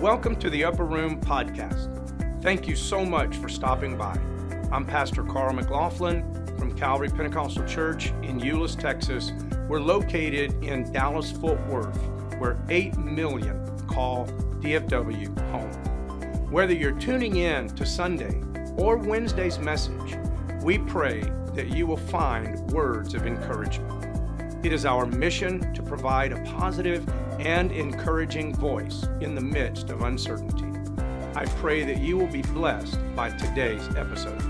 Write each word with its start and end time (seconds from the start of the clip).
Welcome 0.00 0.36
to 0.36 0.48
the 0.48 0.64
Upper 0.64 0.84
Room 0.84 1.20
Podcast. 1.20 1.90
Thank 2.40 2.68
you 2.68 2.76
so 2.76 3.04
much 3.04 3.36
for 3.38 3.48
stopping 3.48 3.98
by. 3.98 4.16
I'm 4.70 4.86
Pastor 4.86 5.24
Carl 5.24 5.52
McLaughlin 5.54 6.22
from 6.56 6.72
Calvary 6.78 7.08
Pentecostal 7.08 7.66
Church 7.66 8.12
in 8.22 8.38
Euless, 8.38 8.78
Texas. 8.78 9.32
We're 9.66 9.80
located 9.80 10.62
in 10.62 10.92
Dallas 10.92 11.32
Fort 11.32 11.58
Worth, 11.66 12.00
where 12.38 12.56
8 12.68 12.96
million 12.96 13.76
call 13.88 14.28
DFW 14.60 15.36
home. 15.50 15.72
Whether 16.48 16.74
you're 16.74 16.92
tuning 16.92 17.34
in 17.34 17.68
to 17.70 17.84
Sunday 17.84 18.40
or 18.76 18.98
Wednesday's 18.98 19.58
message, 19.58 20.16
we 20.62 20.78
pray 20.78 21.22
that 21.54 21.70
you 21.70 21.88
will 21.88 21.96
find 21.96 22.56
words 22.70 23.14
of 23.14 23.26
encouragement. 23.26 24.64
It 24.64 24.72
is 24.72 24.86
our 24.86 25.06
mission 25.06 25.74
to 25.74 25.82
provide 25.82 26.30
a 26.30 26.40
positive 26.44 27.04
and 27.38 27.70
encouraging 27.70 28.54
voice 28.54 29.06
in 29.20 29.34
the 29.34 29.40
midst 29.40 29.90
of 29.90 30.02
uncertainty. 30.02 30.66
I 31.34 31.46
pray 31.46 31.84
that 31.84 31.98
you 31.98 32.16
will 32.16 32.26
be 32.26 32.42
blessed 32.42 32.98
by 33.14 33.30
today's 33.30 33.86
episode. 33.94 34.40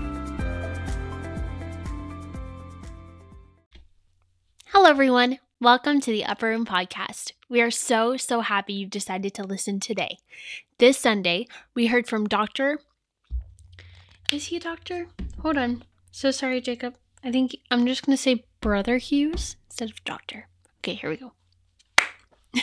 Hello, 4.65 4.89
everyone. 4.89 5.37
Welcome 5.61 5.99
to 6.01 6.11
the 6.11 6.25
Upper 6.25 6.47
Room 6.47 6.65
Podcast. 6.65 7.33
We 7.47 7.61
are 7.61 7.69
so, 7.69 8.17
so 8.17 8.41
happy 8.41 8.73
you've 8.73 8.89
decided 8.89 9.33
to 9.35 9.43
listen 9.43 9.79
today. 9.79 10.17
This 10.79 10.97
Sunday, 10.97 11.47
we 11.75 11.87
heard 11.87 12.07
from 12.07 12.27
Dr. 12.27 12.79
Is 14.31 14.45
he 14.45 14.57
a 14.57 14.59
doctor? 14.59 15.07
Hold 15.41 15.57
on. 15.57 15.83
So 16.11 16.31
sorry, 16.31 16.61
Jacob. 16.61 16.95
I 17.23 17.31
think 17.31 17.57
I'm 17.69 17.85
just 17.85 18.05
going 18.05 18.15
to 18.15 18.21
say 18.21 18.45
Brother 18.61 18.97
Hughes 18.97 19.57
instead 19.69 19.89
of 19.89 20.03
Doctor. 20.05 20.47
Okay, 20.79 20.93
here 20.93 21.09
we 21.09 21.17
go. 21.17 21.33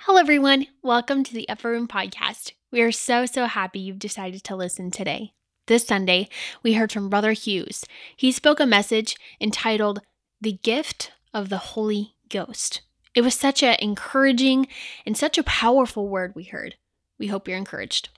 Hello, 0.00 0.18
everyone. 0.18 0.66
Welcome 0.82 1.24
to 1.24 1.32
the 1.32 1.48
Upper 1.48 1.70
Room 1.70 1.88
Podcast. 1.88 2.52
We 2.70 2.80
are 2.82 2.92
so, 2.92 3.26
so 3.26 3.46
happy 3.46 3.78
you've 3.78 3.98
decided 3.98 4.44
to 4.44 4.56
listen 4.56 4.90
today. 4.90 5.32
This 5.66 5.86
Sunday, 5.86 6.28
we 6.62 6.74
heard 6.74 6.92
from 6.92 7.08
Brother 7.08 7.32
Hughes. 7.32 7.84
He 8.16 8.32
spoke 8.32 8.60
a 8.60 8.66
message 8.66 9.16
entitled 9.40 10.00
The 10.40 10.58
Gift 10.62 11.12
of 11.32 11.48
the 11.48 11.58
Holy 11.58 12.14
Ghost. 12.28 12.82
It 13.14 13.22
was 13.22 13.34
such 13.34 13.62
an 13.62 13.76
encouraging 13.80 14.68
and 15.06 15.16
such 15.16 15.38
a 15.38 15.42
powerful 15.42 16.08
word 16.08 16.34
we 16.34 16.44
heard. 16.44 16.76
We 17.18 17.28
hope 17.28 17.48
you're 17.48 17.56
encouraged. 17.56 18.10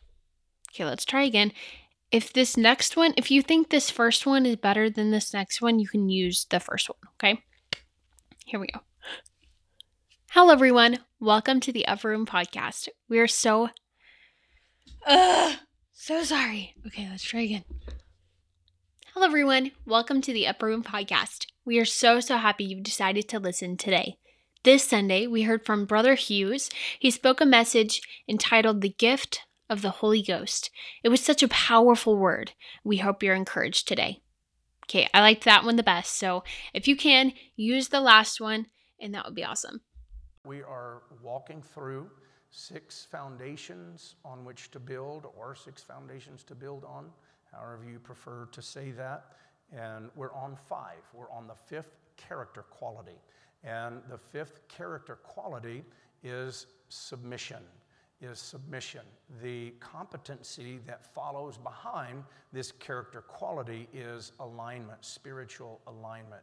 Okay, 0.73 0.85
let's 0.85 1.05
try 1.05 1.23
again 1.23 1.53
if 2.11 2.33
this 2.33 2.57
next 2.57 2.97
one, 2.97 3.15
if 3.17 3.31
you 3.31 3.41
think 3.43 3.69
this 3.69 3.91
first 3.91 4.27
one 4.27 4.45
is 4.45 4.57
better 4.57 4.91
than 4.91 5.11
this 5.11 5.33
next 5.33 5.63
one, 5.63 5.79
you 5.79 5.87
can 5.87 6.09
use 6.09 6.47
the 6.51 6.59
first 6.59 6.89
one, 6.89 6.99
okay? 7.15 7.43
Here 8.45 8.59
we 8.59 8.67
go. 8.67 8.81
Hello, 10.35 10.53
everyone. 10.53 11.01
Welcome 11.19 11.59
to 11.59 11.73
the 11.73 11.89
Upper 11.89 12.09
Room 12.09 12.25
Podcast. 12.25 12.87
We 13.09 13.19
are 13.19 13.27
so, 13.27 13.71
uh, 15.05 15.57
so 15.93 16.23
sorry. 16.23 16.77
Okay, 16.87 17.09
let's 17.11 17.25
try 17.25 17.41
again. 17.41 17.65
Hello, 19.13 19.27
everyone. 19.27 19.73
Welcome 19.85 20.21
to 20.21 20.33
the 20.33 20.47
Upper 20.47 20.67
Room 20.67 20.85
Podcast. 20.85 21.47
We 21.65 21.81
are 21.81 21.85
so, 21.85 22.21
so 22.21 22.37
happy 22.37 22.63
you've 22.63 22.85
decided 22.85 23.29
to 23.29 23.41
listen 23.41 23.77
today. 23.77 24.19
This 24.63 24.85
Sunday, 24.85 25.27
we 25.27 25.43
heard 25.43 25.67
from 25.67 25.85
Brother 25.85 26.15
Hughes. 26.15 26.71
He 27.01 27.11
spoke 27.11 27.41
a 27.41 27.45
message 27.45 28.01
entitled 28.29 28.83
The 28.83 28.95
Gift 28.97 29.41
of 29.69 29.83
the 29.83 29.91
Holy 29.91 30.23
Ghost. 30.23 30.71
It 31.03 31.09
was 31.09 31.21
such 31.21 31.43
a 31.43 31.49
powerful 31.49 32.17
word. 32.17 32.53
We 32.85 32.99
hope 32.99 33.25
you're 33.25 33.35
encouraged 33.35 33.89
today. 33.89 34.21
Okay, 34.85 35.09
I 35.13 35.23
liked 35.23 35.43
that 35.43 35.65
one 35.65 35.75
the 35.75 35.83
best. 35.83 36.17
So 36.17 36.45
if 36.73 36.87
you 36.87 36.95
can, 36.95 37.33
use 37.57 37.89
the 37.89 38.01
last 38.01 38.41
one, 38.41 38.67
and 39.01 39.13
that 39.13 39.25
would 39.25 39.35
be 39.35 39.45
awesome. 39.45 39.81
We 40.45 40.63
are 40.63 41.03
walking 41.23 41.63
through 41.63 42.11
six 42.51 43.07
foundations 43.11 44.17
on 44.25 44.45
which 44.45 44.71
to 44.73 44.81
build, 44.81 45.27
or 45.37 45.55
six 45.55 45.83
foundations 45.83 46.43
to 46.45 46.55
build 46.55 46.85
on, 46.85 47.11
however 47.53 47.85
you 47.91 47.99
prefer 47.99 48.49
to 48.53 48.63
say 48.63 48.91
that. 48.93 49.33
And 49.73 50.11
we're 50.17 50.35
on 50.35 50.57
five. 50.69 51.03
We're 51.15 51.31
on 51.31 51.47
the 51.47 51.55
fifth 51.55 51.99
character 52.17 52.63
quality. 52.63 53.21
And 53.63 54.03
the 54.09 54.19
fifth 54.19 54.67
character 54.69 55.17
quality 55.17 55.85
is 56.25 56.67
submission 56.89 57.63
is 58.21 58.39
submission. 58.39 59.01
The 59.43 59.71
competency 59.81 60.81
that 60.87 61.07
follows 61.15 61.57
behind 61.57 62.25
this 62.53 62.73
character 62.73 63.23
quality 63.23 63.89
is 63.95 64.33
alignment, 64.41 65.05
spiritual 65.05 65.81
alignment. 65.87 66.43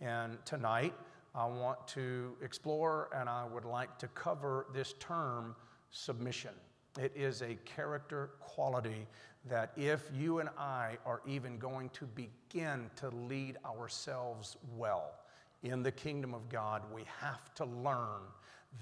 And 0.00 0.38
tonight, 0.44 0.94
I 1.38 1.46
want 1.46 1.86
to 1.88 2.34
explore 2.42 3.10
and 3.14 3.28
I 3.28 3.44
would 3.44 3.64
like 3.64 3.96
to 4.00 4.08
cover 4.08 4.66
this 4.74 4.94
term 4.98 5.54
submission. 5.90 6.50
It 6.98 7.12
is 7.14 7.42
a 7.42 7.56
character 7.64 8.30
quality 8.40 9.06
that 9.48 9.70
if 9.76 10.10
you 10.12 10.40
and 10.40 10.48
I 10.58 10.98
are 11.06 11.22
even 11.28 11.56
going 11.56 11.90
to 11.90 12.06
begin 12.06 12.90
to 12.96 13.10
lead 13.10 13.56
ourselves 13.64 14.56
well 14.76 15.12
in 15.62 15.80
the 15.80 15.92
kingdom 15.92 16.34
of 16.34 16.48
God, 16.48 16.82
we 16.92 17.04
have 17.20 17.54
to 17.54 17.66
learn 17.66 18.22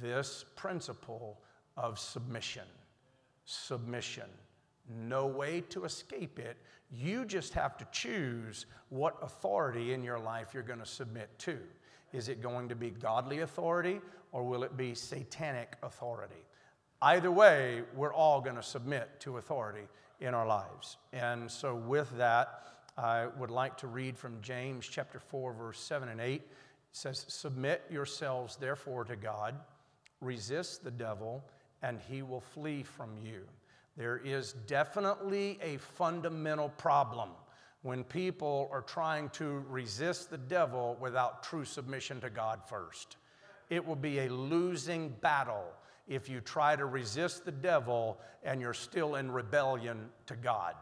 this 0.01 0.43
principle 0.57 1.39
of 1.77 1.99
submission. 1.99 2.65
Submission. 3.45 4.31
No 4.89 5.27
way 5.27 5.61
to 5.69 5.85
escape 5.85 6.39
it. 6.39 6.57
You 6.91 7.27
just 7.27 7.53
have 7.53 7.77
to 7.77 7.87
choose 7.93 8.65
what 8.89 9.19
authority 9.21 9.93
in 9.93 10.03
your 10.03 10.19
life 10.19 10.55
you're 10.55 10.63
going 10.63 10.79
to 10.79 10.87
submit 10.87 11.39
to. 11.41 11.59
Is 12.17 12.31
it 12.31 12.41
going 12.41 12.71
to 12.71 12.75
be 12.75 12.89
godly 12.89 13.41
authority 13.41 14.01
or 14.33 14.43
will 14.43 14.63
it 14.63 14.75
be 14.75 14.95
satanic 14.95 15.75
authority? 15.83 16.43
Either 17.03 17.31
way, 17.31 17.83
we're 17.95 18.15
all 18.15 18.41
going 18.41 18.57
to 18.57 18.63
submit 18.63 19.21
to 19.21 19.37
authority 19.37 19.87
in 20.21 20.33
our 20.33 20.47
lives. 20.47 20.97
And 21.13 21.51
so, 21.51 21.75
with 21.75 22.11
that, 22.17 22.63
I 22.97 23.27
would 23.39 23.51
like 23.51 23.77
to 23.79 23.87
read 23.87 24.17
from 24.17 24.41
James 24.41 24.89
chapter 24.91 25.21
4, 25.21 25.53
verse 25.53 25.79
7 25.79 26.09
and 26.09 26.19
8. 26.19 26.37
It 26.37 26.43
says, 26.91 27.27
Submit 27.29 27.83
yourselves 27.91 28.57
therefore 28.57 29.05
to 29.05 29.17
God, 29.17 29.55
resist 30.23 30.85
the 30.85 30.91
devil 30.91 31.45
and 31.83 32.01
he 32.09 32.23
will 32.23 32.41
flee 32.41 32.83
from 32.83 33.11
you. 33.23 33.43
There 33.99 34.17
is 34.25 34.55
definitely 34.67 35.59
a 35.63 35.77
fundamental 35.77 36.71
problem 36.71 37.29
when 37.87 38.03
people 38.03 38.69
are 38.73 38.83
trying 38.83 39.29
to 39.29 39.65
resist 39.69 40.29
the 40.29 40.37
devil 40.37 40.97
without 41.01 41.45
true 41.45 41.65
submission 41.65 42.21
to 42.21 42.29
God 42.29 42.61
first. 42.69 43.17
It 43.71 43.87
will 43.87 43.95
be 43.95 44.19
a 44.19 44.29
losing 44.29 45.11
battle 45.21 45.69
if 46.09 46.29
you 46.29 46.41
try 46.41 46.75
to 46.75 46.85
resist 46.85 47.45
the 47.45 47.53
devil 47.53 48.19
and 48.43 48.61
you're 48.61 48.75
still 48.75 49.15
in 49.15 49.31
rebellion 49.31 50.09
to 50.27 50.35
God. 50.35 50.75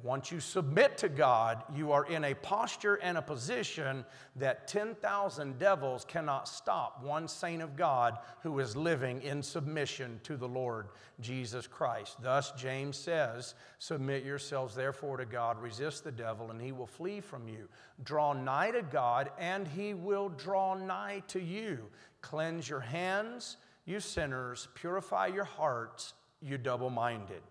Once 0.00 0.32
you 0.32 0.40
submit 0.40 0.96
to 0.96 1.08
God, 1.08 1.62
you 1.74 1.92
are 1.92 2.06
in 2.06 2.24
a 2.24 2.34
posture 2.34 2.94
and 2.96 3.18
a 3.18 3.22
position 3.22 4.06
that 4.36 4.66
10,000 4.66 5.58
devils 5.58 6.06
cannot 6.06 6.48
stop 6.48 7.02
one 7.02 7.28
saint 7.28 7.60
of 7.60 7.76
God 7.76 8.16
who 8.42 8.58
is 8.58 8.74
living 8.74 9.20
in 9.20 9.42
submission 9.42 10.18
to 10.24 10.38
the 10.38 10.48
Lord 10.48 10.88
Jesus 11.20 11.66
Christ. 11.66 12.16
Thus, 12.22 12.52
James 12.52 12.96
says, 12.96 13.54
Submit 13.78 14.24
yourselves 14.24 14.74
therefore 14.74 15.18
to 15.18 15.26
God, 15.26 15.60
resist 15.60 16.04
the 16.04 16.12
devil, 16.12 16.50
and 16.50 16.60
he 16.60 16.72
will 16.72 16.86
flee 16.86 17.20
from 17.20 17.46
you. 17.46 17.68
Draw 18.02 18.32
nigh 18.32 18.70
to 18.70 18.82
God, 18.82 19.30
and 19.38 19.68
he 19.68 19.92
will 19.92 20.30
draw 20.30 20.74
nigh 20.74 21.22
to 21.28 21.40
you. 21.40 21.78
Cleanse 22.22 22.66
your 22.66 22.80
hands, 22.80 23.58
you 23.84 24.00
sinners, 24.00 24.68
purify 24.74 25.26
your 25.26 25.44
hearts, 25.44 26.14
you 26.40 26.56
double 26.56 26.88
minded. 26.88 27.42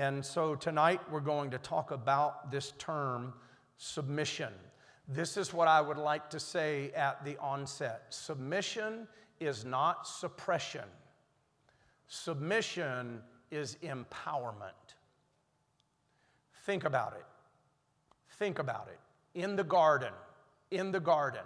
And 0.00 0.24
so 0.24 0.54
tonight 0.54 0.98
we're 1.10 1.20
going 1.20 1.50
to 1.50 1.58
talk 1.58 1.90
about 1.90 2.50
this 2.50 2.72
term, 2.78 3.34
submission. 3.76 4.50
This 5.06 5.36
is 5.36 5.52
what 5.52 5.68
I 5.68 5.82
would 5.82 5.98
like 5.98 6.30
to 6.30 6.40
say 6.40 6.90
at 6.96 7.22
the 7.22 7.36
onset 7.36 8.04
submission 8.08 9.06
is 9.40 9.66
not 9.66 10.08
suppression, 10.08 10.86
submission 12.06 13.20
is 13.50 13.76
empowerment. 13.82 14.94
Think 16.64 16.84
about 16.84 17.12
it. 17.12 17.26
Think 18.38 18.58
about 18.58 18.88
it. 18.90 19.38
In 19.38 19.54
the 19.54 19.64
garden, 19.64 20.14
in 20.70 20.92
the 20.92 21.00
garden, 21.00 21.44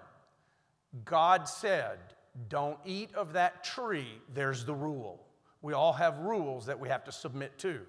God 1.04 1.48
said, 1.48 1.98
Don't 2.48 2.78
eat 2.84 3.12
of 3.16 3.32
that 3.32 3.64
tree. 3.64 4.20
There's 4.32 4.64
the 4.64 4.74
rule. 4.74 5.26
We 5.60 5.72
all 5.72 5.94
have 5.94 6.18
rules 6.18 6.66
that 6.66 6.78
we 6.78 6.88
have 6.88 7.02
to 7.06 7.10
submit 7.10 7.58
to. 7.58 7.80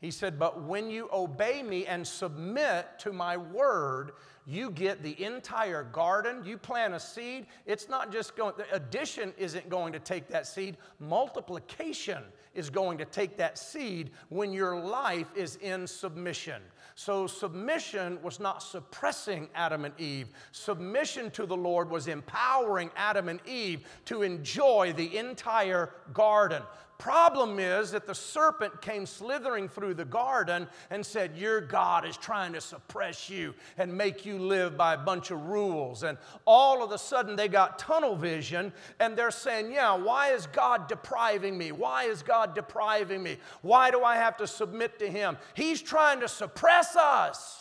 He 0.00 0.10
said, 0.10 0.38
But 0.38 0.62
when 0.62 0.90
you 0.90 1.08
obey 1.12 1.62
me 1.62 1.86
and 1.86 2.06
submit 2.06 2.98
to 3.00 3.12
my 3.12 3.36
word, 3.36 4.12
you 4.46 4.70
get 4.70 5.02
the 5.02 5.22
entire 5.22 5.84
garden. 5.84 6.42
You 6.44 6.56
plant 6.56 6.94
a 6.94 7.00
seed, 7.00 7.46
it's 7.66 7.88
not 7.88 8.10
just 8.10 8.34
going, 8.34 8.54
addition 8.72 9.34
isn't 9.36 9.68
going 9.68 9.92
to 9.92 9.98
take 9.98 10.28
that 10.28 10.46
seed, 10.46 10.78
multiplication 10.98 12.22
is 12.54 12.70
going 12.70 12.98
to 12.98 13.04
take 13.04 13.36
that 13.36 13.58
seed 13.58 14.10
when 14.28 14.52
your 14.52 14.80
life 14.80 15.28
is 15.36 15.56
in 15.56 15.86
submission. 15.86 16.62
So, 16.94 17.26
submission 17.26 18.18
was 18.22 18.40
not 18.40 18.62
suppressing 18.62 19.48
Adam 19.54 19.84
and 19.84 19.98
Eve. 19.98 20.28
Submission 20.52 21.30
to 21.32 21.46
the 21.46 21.56
Lord 21.56 21.88
was 21.88 22.08
empowering 22.08 22.90
Adam 22.96 23.28
and 23.28 23.40
Eve 23.46 23.86
to 24.06 24.22
enjoy 24.22 24.92
the 24.96 25.16
entire 25.16 25.90
garden. 26.12 26.62
Problem 27.00 27.58
is 27.58 27.92
that 27.92 28.06
the 28.06 28.14
serpent 28.14 28.82
came 28.82 29.06
slithering 29.06 29.70
through 29.70 29.94
the 29.94 30.04
garden 30.04 30.68
and 30.90 31.04
said, 31.04 31.34
Your 31.34 31.62
God 31.62 32.04
is 32.04 32.14
trying 32.18 32.52
to 32.52 32.60
suppress 32.60 33.30
you 33.30 33.54
and 33.78 33.96
make 33.96 34.26
you 34.26 34.38
live 34.38 34.76
by 34.76 34.92
a 34.92 34.98
bunch 34.98 35.30
of 35.30 35.46
rules. 35.46 36.02
And 36.02 36.18
all 36.44 36.84
of 36.84 36.92
a 36.92 36.98
sudden 36.98 37.36
they 37.36 37.48
got 37.48 37.78
tunnel 37.78 38.16
vision 38.16 38.70
and 38.98 39.16
they're 39.16 39.30
saying, 39.30 39.72
Yeah, 39.72 39.96
why 39.96 40.32
is 40.32 40.46
God 40.48 40.88
depriving 40.88 41.56
me? 41.56 41.72
Why 41.72 42.04
is 42.04 42.22
God 42.22 42.54
depriving 42.54 43.22
me? 43.22 43.38
Why 43.62 43.90
do 43.90 44.04
I 44.04 44.16
have 44.16 44.36
to 44.36 44.46
submit 44.46 44.98
to 44.98 45.10
Him? 45.10 45.38
He's 45.54 45.80
trying 45.80 46.20
to 46.20 46.28
suppress 46.28 46.96
us. 46.96 47.59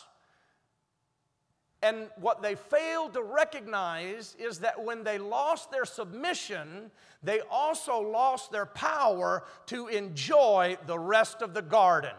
And 1.81 2.09
what 2.19 2.41
they 2.41 2.55
failed 2.55 3.13
to 3.13 3.21
recognize 3.21 4.35
is 4.37 4.59
that 4.59 4.83
when 4.83 5.03
they 5.03 5.17
lost 5.17 5.71
their 5.71 5.85
submission, 5.85 6.91
they 7.23 7.39
also 7.49 7.99
lost 7.99 8.51
their 8.51 8.65
power 8.65 9.43
to 9.67 9.87
enjoy 9.87 10.77
the 10.87 10.99
rest 10.99 11.41
of 11.41 11.53
the 11.53 11.61
garden. 11.61 12.15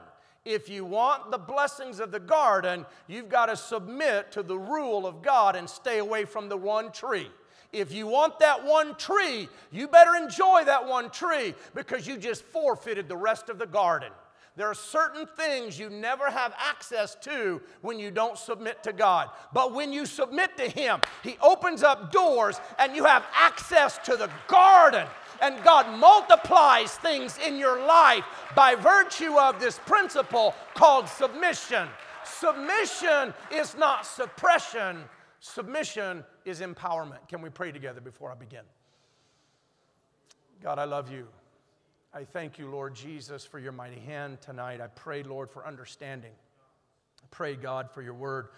If 0.47 0.71
you 0.71 0.87
want 0.87 1.31
the 1.31 1.39
blessings 1.39 2.01
of 2.01 2.11
the 2.11 2.21
garden, 2.21 2.87
you've 3.07 3.29
got 3.29 3.47
to 3.47 3.57
submit 3.57 4.33
to 4.33 4.43
the 4.43 4.59
rule 4.59 5.07
of 5.07 5.21
God 5.21 5.55
and 5.57 5.69
stay 5.69 5.99
away 5.99 6.25
from 6.25 6.49
the 6.49 6.57
one 6.57 6.91
tree. 6.91 7.31
If 7.73 7.93
you 7.93 8.07
want 8.07 8.39
that 8.41 8.65
one 8.65 8.97
tree, 8.97 9.49
you 9.71 9.87
better 9.87 10.17
enjoy 10.17 10.65
that 10.65 10.89
one 10.89 11.11
tree 11.11 11.55
because 11.75 12.07
you 12.07 12.17
just 12.17 12.43
forfeited 12.43 13.09
the 13.09 13.17
rest 13.17 13.51
of 13.51 13.59
the 13.59 13.67
garden. 13.67 14.11
There 14.57 14.69
are 14.69 14.75
certain 14.75 15.27
things 15.27 15.79
you 15.79 15.91
never 15.91 16.31
have 16.31 16.55
access 16.59 17.15
to 17.23 17.61
when 17.83 17.99
you 17.99 18.11
don't 18.11 18.37
submit 18.37 18.83
to 18.83 18.93
God. 18.93 19.31
But 19.53 19.75
when 19.75 19.93
you 19.93 20.07
submit 20.07 20.57
to 20.57 20.69
Him, 20.69 21.01
He 21.23 21.37
opens 21.41 21.83
up 21.83 22.13
doors 22.13 22.61
and 22.79 22.95
you 22.95 23.05
have 23.05 23.25
access 23.33 23.99
to 24.05 24.17
the 24.17 24.29
garden. 24.49 25.07
And 25.41 25.63
God 25.65 25.99
multiplies 25.99 26.93
things 26.97 27.39
in 27.47 27.57
your 27.57 27.87
life 27.87 28.25
by 28.55 28.75
virtue 28.75 29.39
of 29.39 29.59
this 29.61 29.79
principle 29.87 30.55
called 30.75 31.09
submission. 31.09 31.89
Submission 32.25 33.33
is 33.51 33.77
not 33.77 34.05
suppression, 34.05 35.05
submission 35.41 36.25
is 36.45 36.61
empowerment. 36.61 37.27
Can 37.29 37.41
we 37.41 37.49
pray 37.49 37.73
together 37.73 38.01
before 38.01 38.31
I 38.31 38.35
begin? 38.35 38.65
God, 40.63 40.79
I 40.79 40.85
love 40.85 41.11
you. 41.11 41.27
I 42.13 42.25
thank 42.25 42.59
you, 42.59 42.69
Lord 42.69 42.97
Jesus, 42.97 43.45
for 43.45 43.61
your 43.61 43.71
mighty 43.71 44.01
hand 44.01 44.41
tonight. 44.41 44.81
I 44.81 44.89
pray, 44.89 45.23
Lord, 45.23 45.49
for 45.49 45.65
understanding. 45.65 46.33
I 47.23 47.27
pray, 47.31 47.55
God, 47.55 47.89
for 47.89 48.03
your 48.03 48.15
word, 48.15 48.49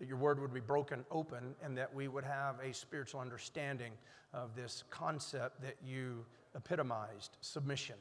that 0.00 0.08
your 0.08 0.16
word 0.16 0.40
would 0.40 0.52
be 0.52 0.58
broken 0.58 1.04
open 1.12 1.54
and 1.62 1.78
that 1.78 1.94
we 1.94 2.08
would 2.08 2.24
have 2.24 2.56
a 2.60 2.74
spiritual 2.74 3.20
understanding 3.20 3.92
of 4.34 4.56
this 4.56 4.82
concept 4.90 5.62
that 5.62 5.76
you 5.86 6.24
epitomized 6.56 7.36
submission. 7.42 7.94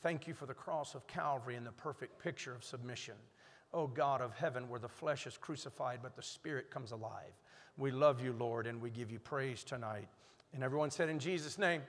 Thank 0.00 0.28
you 0.28 0.34
for 0.34 0.46
the 0.46 0.54
cross 0.54 0.94
of 0.94 1.08
Calvary 1.08 1.56
and 1.56 1.66
the 1.66 1.72
perfect 1.72 2.22
picture 2.22 2.54
of 2.54 2.62
submission. 2.62 3.14
Oh 3.74 3.88
God 3.88 4.20
of 4.20 4.32
heaven, 4.32 4.68
where 4.68 4.78
the 4.78 4.88
flesh 4.88 5.26
is 5.26 5.36
crucified, 5.36 5.98
but 6.04 6.14
the 6.14 6.22
spirit 6.22 6.70
comes 6.70 6.92
alive. 6.92 7.32
We 7.78 7.90
love 7.90 8.22
you, 8.22 8.32
Lord, 8.38 8.68
and 8.68 8.80
we 8.80 8.90
give 8.90 9.10
you 9.10 9.18
praise 9.18 9.64
tonight. 9.64 10.06
And 10.54 10.62
everyone 10.62 10.92
said, 10.92 11.08
In 11.08 11.18
Jesus' 11.18 11.58
name, 11.58 11.82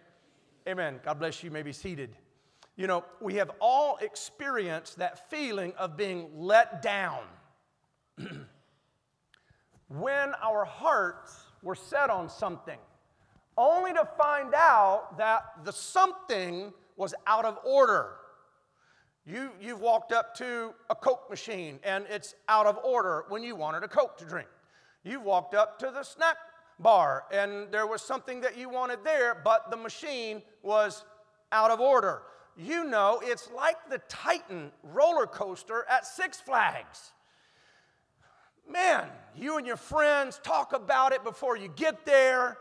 Amen. 0.67 0.99
God 1.03 1.19
bless 1.19 1.43
you. 1.43 1.49
you 1.49 1.53
may 1.53 1.61
be 1.61 1.73
seated. 1.73 2.15
You 2.75 2.87
know, 2.87 3.03
we 3.21 3.35
have 3.35 3.51
all 3.59 3.97
experienced 3.97 4.97
that 4.97 5.29
feeling 5.29 5.73
of 5.77 5.95
being 5.95 6.29
let 6.33 6.81
down. 6.81 7.19
when 9.87 10.33
our 10.41 10.65
hearts 10.65 11.43
were 11.61 11.75
set 11.75 12.09
on 12.09 12.29
something, 12.29 12.79
only 13.57 13.93
to 13.93 14.07
find 14.17 14.53
out 14.55 15.17
that 15.17 15.43
the 15.63 15.71
something 15.71 16.73
was 16.97 17.13
out 17.27 17.45
of 17.45 17.59
order. 17.63 18.15
You, 19.25 19.51
you've 19.61 19.79
walked 19.79 20.11
up 20.11 20.35
to 20.37 20.73
a 20.89 20.95
Coke 20.95 21.29
machine 21.29 21.79
and 21.83 22.05
it's 22.09 22.33
out 22.49 22.65
of 22.65 22.77
order 22.83 23.25
when 23.29 23.43
you 23.43 23.55
wanted 23.55 23.83
a 23.83 23.87
Coke 23.87 24.17
to 24.17 24.25
drink. 24.25 24.47
You've 25.03 25.23
walked 25.23 25.53
up 25.53 25.79
to 25.79 25.91
the 25.93 26.03
snack 26.03 26.37
bar 26.79 27.25
and 27.31 27.71
there 27.71 27.87
was 27.87 28.01
something 28.01 28.41
that 28.41 28.57
you 28.57 28.67
wanted 28.69 28.99
there, 29.03 29.39
but 29.43 29.69
the 29.69 29.77
machine 29.77 30.41
was 30.63 31.05
out 31.51 31.69
of 31.69 31.79
order 31.79 32.23
you 32.57 32.83
know 32.85 33.21
it's 33.23 33.49
like 33.55 33.77
the 33.89 33.99
Titan 34.09 34.71
roller 34.83 35.25
coaster 35.25 35.85
at 35.89 36.05
Six 36.05 36.39
Flags. 36.39 37.11
Man, 38.69 39.07
you 39.35 39.57
and 39.57 39.67
your 39.67 39.77
friends 39.77 40.39
talk 40.43 40.73
about 40.73 41.11
it 41.11 41.23
before 41.23 41.57
you 41.57 41.69
get 41.75 42.05
there. 42.05 42.57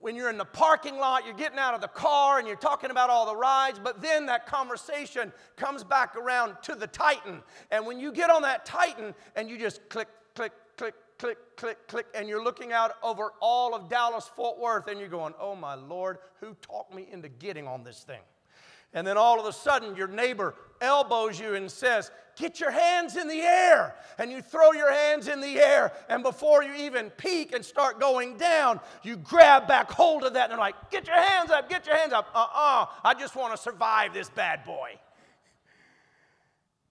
When 0.00 0.14
you're 0.14 0.28
in 0.28 0.36
the 0.36 0.44
parking 0.44 0.98
lot, 0.98 1.24
you're 1.24 1.34
getting 1.34 1.58
out 1.58 1.74
of 1.74 1.80
the 1.80 1.88
car 1.88 2.38
and 2.38 2.46
you're 2.46 2.56
talking 2.56 2.90
about 2.90 3.08
all 3.08 3.24
the 3.24 3.36
rides, 3.36 3.80
but 3.82 4.02
then 4.02 4.26
that 4.26 4.46
conversation 4.46 5.32
comes 5.56 5.82
back 5.82 6.14
around 6.16 6.56
to 6.62 6.74
the 6.74 6.86
Titan. 6.86 7.42
And 7.70 7.86
when 7.86 7.98
you 7.98 8.12
get 8.12 8.28
on 8.28 8.42
that 8.42 8.66
Titan 8.66 9.14
and 9.34 9.48
you 9.48 9.58
just 9.58 9.88
click, 9.88 10.08
click, 10.34 10.52
click, 10.76 10.94
click, 11.18 11.38
click, 11.56 11.88
click, 11.88 12.06
and 12.14 12.28
you're 12.28 12.42
looking 12.42 12.72
out 12.72 12.92
over 13.02 13.32
all 13.40 13.74
of 13.74 13.88
Dallas 13.88 14.30
Fort 14.36 14.58
Worth 14.58 14.88
and 14.88 15.00
you're 15.00 15.08
going, 15.08 15.32
oh 15.40 15.56
my 15.56 15.74
Lord, 15.74 16.18
who 16.40 16.54
talked 16.60 16.94
me 16.94 17.06
into 17.10 17.28
getting 17.28 17.66
on 17.66 17.82
this 17.82 18.00
thing? 18.00 18.20
And 18.94 19.06
then 19.06 19.16
all 19.16 19.38
of 19.38 19.46
a 19.46 19.52
sudden, 19.52 19.96
your 19.96 20.08
neighbor 20.08 20.54
elbows 20.80 21.38
you 21.38 21.54
and 21.54 21.70
says, 21.70 22.10
Get 22.36 22.60
your 22.60 22.70
hands 22.70 23.16
in 23.16 23.26
the 23.26 23.40
air. 23.40 23.96
And 24.16 24.30
you 24.30 24.40
throw 24.40 24.72
your 24.72 24.92
hands 24.92 25.26
in 25.26 25.40
the 25.40 25.58
air. 25.58 25.92
And 26.08 26.22
before 26.22 26.62
you 26.62 26.72
even 26.74 27.10
peek 27.10 27.52
and 27.52 27.64
start 27.64 27.98
going 27.98 28.36
down, 28.36 28.78
you 29.02 29.16
grab 29.16 29.66
back 29.66 29.90
hold 29.90 30.22
of 30.22 30.34
that 30.34 30.44
and 30.44 30.52
they're 30.52 30.58
like, 30.58 30.90
Get 30.90 31.06
your 31.06 31.20
hands 31.20 31.50
up, 31.50 31.68
get 31.68 31.86
your 31.86 31.96
hands 31.96 32.12
up. 32.12 32.28
Uh 32.34 32.38
uh-uh, 32.38 32.82
uh 32.82 32.86
I 33.04 33.14
just 33.14 33.34
want 33.34 33.54
to 33.54 33.60
survive 33.60 34.14
this 34.14 34.30
bad 34.30 34.64
boy. 34.64 34.98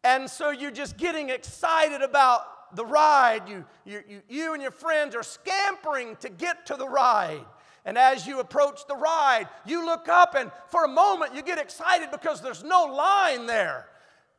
And 0.04 0.30
so 0.30 0.52
you're 0.52 0.72
just 0.72 0.98
getting 0.98 1.30
excited 1.30 2.02
about 2.02 2.76
the 2.76 2.86
ride. 2.86 3.48
You, 3.48 3.66
you, 3.86 4.04
you, 4.08 4.22
you 4.30 4.54
and 4.54 4.62
your 4.62 4.72
friends 4.72 5.16
are 5.16 5.24
scampering 5.24 6.16
to 6.18 6.30
get 6.30 6.66
to 6.68 6.76
the 6.76 6.88
ride. 6.88 7.46
And 7.88 7.98
as 7.98 8.28
you 8.28 8.42
approach 8.42 8.86
the 8.86 8.98
ride, 8.98 9.48
you 9.66 9.86
look 9.86 10.10
up 10.10 10.36
and 10.36 10.52
for 10.68 10.84
a 10.84 10.90
moment 10.90 11.34
you 11.34 11.42
get 11.42 11.58
excited 11.58 12.10
because 12.12 12.42
there's 12.42 12.62
no 12.62 12.84
line 12.84 13.46
there. 13.46 13.88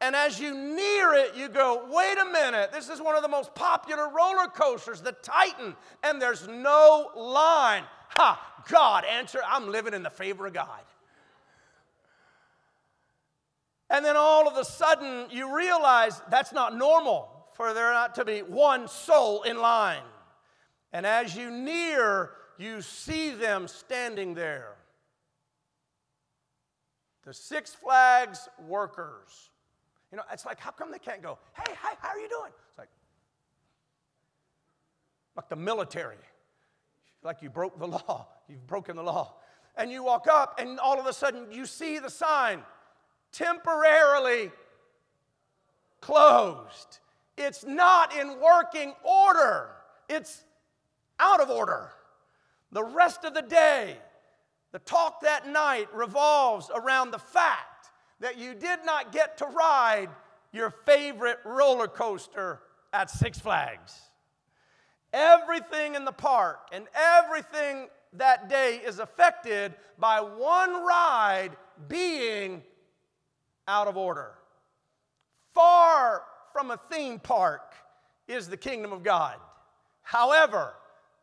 And 0.03 0.15
as 0.15 0.39
you 0.39 0.55
near 0.55 1.15
it, 1.15 1.35
you 1.35 1.49
go, 1.49 1.89
wait 1.91 2.19
a 2.19 2.27
minute, 2.27 2.73
this 2.73 2.91
is 2.91 3.01
one 3.01 3.17
of 3.17 3.23
the 3.23 3.29
most 3.29 3.55
popular 3.55 4.11
roller 4.11 4.49
coasters, 4.49 5.01
the 5.01 5.13
Titan, 5.13 5.75
and 6.05 6.21
there's 6.21 6.47
no 6.47 7.11
line. 7.17 7.85
Ha, 8.11 8.63
God, 8.69 9.07
answer, 9.07 9.41
I'm 9.49 9.73
living 9.73 9.95
in 9.95 10.03
the 10.03 10.11
favor 10.11 10.47
of 10.47 10.53
God. 10.53 10.83
And 13.89 14.05
then 14.05 14.15
all 14.15 14.47
of 14.47 14.59
a 14.59 14.65
sudden, 14.65 15.27
you 15.31 15.57
realize 15.57 16.21
that's 16.31 16.53
not 16.53 16.77
normal 16.77 17.31
for 17.55 17.73
there 17.73 17.95
not 17.95 18.15
to 18.17 18.27
be 18.27 18.41
one 18.41 18.89
soul 18.89 19.43
in 19.43 19.57
line. 19.57 20.03
And 20.93 21.07
as 21.07 21.35
you 21.35 21.51
near 21.51 22.33
you 22.59 22.83
see 22.83 23.31
them 23.31 23.69
standing 23.69 24.35
there. 24.35 24.75
The 27.25 27.33
Six 27.33 27.75
Flags 27.75 28.49
workers. 28.67 29.51
You 30.11 30.17
know, 30.17 30.25
it's 30.33 30.45
like, 30.45 30.59
how 30.59 30.71
come 30.71 30.91
they 30.91 30.99
can't 30.99 31.23
go, 31.23 31.39
hey, 31.55 31.73
hi, 31.81 31.95
how 32.01 32.09
are 32.09 32.19
you 32.19 32.29
doing? 32.29 32.51
It's 32.69 32.79
like, 32.79 32.89
like 35.37 35.49
the 35.49 35.57
military. 35.57 36.17
Like 37.23 37.43
you 37.43 37.51
broke 37.51 37.79
the 37.79 37.87
law. 37.87 38.27
You've 38.49 38.67
broken 38.67 38.97
the 38.97 39.03
law. 39.03 39.35
And 39.77 39.93
you 39.93 40.03
walk 40.03 40.27
up, 40.27 40.59
and 40.59 40.81
all 40.81 40.99
of 40.99 41.07
a 41.07 41.13
sudden 41.13 41.53
you 41.53 41.65
see 41.65 42.01
the 42.01 42.11
sign 42.11 42.63
temporarily 43.31 44.51
closed. 46.01 46.99
It's 47.37 47.65
not 47.65 48.17
in 48.17 48.41
working 48.41 48.95
order, 49.05 49.71
it's 50.09 50.43
out 51.21 51.41
of 51.41 51.51
order. 51.51 51.93
The 52.73 52.85
rest 52.85 53.25
of 53.25 53.35
the 53.35 53.43
day, 53.43 53.97
the 54.73 54.79
talk 54.81 55.23
that 55.23 55.49
night 55.49 55.89
revolves 55.95 56.71
around 56.75 57.11
the 57.11 57.19
fact 57.19 57.89
that 58.21 58.39
you 58.39 58.55
did 58.55 58.81
not 58.85 59.13
get 59.13 59.39
to 59.39 59.47
ride 59.47 60.09
your 60.53 60.71
favorite 60.85 61.39
roller 61.45 61.89
coaster 61.89 62.61
at 62.93 63.11
Six 63.11 63.39
Flags. 63.39 63.99
Everything 65.13 65.95
in 65.95 66.05
the 66.05 66.13
park 66.13 66.69
and 66.73 66.87
everything 66.95 67.89
that 68.15 68.49
day 68.49 68.81
is 68.85 68.99
affected 68.99 69.75
by 69.99 70.21
one 70.21 70.85
ride 70.85 71.51
being 71.89 72.63
out 73.67 73.87
of 73.89 73.97
order. 73.97 74.33
Far 75.55 76.23
from 76.53 76.71
a 76.71 76.81
theme 76.91 77.19
park 77.19 77.75
is 78.27 78.49
the 78.49 78.57
kingdom 78.57 78.93
of 78.93 79.03
God. 79.03 79.37
However, 80.03 80.75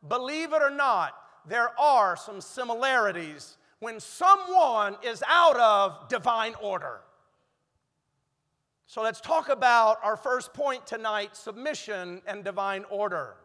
believe 0.08 0.54
it 0.54 0.62
or 0.62 0.70
not, 0.70 1.14
there 1.48 1.78
are 1.80 2.16
some 2.16 2.42
similarities 2.42 3.58
when 3.80 4.00
someone 4.00 4.98
is 5.04 5.24
out 5.28 5.58
of 5.58 6.08
divine 6.10 6.54
order. 6.62 7.02
So 8.88 9.02
let's 9.02 9.20
talk 9.20 9.50
about 9.50 9.98
our 10.04 10.16
first 10.16 10.54
point 10.54 10.86
tonight 10.86 11.36
submission 11.36 12.22
and 12.28 12.44
divine 12.44 12.86
order. 12.90 13.36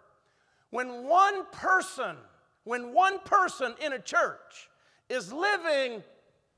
When 0.71 1.09
one 1.09 1.47
person, 1.53 2.17
when 2.65 2.93
one 2.93 3.19
person 3.21 3.75
in 3.85 3.95
a 3.95 3.99
church 3.99 4.69
is 5.09 5.33
living 5.33 6.03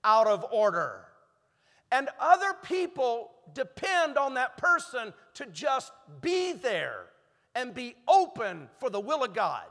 out 0.05 0.27
of 0.27 0.45
order, 0.51 1.07
and 1.91 2.09
other 2.21 2.55
people 2.63 3.31
depend 3.55 4.19
on 4.19 4.35
that 4.35 4.57
person 4.57 5.13
to 5.35 5.47
just 5.47 5.93
be 6.21 6.53
there 6.53 7.05
and 7.55 7.75
be 7.75 7.95
open 8.09 8.69
for 8.79 8.91
the 8.91 9.01
will 9.01 9.25
of 9.25 9.35
God, 9.35 9.65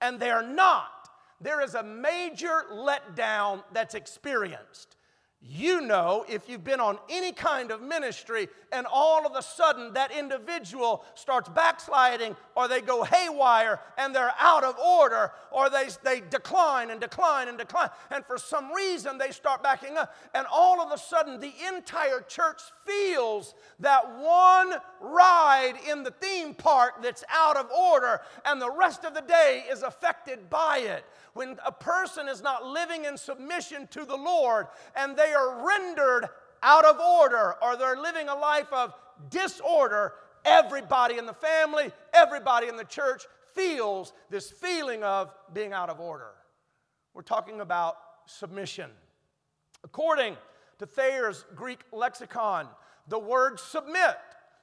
and 0.00 0.20
they're 0.20 0.46
not, 0.46 0.97
there 1.40 1.60
is 1.60 1.74
a 1.74 1.82
major 1.82 2.64
letdown 2.72 3.62
that's 3.72 3.94
experienced. 3.94 4.97
You 5.40 5.80
know, 5.80 6.24
if 6.28 6.48
you've 6.48 6.64
been 6.64 6.80
on 6.80 6.98
any 7.08 7.30
kind 7.30 7.70
of 7.70 7.80
ministry 7.80 8.48
and 8.72 8.86
all 8.92 9.24
of 9.24 9.36
a 9.36 9.42
sudden 9.42 9.92
that 9.92 10.10
individual 10.10 11.04
starts 11.14 11.48
backsliding 11.48 12.36
or 12.56 12.66
they 12.66 12.80
go 12.80 13.04
haywire 13.04 13.80
and 13.96 14.12
they're 14.12 14.34
out 14.40 14.64
of 14.64 14.76
order 14.78 15.30
or 15.52 15.70
they, 15.70 15.88
they 16.02 16.20
decline 16.28 16.90
and 16.90 17.00
decline 17.00 17.46
and 17.46 17.56
decline 17.56 17.88
and 18.10 18.26
for 18.26 18.36
some 18.36 18.72
reason 18.72 19.16
they 19.16 19.30
start 19.30 19.62
backing 19.62 19.96
up 19.96 20.12
and 20.34 20.44
all 20.52 20.80
of 20.80 20.90
a 20.90 20.98
sudden 20.98 21.38
the 21.38 21.52
entire 21.68 22.20
church 22.22 22.60
feels 22.84 23.54
that 23.78 24.04
one 24.18 24.74
ride 25.00 25.74
in 25.88 26.02
the 26.02 26.10
theme 26.10 26.52
park 26.52 27.00
that's 27.00 27.22
out 27.32 27.56
of 27.56 27.70
order 27.70 28.20
and 28.44 28.60
the 28.60 28.70
rest 28.70 29.04
of 29.04 29.14
the 29.14 29.22
day 29.22 29.64
is 29.70 29.82
affected 29.82 30.50
by 30.50 30.78
it. 30.78 31.04
When 31.34 31.56
a 31.64 31.70
person 31.70 32.26
is 32.26 32.42
not 32.42 32.66
living 32.66 33.04
in 33.04 33.16
submission 33.16 33.86
to 33.92 34.04
the 34.04 34.16
Lord 34.16 34.66
and 34.96 35.16
they 35.28 35.34
are 35.34 35.66
rendered 35.66 36.28
out 36.62 36.84
of 36.84 36.98
order 36.98 37.54
or 37.62 37.76
they're 37.76 38.00
living 38.00 38.28
a 38.28 38.34
life 38.34 38.72
of 38.72 38.94
disorder, 39.30 40.14
everybody 40.44 41.18
in 41.18 41.26
the 41.26 41.34
family, 41.34 41.92
everybody 42.14 42.68
in 42.68 42.76
the 42.76 42.84
church 42.84 43.26
feels 43.54 44.12
this 44.30 44.50
feeling 44.50 45.02
of 45.02 45.30
being 45.52 45.72
out 45.72 45.90
of 45.90 46.00
order. 46.00 46.30
We're 47.12 47.22
talking 47.22 47.60
about 47.60 47.96
submission. 48.26 48.90
According 49.84 50.36
to 50.78 50.86
Thayer's 50.86 51.44
Greek 51.54 51.80
lexicon, 51.92 52.66
the 53.08 53.18
word 53.18 53.60
submit 53.60 54.16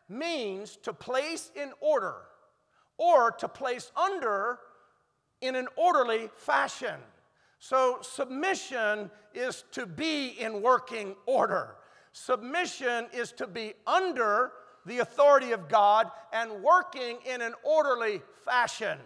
means 0.10 0.78
to 0.84 0.94
place 0.94 1.52
in 1.56 1.72
order 1.80 2.16
or 2.98 3.32
to 3.32 3.48
place 3.48 3.92
under 3.96 4.60
in 5.42 5.56
an 5.56 5.68
orderly 5.76 6.30
fashion. 6.38 6.96
So, 7.60 8.00
submission 8.02 9.10
is 9.34 9.64
to 9.72 9.86
be 9.86 10.30
in 10.40 10.62
working 10.62 11.16
order. 11.26 11.76
Submission 12.12 13.08
is 13.14 13.32
to 13.34 13.48
be 13.48 13.74
under 13.88 14.52
the 14.86 15.00
authority 15.00 15.52
of 15.52 15.68
God 15.68 16.12
and 16.32 16.64
working 16.64 17.18
in 17.26 17.42
an 17.42 17.54
orderly 17.64 18.22
fashion. 18.46 18.98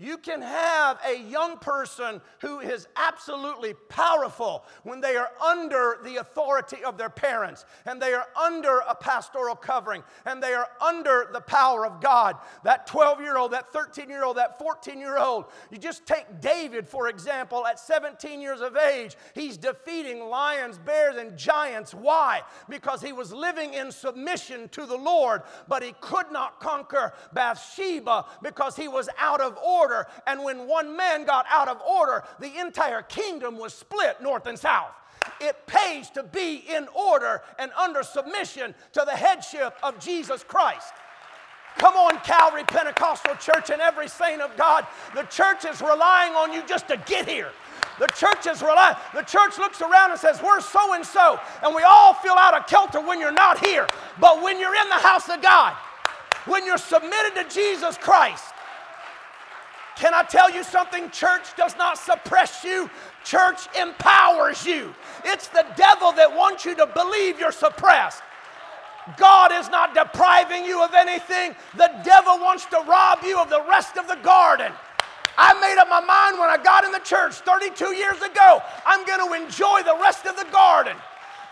You 0.00 0.16
can 0.16 0.40
have 0.40 0.98
a 1.06 1.14
young 1.14 1.58
person 1.58 2.22
who 2.38 2.60
is 2.60 2.88
absolutely 2.96 3.74
powerful 3.90 4.64
when 4.82 5.02
they 5.02 5.14
are 5.14 5.30
under 5.46 5.98
the 6.02 6.16
authority 6.16 6.82
of 6.82 6.96
their 6.96 7.10
parents 7.10 7.66
and 7.84 8.00
they 8.00 8.14
are 8.14 8.26
under 8.34 8.78
a 8.88 8.94
pastoral 8.94 9.54
covering 9.54 10.02
and 10.24 10.42
they 10.42 10.54
are 10.54 10.70
under 10.80 11.28
the 11.34 11.42
power 11.42 11.84
of 11.84 12.00
God. 12.00 12.38
That 12.64 12.86
12 12.86 13.20
year 13.20 13.36
old, 13.36 13.52
that 13.52 13.74
13 13.74 14.08
year 14.08 14.24
old, 14.24 14.38
that 14.38 14.58
14 14.58 14.98
year 14.98 15.18
old. 15.18 15.44
You 15.70 15.76
just 15.76 16.06
take 16.06 16.40
David, 16.40 16.88
for 16.88 17.08
example, 17.08 17.66
at 17.66 17.78
17 17.78 18.40
years 18.40 18.62
of 18.62 18.78
age, 18.78 19.18
he's 19.34 19.58
defeating 19.58 20.24
lions, 20.30 20.78
bears, 20.78 21.16
and 21.16 21.36
giants. 21.36 21.92
Why? 21.92 22.40
Because 22.70 23.02
he 23.02 23.12
was 23.12 23.34
living 23.34 23.74
in 23.74 23.92
submission 23.92 24.70
to 24.70 24.86
the 24.86 24.96
Lord, 24.96 25.42
but 25.68 25.82
he 25.82 25.92
could 26.00 26.32
not 26.32 26.58
conquer 26.58 27.12
Bathsheba 27.34 28.24
because 28.42 28.76
he 28.76 28.88
was 28.88 29.10
out 29.18 29.42
of 29.42 29.58
order 29.58 29.89
order. 29.90 30.06
And 30.26 30.44
when 30.44 30.66
one 30.66 30.96
man 30.96 31.24
got 31.24 31.46
out 31.48 31.68
of 31.68 31.80
order, 31.82 32.22
the 32.38 32.58
entire 32.58 33.02
kingdom 33.02 33.58
was 33.58 33.74
split 33.74 34.20
north 34.22 34.46
and 34.46 34.58
south. 34.58 34.92
It 35.40 35.56
pays 35.66 36.08
to 36.10 36.22
be 36.22 36.64
in 36.68 36.88
order 36.94 37.42
and 37.58 37.70
under 37.72 38.02
submission 38.02 38.74
to 38.92 39.02
the 39.04 39.14
headship 39.16 39.74
of 39.82 39.98
Jesus 39.98 40.42
Christ. 40.44 40.92
Come 41.78 41.94
on, 41.94 42.18
Calvary 42.20 42.64
Pentecostal 42.64 43.34
Church 43.36 43.70
and 43.70 43.80
every 43.80 44.08
saint 44.08 44.40
of 44.40 44.56
God. 44.56 44.86
The 45.14 45.22
church 45.24 45.64
is 45.64 45.80
relying 45.80 46.34
on 46.34 46.52
you 46.52 46.62
just 46.66 46.88
to 46.88 46.96
get 47.06 47.28
here. 47.28 47.50
The 47.98 48.08
church 48.08 48.46
is 48.46 48.62
relying. 48.62 48.96
The 49.14 49.22
church 49.22 49.58
looks 49.58 49.80
around 49.82 50.10
and 50.10 50.18
says, 50.18 50.40
We're 50.42 50.60
so 50.60 50.94
and 50.94 51.04
so. 51.04 51.38
And 51.62 51.74
we 51.74 51.82
all 51.82 52.14
feel 52.14 52.34
out 52.36 52.54
of 52.54 52.66
kilter 52.66 53.00
when 53.00 53.20
you're 53.20 53.32
not 53.32 53.64
here. 53.64 53.86
But 54.18 54.42
when 54.42 54.58
you're 54.58 54.74
in 54.74 54.88
the 54.88 54.94
house 54.94 55.28
of 55.28 55.42
God, 55.42 55.76
when 56.46 56.64
you're 56.64 56.78
submitted 56.78 57.34
to 57.36 57.54
Jesus 57.54 57.98
Christ, 57.98 58.44
can 60.00 60.14
I 60.14 60.22
tell 60.22 60.50
you 60.50 60.64
something? 60.64 61.10
Church 61.10 61.54
does 61.58 61.76
not 61.76 61.98
suppress 61.98 62.64
you, 62.64 62.88
church 63.22 63.68
empowers 63.78 64.64
you. 64.64 64.94
It's 65.26 65.48
the 65.48 65.66
devil 65.76 66.10
that 66.12 66.34
wants 66.34 66.64
you 66.64 66.74
to 66.76 66.86
believe 66.86 67.38
you're 67.38 67.52
suppressed. 67.52 68.22
God 69.18 69.52
is 69.52 69.68
not 69.68 69.94
depriving 69.94 70.64
you 70.64 70.82
of 70.82 70.94
anything. 70.94 71.54
The 71.76 71.90
devil 72.02 72.38
wants 72.38 72.64
to 72.66 72.82
rob 72.88 73.18
you 73.24 73.38
of 73.38 73.50
the 73.50 73.62
rest 73.68 73.98
of 73.98 74.08
the 74.08 74.16
garden. 74.16 74.72
I 75.36 75.52
made 75.60 75.78
up 75.78 75.88
my 75.90 76.00
mind 76.00 76.40
when 76.40 76.48
I 76.48 76.56
got 76.56 76.84
in 76.84 76.92
the 76.92 77.00
church 77.00 77.34
32 77.34 77.94
years 77.94 78.22
ago, 78.22 78.62
I'm 78.86 79.04
going 79.04 79.20
to 79.20 79.44
enjoy 79.44 79.82
the 79.84 79.98
rest 80.00 80.24
of 80.24 80.34
the 80.36 80.46
garden. 80.50 80.96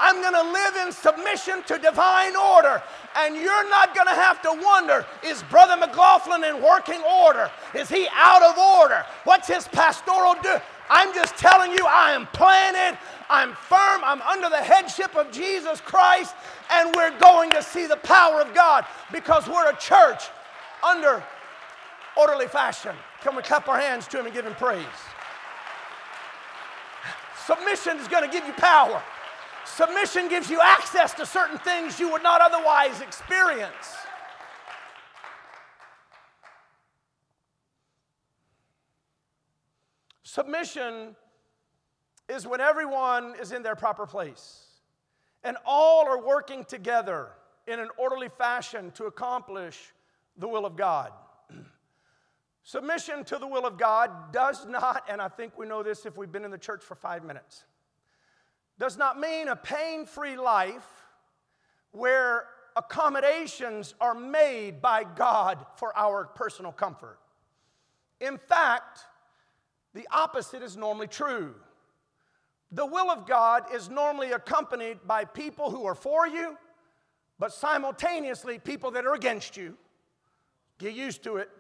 I'm 0.01 0.21
going 0.21 0.35
to 0.35 0.53
live 0.53 0.87
in 0.87 0.93
submission 0.93 1.63
to 1.65 1.79
divine 1.79 2.37
order. 2.37 2.83
And 3.17 3.35
you're 3.35 3.69
not 3.69 3.95
going 3.95 4.07
to 4.07 4.15
have 4.15 4.41
to 4.43 4.61
wonder 4.63 5.05
is 5.25 5.43
Brother 5.45 5.77
McLaughlin 5.77 6.45
in 6.45 6.63
working 6.63 7.03
order? 7.03 7.51
Is 7.75 7.89
he 7.89 8.07
out 8.13 8.43
of 8.43 8.59
order? 8.59 9.05
What's 9.25 9.49
his 9.49 9.67
pastoral 9.69 10.35
do? 10.43 10.57
I'm 10.91 11.15
just 11.15 11.37
telling 11.37 11.73
you, 11.73 11.85
I 11.87 12.13
am 12.13 12.27
planted, 12.29 12.99
I'm 13.29 13.53
firm, 13.53 14.01
I'm 14.05 14.23
under 14.23 14.49
the 14.49 14.57
headship 14.57 15.15
of 15.17 15.31
Jesus 15.31 15.83
Christ, 15.83 16.35
and 16.73 16.95
we're 16.97 17.17
going 17.19 17.51
to 17.51 17.63
see 17.63 17.87
the 17.87 17.99
power 17.99 18.41
of 18.41 18.55
God 18.55 18.87
because 19.13 19.47
we're 19.49 19.71
a 19.71 19.77
church 19.77 20.25
under 20.83 21.23
orderly 22.17 22.47
fashion. 22.47 22.95
Can 23.21 23.37
we 23.37 23.43
clap 23.43 23.69
our 23.69 23.79
hands 23.79 24.07
to 24.09 24.19
him 24.19 24.27
and 24.27 24.35
give 24.35 24.47
him 24.47 24.55
praise? 24.55 24.85
Submission 27.47 27.99
is 27.99 28.09
going 28.09 28.25
to 28.25 28.31
give 28.31 28.47
you 28.47 28.53
power. 28.55 29.03
Submission 29.65 30.29
gives 30.29 30.51
you 30.51 30.61
access 30.61 31.15
to 31.15 31.27
certain 31.27 31.59
things 31.59 32.01
you 32.01 32.11
would 32.11 32.23
not 32.23 32.41
otherwise 32.41 33.01
experience. 33.01 33.97
Submission 40.23 41.17
is 42.29 42.47
when 42.47 42.61
everyone 42.61 43.35
is 43.41 43.53
in 43.53 43.63
their 43.63 43.75
proper 43.75 44.07
place 44.07 44.67
and 45.43 45.57
all 45.65 46.07
are 46.07 46.21
working 46.21 46.65
together 46.65 47.31
in 47.67 47.81
an 47.81 47.89
orderly 47.97 48.29
fashion 48.29 48.91
to 48.93 49.05
accomplish 49.05 49.93
the 50.37 50.47
will 50.47 50.67
of 50.67 50.77
God. 50.77 51.13
Submission 52.63 53.25
to 53.25 53.39
the 53.39 53.47
will 53.47 53.67
of 53.67 53.79
God 53.79 54.33
does 54.33 54.67
not, 54.67 55.05
and 55.09 55.23
I 55.23 55.29
think 55.29 55.57
we 55.57 55.67
know 55.67 55.83
this 55.83 56.05
if 56.07 56.17
we've 56.17 56.31
been 56.31 56.45
in 56.45 56.51
the 56.51 56.59
church 56.59 56.83
for 56.83 56.95
five 56.95 57.25
minutes, 57.25 57.65
does 58.79 58.97
not 58.97 59.19
mean 59.19 59.49
a 59.49 59.57
pain 59.57 60.07
free 60.07 60.37
life 60.37 60.87
where 61.93 62.45
accommodations 62.77 63.95
are 64.01 64.15
made 64.15 64.81
by 64.81 65.05
God 65.05 65.59
for 65.77 65.97
our 65.97 66.27
personal 66.27 66.73
comfort. 66.73 67.19
In 68.21 68.39
fact, 68.39 69.01
the 69.95 70.07
opposite 70.13 70.63
is 70.63 70.77
normally 70.77 71.09
true. 71.09 71.55
The 72.71 72.87
will 72.87 73.11
of 73.11 73.27
God 73.27 73.65
is 73.75 73.89
normally 73.89 74.33
accompanied 74.33 74.99
by 75.07 75.25
people 75.25 75.71
who 75.71 75.87
are 75.87 75.95
for 75.95 76.27
you, 76.27 76.57
but 77.39 77.53
simultaneously 77.53 78.59
people 78.59 78.93
that 78.93 79.07
are 79.07 79.15
against 79.15 79.57
you. 79.57 79.77
Get 80.79 80.95
used 80.95 81.25
to 81.25 81.39
it. 81.39 81.51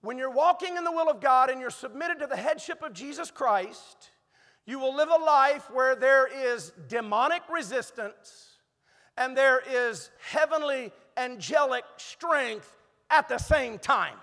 When 0.00 0.18
you're 0.18 0.30
walking 0.30 0.76
in 0.76 0.84
the 0.84 0.92
will 0.92 1.08
of 1.08 1.20
God 1.20 1.50
and 1.50 1.60
you're 1.60 1.70
submitted 1.70 2.18
to 2.20 2.26
the 2.26 2.36
headship 2.36 2.82
of 2.82 2.92
Jesus 2.92 3.30
Christ, 3.30 4.10
you 4.66 4.78
will 4.78 4.94
live 4.94 5.08
a 5.08 5.22
life 5.24 5.70
where 5.70 5.94
there 5.94 6.26
is 6.26 6.72
demonic 6.88 7.42
resistance 7.50 8.58
and 9.16 9.36
there 9.36 9.62
is 9.68 10.10
heavenly 10.30 10.92
angelic 11.16 11.84
strength 11.96 12.70
at 13.10 13.28
the 13.28 13.38
same 13.38 13.78
time. 13.78 14.16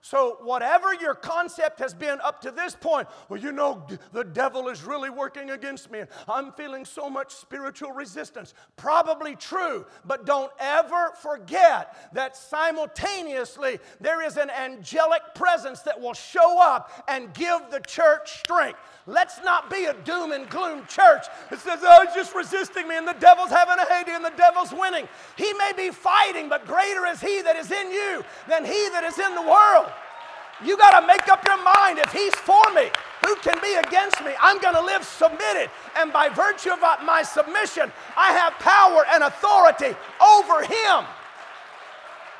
So, 0.00 0.38
whatever 0.42 0.94
your 0.94 1.14
concept 1.14 1.80
has 1.80 1.92
been 1.92 2.20
up 2.20 2.40
to 2.42 2.52
this 2.52 2.76
point, 2.76 3.08
well, 3.28 3.40
you 3.40 3.50
know, 3.50 3.84
the 4.12 4.22
devil 4.22 4.68
is 4.68 4.84
really 4.84 5.10
working 5.10 5.50
against 5.50 5.90
me. 5.90 6.02
I'm 6.28 6.52
feeling 6.52 6.84
so 6.84 7.10
much 7.10 7.34
spiritual 7.34 7.90
resistance. 7.90 8.54
Probably 8.76 9.34
true, 9.34 9.84
but 10.04 10.24
don't 10.24 10.52
ever 10.60 11.12
forget 11.20 11.96
that 12.14 12.36
simultaneously 12.36 13.80
there 14.00 14.22
is 14.24 14.36
an 14.36 14.50
angelic 14.50 15.22
presence 15.34 15.80
that 15.80 16.00
will 16.00 16.14
show 16.14 16.62
up 16.62 17.04
and 17.08 17.34
give 17.34 17.60
the 17.70 17.80
church 17.80 18.38
strength. 18.38 18.78
Let's 19.06 19.40
not 19.42 19.68
be 19.68 19.86
a 19.86 19.94
doom 20.04 20.32
and 20.32 20.48
gloom 20.48 20.86
church 20.86 21.26
that 21.50 21.58
says, 21.58 21.80
oh, 21.82 22.04
he's 22.06 22.14
just 22.14 22.34
resisting 22.34 22.86
me 22.86 22.96
and 22.96 23.08
the 23.08 23.14
devil's 23.14 23.50
having 23.50 23.78
a 23.78 23.92
heyday 23.92 24.14
and 24.14 24.24
the 24.24 24.32
devil's 24.36 24.72
winning. 24.72 25.08
He 25.36 25.52
may 25.54 25.72
be 25.76 25.90
fighting, 25.90 26.48
but 26.48 26.66
greater 26.66 27.06
is 27.06 27.20
he 27.20 27.42
that 27.42 27.56
is 27.56 27.72
in 27.72 27.90
you 27.90 28.22
than 28.48 28.64
he 28.64 28.88
that 28.90 29.04
is 29.04 29.18
in 29.18 29.34
the 29.34 29.42
world. 29.42 29.87
You 30.64 30.76
got 30.76 31.00
to 31.00 31.06
make 31.06 31.28
up 31.28 31.44
your 31.46 31.62
mind 31.62 31.98
if 31.98 32.12
he's 32.12 32.34
for 32.34 32.62
me, 32.74 32.90
who 33.24 33.36
can 33.36 33.58
be 33.62 33.74
against 33.74 34.24
me? 34.24 34.32
I'm 34.40 34.60
going 34.60 34.74
to 34.74 34.82
live 34.82 35.04
submitted. 35.04 35.70
And 35.96 36.12
by 36.12 36.28
virtue 36.28 36.70
of 36.70 36.80
my 36.80 37.22
submission, 37.22 37.92
I 38.16 38.32
have 38.32 38.54
power 38.54 39.04
and 39.12 39.22
authority 39.22 39.96
over 40.20 40.62
him. 40.62 41.04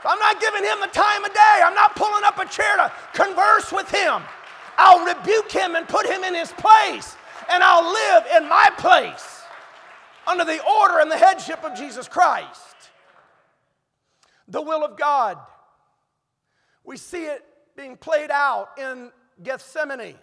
I'm 0.04 0.18
not 0.18 0.40
giving 0.40 0.64
him 0.64 0.80
the 0.80 0.88
time 0.88 1.24
of 1.24 1.32
day. 1.32 1.60
I'm 1.64 1.74
not 1.74 1.94
pulling 1.96 2.24
up 2.24 2.38
a 2.38 2.46
chair 2.46 2.76
to 2.76 2.92
converse 3.12 3.72
with 3.72 3.90
him. 3.90 4.22
I'll 4.78 5.04
rebuke 5.04 5.50
him 5.50 5.74
and 5.74 5.88
put 5.88 6.06
him 6.06 6.22
in 6.22 6.34
his 6.34 6.52
place, 6.52 7.16
and 7.50 7.64
I'll 7.64 7.92
live 7.92 8.24
in 8.36 8.48
my 8.48 8.68
place 8.78 9.42
under 10.26 10.44
the 10.44 10.62
order 10.64 11.00
and 11.00 11.10
the 11.10 11.16
headship 11.16 11.64
of 11.64 11.76
Jesus 11.76 12.06
Christ. 12.06 12.76
The 14.46 14.62
will 14.62 14.84
of 14.84 14.96
God. 14.96 15.38
We 16.84 16.96
see 16.96 17.24
it 17.24 17.44
being 17.78 17.96
played 17.96 18.30
out 18.30 18.70
in 18.76 19.10
Gethsemane, 19.42 20.16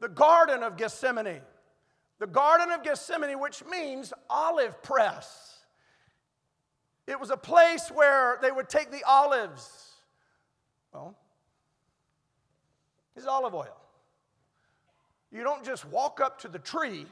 the 0.00 0.08
Garden 0.08 0.62
of 0.62 0.76
Gethsemane. 0.76 1.40
The 2.18 2.28
Garden 2.28 2.70
of 2.70 2.82
Gethsemane, 2.82 3.38
which 3.40 3.62
means 3.66 4.14
olive 4.30 4.82
press. 4.82 5.58
It 7.06 7.20
was 7.20 7.30
a 7.30 7.36
place 7.36 7.90
where 7.92 8.38
they 8.40 8.50
would 8.50 8.68
take 8.68 8.90
the 8.90 9.02
olives. 9.04 9.96
Well, 10.94 11.14
is 13.16 13.26
olive 13.26 13.54
oil. 13.54 13.76
You 15.32 15.42
don't 15.42 15.64
just 15.64 15.84
walk 15.86 16.20
up 16.20 16.40
to 16.42 16.48
the 16.48 16.58
tree 16.58 17.06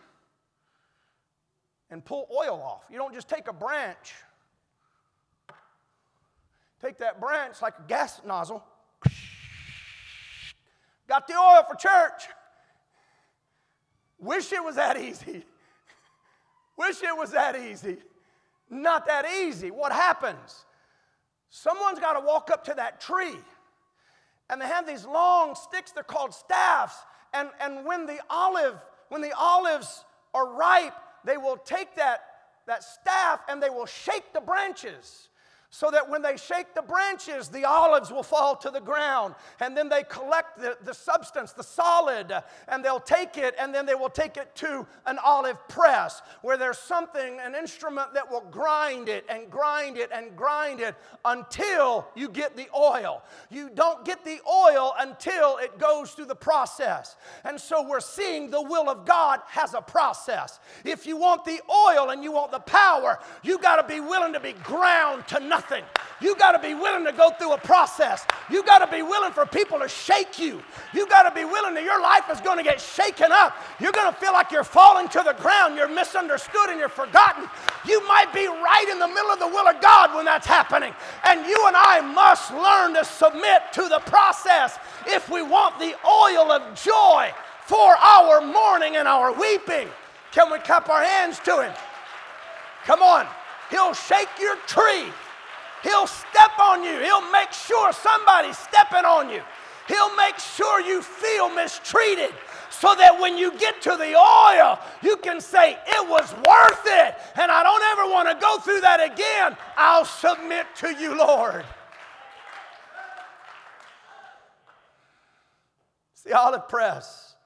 and 1.90 2.02
pull 2.02 2.28
oil 2.30 2.62
off. 2.62 2.84
You 2.90 2.96
don't 2.96 3.12
just 3.12 3.28
take 3.28 3.48
a 3.48 3.52
branch, 3.52 4.14
take 6.80 6.98
that 6.98 7.20
branch 7.20 7.60
like 7.60 7.74
a 7.78 7.88
gas 7.88 8.20
nozzle 8.24 8.64
Got 11.08 11.28
the 11.28 11.34
oil 11.34 11.64
for 11.68 11.76
church. 11.76 12.28
Wish 14.18 14.52
it 14.52 14.62
was 14.64 14.76
that 14.76 14.98
easy. 14.98 15.44
Wish 16.78 17.02
it 17.02 17.16
was 17.16 17.30
that 17.32 17.56
easy. 17.56 17.98
Not 18.70 19.06
that 19.06 19.26
easy. 19.26 19.70
What 19.70 19.92
happens? 19.92 20.64
Someone's 21.50 22.00
got 22.00 22.14
to 22.14 22.20
walk 22.20 22.50
up 22.50 22.64
to 22.64 22.74
that 22.74 23.00
tree. 23.00 23.36
And 24.50 24.60
they 24.60 24.66
have 24.66 24.86
these 24.86 25.04
long 25.04 25.54
sticks, 25.54 25.92
they're 25.92 26.02
called 26.02 26.34
staffs. 26.34 26.96
And, 27.32 27.48
and 27.60 27.84
when 27.84 28.06
the 28.06 28.18
olive, 28.28 28.76
when 29.08 29.20
the 29.20 29.32
olives 29.36 30.04
are 30.32 30.48
ripe, 30.48 30.94
they 31.24 31.36
will 31.36 31.56
take 31.56 31.96
that, 31.96 32.20
that 32.66 32.82
staff 32.82 33.40
and 33.48 33.62
they 33.62 33.70
will 33.70 33.86
shake 33.86 34.32
the 34.32 34.40
branches 34.40 35.28
so 35.74 35.90
that 35.90 36.08
when 36.08 36.22
they 36.22 36.36
shake 36.36 36.72
the 36.72 36.82
branches, 36.82 37.48
the 37.48 37.64
olives 37.64 38.12
will 38.12 38.22
fall 38.22 38.54
to 38.54 38.70
the 38.70 38.80
ground. 38.80 39.34
And 39.58 39.76
then 39.76 39.88
they 39.88 40.04
collect 40.04 40.56
the, 40.56 40.78
the 40.84 40.94
substance, 40.94 41.50
the 41.50 41.64
solid, 41.64 42.32
and 42.68 42.84
they'll 42.84 43.00
take 43.00 43.36
it 43.36 43.56
and 43.58 43.74
then 43.74 43.84
they 43.84 43.96
will 43.96 44.08
take 44.08 44.36
it 44.36 44.54
to 44.54 44.86
an 45.06 45.18
olive 45.18 45.56
press 45.66 46.22
where 46.42 46.56
there's 46.56 46.78
something, 46.78 47.40
an 47.40 47.56
instrument 47.56 48.14
that 48.14 48.30
will 48.30 48.44
grind 48.52 49.08
it 49.08 49.24
and 49.28 49.50
grind 49.50 49.96
it 49.96 50.10
and 50.14 50.36
grind 50.36 50.78
it 50.78 50.94
until 51.24 52.06
you 52.14 52.28
get 52.28 52.56
the 52.56 52.68
oil. 52.72 53.24
You 53.50 53.68
don't 53.74 54.04
get 54.04 54.24
the 54.24 54.38
oil 54.48 54.94
until 55.00 55.56
it 55.56 55.76
goes 55.80 56.12
through 56.12 56.26
the 56.26 56.36
process. 56.36 57.16
And 57.42 57.60
so 57.60 57.84
we're 57.84 57.98
seeing 57.98 58.48
the 58.48 58.62
will 58.62 58.88
of 58.88 59.04
God 59.04 59.40
has 59.48 59.74
a 59.74 59.82
process. 59.82 60.60
If 60.84 61.04
you 61.04 61.16
want 61.16 61.44
the 61.44 61.60
oil 61.68 62.10
and 62.10 62.22
you 62.22 62.30
want 62.30 62.52
the 62.52 62.60
power, 62.60 63.18
you 63.42 63.58
got 63.58 63.82
to 63.82 63.92
be 63.92 63.98
willing 63.98 64.34
to 64.34 64.40
be 64.40 64.52
ground 64.52 65.26
to 65.28 65.40
nothing 65.40 65.63
nothing. 65.64 65.84
You 66.20 66.36
got 66.36 66.52
to 66.52 66.58
be 66.58 66.74
willing 66.74 67.04
to 67.04 67.12
go 67.12 67.30
through 67.30 67.52
a 67.52 67.58
process. 67.58 68.24
You 68.50 68.62
got 68.64 68.78
to 68.78 68.90
be 68.94 69.02
willing 69.02 69.32
for 69.32 69.46
people 69.46 69.78
to 69.80 69.88
shake 69.88 70.38
you. 70.38 70.62
You 70.92 71.06
got 71.08 71.28
to 71.28 71.34
be 71.34 71.44
willing 71.44 71.74
that 71.74 71.84
your 71.84 72.00
life 72.00 72.24
is 72.30 72.40
going 72.40 72.58
to 72.58 72.64
get 72.64 72.80
shaken 72.80 73.30
up. 73.30 73.56
You're 73.80 73.92
going 73.92 74.12
to 74.12 74.18
feel 74.18 74.32
like 74.32 74.50
you're 74.50 74.64
falling 74.64 75.08
to 75.08 75.22
the 75.24 75.34
ground. 75.34 75.76
You're 75.76 75.88
misunderstood 75.88 76.68
and 76.68 76.78
you're 76.78 76.88
forgotten. 76.88 77.48
You 77.86 78.06
might 78.06 78.32
be 78.32 78.46
right 78.46 78.88
in 78.90 78.98
the 78.98 79.08
middle 79.08 79.30
of 79.30 79.38
the 79.38 79.48
will 79.48 79.66
of 79.66 79.80
God 79.80 80.14
when 80.14 80.24
that's 80.24 80.46
happening. 80.46 80.94
And 81.24 81.46
you 81.46 81.66
and 81.66 81.76
I 81.76 82.00
must 82.00 82.52
learn 82.52 82.94
to 82.94 83.04
submit 83.04 83.62
to 83.74 83.88
the 83.88 84.00
process 84.06 84.78
if 85.06 85.28
we 85.28 85.42
want 85.42 85.78
the 85.78 85.94
oil 86.06 86.52
of 86.52 86.80
joy 86.80 87.32
for 87.66 87.96
our 87.96 88.40
mourning 88.40 88.96
and 88.96 89.08
our 89.08 89.32
weeping. 89.32 89.88
Can 90.32 90.50
we 90.50 90.58
cup 90.58 90.88
our 90.88 91.02
hands 91.02 91.38
to 91.40 91.62
Him? 91.62 91.72
Come 92.84 93.02
on. 93.02 93.26
He'll 93.70 93.94
shake 93.94 94.28
your 94.38 94.56
tree. 94.66 95.10
He'll 95.84 96.06
step 96.06 96.58
on 96.58 96.82
you. 96.82 96.98
He'll 96.98 97.30
make 97.30 97.52
sure 97.52 97.92
somebody's 97.92 98.58
stepping 98.58 99.04
on 99.04 99.28
you. 99.28 99.42
He'll 99.86 100.16
make 100.16 100.38
sure 100.38 100.80
you 100.80 101.02
feel 101.02 101.50
mistreated 101.50 102.32
so 102.70 102.94
that 102.94 103.20
when 103.20 103.36
you 103.36 103.56
get 103.58 103.82
to 103.82 103.90
the 103.90 104.16
oil, 104.16 104.78
you 105.02 105.18
can 105.18 105.40
say, 105.40 105.78
It 105.86 106.08
was 106.08 106.32
worth 106.32 106.82
it, 106.86 107.14
and 107.36 107.52
I 107.52 107.62
don't 107.62 107.82
ever 107.92 108.10
want 108.10 108.28
to 108.30 108.34
go 108.40 108.58
through 108.58 108.80
that 108.80 109.00
again. 109.12 109.56
I'll 109.76 110.06
submit 110.06 110.66
to 110.76 110.94
you, 110.94 111.16
Lord. 111.18 111.64
It's 116.14 116.22
the 116.22 116.32
olive 116.32 116.66
press. 116.68 117.36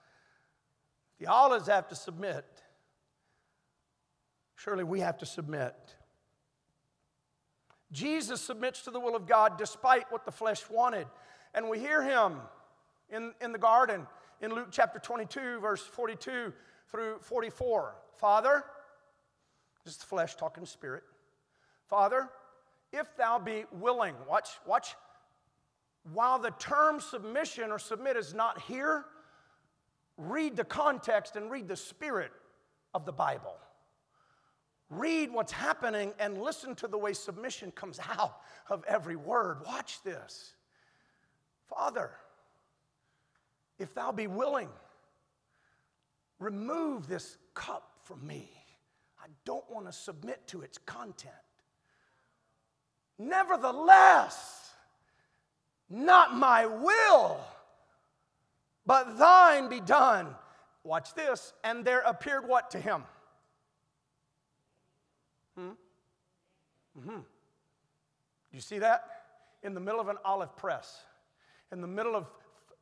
The 1.18 1.27
olives 1.27 1.66
have 1.66 1.88
to 1.88 1.96
submit. 1.96 2.44
Surely 4.55 4.85
we 4.85 5.01
have 5.01 5.18
to 5.18 5.27
submit. 5.27 5.74
Jesus 7.92 8.40
submits 8.40 8.83
to 8.83 8.90
the 8.90 9.01
will 9.01 9.16
of 9.16 9.27
God 9.27 9.57
despite 9.57 10.11
what 10.11 10.24
the 10.24 10.33
flesh 10.33 10.68
wanted. 10.70 11.07
And 11.55 11.68
we 11.68 11.79
hear 11.79 12.03
him 12.03 12.37
in, 13.11 13.33
in 13.40 13.53
the 13.53 13.59
garden 13.59 14.07
in 14.40 14.55
Luke 14.55 14.68
chapter 14.70 14.98
22, 14.98 15.61
verse 15.61 15.83
42 15.83 16.53
through 16.90 17.18
44. 17.20 17.94
Father, 18.16 18.64
this 19.85 19.94
is 19.94 20.01
the 20.01 20.07
flesh 20.07 20.35
talking 20.37 20.66
spirit. 20.66 21.03
Father, 21.87 22.29
if 22.92 23.16
thou 23.16 23.38
be 23.38 23.64
willing, 23.72 24.14
watch, 24.29 24.48
watch. 24.66 24.94
While 26.12 26.38
the 26.38 26.53
term 26.59 27.01
submission 27.01 27.70
or 27.70 27.79
submit 27.79 28.16
is 28.16 28.35
not 28.35 28.61
here, 28.62 29.07
read 30.16 30.57
the 30.57 30.64
context 30.64 31.37
and 31.37 31.51
read 31.51 31.68
the 31.68 31.77
spirit 31.77 32.33
of 32.94 33.05
the 33.05 33.12
Bible 33.12 33.57
read 34.90 35.33
what's 35.33 35.53
happening 35.53 36.12
and 36.18 36.38
listen 36.38 36.74
to 36.77 36.88
the 36.88 36.98
way 36.98 37.12
submission 37.12 37.70
comes 37.72 38.01
out 38.18 38.40
of 38.68 38.85
every 38.88 39.16
word. 39.16 39.59
Watch 39.66 40.03
this. 40.03 40.55
Father, 41.68 42.11
if 43.79 43.94
thou 43.94 44.12
be 44.12 44.27
willing, 44.27 44.68
remove 46.38 47.07
this 47.07 47.37
cup 47.55 47.90
from 48.03 48.27
me. 48.27 48.51
I 49.22 49.27
don't 49.44 49.68
want 49.70 49.87
to 49.87 49.92
submit 49.92 50.46
to 50.48 50.62
its 50.62 50.79
content. 50.79 51.35
Nevertheless, 53.18 54.70
not 55.90 56.35
my 56.35 56.66
will, 56.66 57.38
but 58.87 59.18
thine 59.18 59.68
be 59.68 59.81
done. 59.81 60.29
Watch 60.85 61.14
this. 61.14 61.53
And 61.64 61.85
there 61.85 62.01
appeared 62.01 62.48
what 62.48 62.70
to 62.70 62.81
him? 62.81 63.05
Mm-hmm. 66.99 67.21
You 68.53 68.61
see 68.61 68.79
that? 68.79 69.05
In 69.63 69.75
the 69.75 69.81
middle 69.81 70.01
of 70.01 70.09
an 70.09 70.17
olive 70.25 70.57
press, 70.57 71.05
in 71.73 71.81
the 71.81 71.87
middle 71.87 72.17
of 72.17 72.27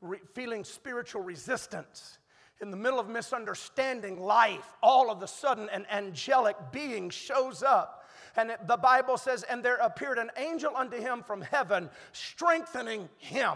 re- 0.00 0.20
feeling 0.34 0.64
spiritual 0.64 1.22
resistance, 1.22 2.18
in 2.60 2.70
the 2.70 2.76
middle 2.76 2.98
of 2.98 3.08
misunderstanding 3.08 4.18
life, 4.18 4.66
all 4.82 5.10
of 5.10 5.22
a 5.22 5.26
sudden 5.26 5.68
an 5.70 5.86
angelic 5.90 6.56
being 6.72 7.10
shows 7.10 7.62
up. 7.62 8.04
And 8.36 8.54
the 8.66 8.76
Bible 8.76 9.18
says, 9.18 9.42
And 9.42 9.62
there 9.62 9.76
appeared 9.76 10.18
an 10.18 10.30
angel 10.36 10.74
unto 10.76 10.98
him 10.98 11.22
from 11.22 11.40
heaven, 11.40 11.90
strengthening 12.12 13.08
him. 13.18 13.54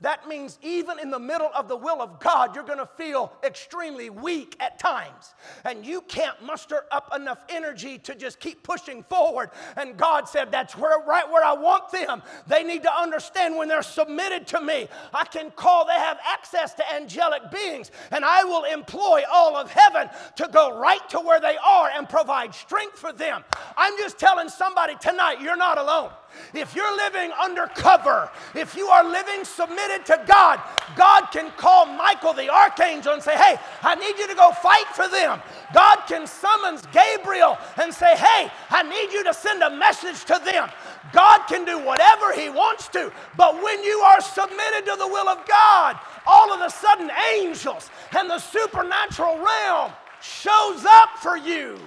That 0.00 0.28
means 0.28 0.58
even 0.62 0.98
in 0.98 1.10
the 1.10 1.18
middle 1.18 1.50
of 1.54 1.68
the 1.68 1.76
will 1.76 2.02
of 2.02 2.20
God, 2.20 2.54
you're 2.54 2.64
going 2.64 2.78
to 2.78 2.88
feel 2.96 3.32
extremely 3.42 4.10
weak 4.10 4.56
at 4.60 4.78
times. 4.78 5.34
And 5.64 5.84
you 5.84 6.02
can't 6.02 6.40
muster 6.44 6.84
up 6.90 7.12
enough 7.14 7.38
energy 7.48 7.98
to 7.98 8.14
just 8.14 8.40
keep 8.40 8.62
pushing 8.62 9.02
forward. 9.04 9.50
And 9.76 9.96
God 9.96 10.28
said, 10.28 10.50
That's 10.50 10.76
where, 10.76 11.00
right 11.00 11.28
where 11.30 11.44
I 11.44 11.54
want 11.54 11.90
them. 11.90 12.22
They 12.46 12.62
need 12.62 12.82
to 12.82 12.92
understand 12.92 13.56
when 13.56 13.68
they're 13.68 13.82
submitted 13.82 14.46
to 14.48 14.60
me, 14.60 14.88
I 15.12 15.24
can 15.24 15.50
call, 15.50 15.86
they 15.86 15.92
have 15.92 16.18
access 16.26 16.74
to 16.74 16.94
angelic 16.94 17.50
beings, 17.50 17.90
and 18.10 18.24
I 18.24 18.44
will 18.44 18.64
employ 18.64 19.22
all 19.30 19.56
of 19.56 19.70
heaven 19.70 20.08
to 20.36 20.48
go 20.52 20.78
right 20.78 21.06
to 21.10 21.18
where 21.20 21.40
they 21.40 21.56
are 21.56 21.90
and 21.90 22.08
provide 22.08 22.54
strength 22.54 22.98
for 22.98 23.12
them. 23.12 23.44
I'm 23.76 23.96
just 23.98 24.18
telling 24.18 24.48
somebody 24.48 24.94
tonight, 25.00 25.40
you're 25.40 25.56
not 25.56 25.78
alone. 25.78 26.10
If 26.54 26.74
you're 26.74 26.96
living 26.96 27.30
undercover, 27.32 28.30
if 28.54 28.74
you 28.74 28.86
are 28.88 29.04
living 29.04 29.44
submitted 29.44 30.06
to 30.06 30.22
God, 30.26 30.60
God 30.96 31.26
can 31.32 31.50
call 31.56 31.86
Michael 31.86 32.32
the 32.32 32.48
archangel 32.52 33.12
and 33.12 33.22
say, 33.22 33.36
Hey, 33.36 33.58
I 33.82 33.94
need 33.94 34.18
you 34.18 34.26
to 34.28 34.34
go 34.34 34.50
fight 34.52 34.86
for 34.94 35.08
them. 35.08 35.40
God 35.74 35.96
can 36.06 36.26
summons 36.26 36.82
Gabriel 36.92 37.58
and 37.76 37.92
say, 37.92 38.16
Hey, 38.16 38.50
I 38.70 38.82
need 38.82 39.12
you 39.12 39.24
to 39.24 39.34
send 39.34 39.62
a 39.62 39.70
message 39.70 40.24
to 40.24 40.40
them. 40.44 40.70
God 41.12 41.46
can 41.46 41.64
do 41.64 41.78
whatever 41.78 42.32
He 42.32 42.48
wants 42.48 42.88
to, 42.88 43.12
but 43.36 43.62
when 43.62 43.82
you 43.84 43.98
are 44.00 44.20
submitted 44.20 44.86
to 44.86 44.96
the 44.98 45.06
will 45.06 45.28
of 45.28 45.46
God, 45.46 45.98
all 46.26 46.52
of 46.52 46.60
a 46.60 46.70
sudden 46.70 47.10
angels 47.34 47.90
and 48.16 48.28
the 48.28 48.38
supernatural 48.38 49.38
realm 49.38 49.92
shows 50.20 50.84
up 50.84 51.10
for 51.18 51.36
you. 51.36 51.78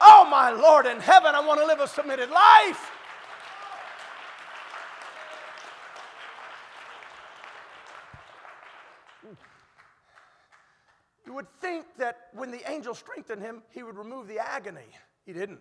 Oh, 0.00 0.26
my 0.30 0.50
Lord 0.50 0.86
in 0.86 1.00
heaven, 1.00 1.34
I 1.34 1.44
want 1.46 1.60
to 1.60 1.66
live 1.66 1.80
a 1.80 1.88
submitted 1.88 2.30
life. 2.30 2.90
You 11.26 11.34
would 11.34 11.50
think 11.60 11.84
that 11.98 12.28
when 12.32 12.52
the 12.52 12.70
angel 12.70 12.94
strengthened 12.94 13.42
him, 13.42 13.62
he 13.70 13.82
would 13.82 13.96
remove 13.96 14.28
the 14.28 14.38
agony. 14.38 14.86
He 15.24 15.32
didn't. 15.32 15.60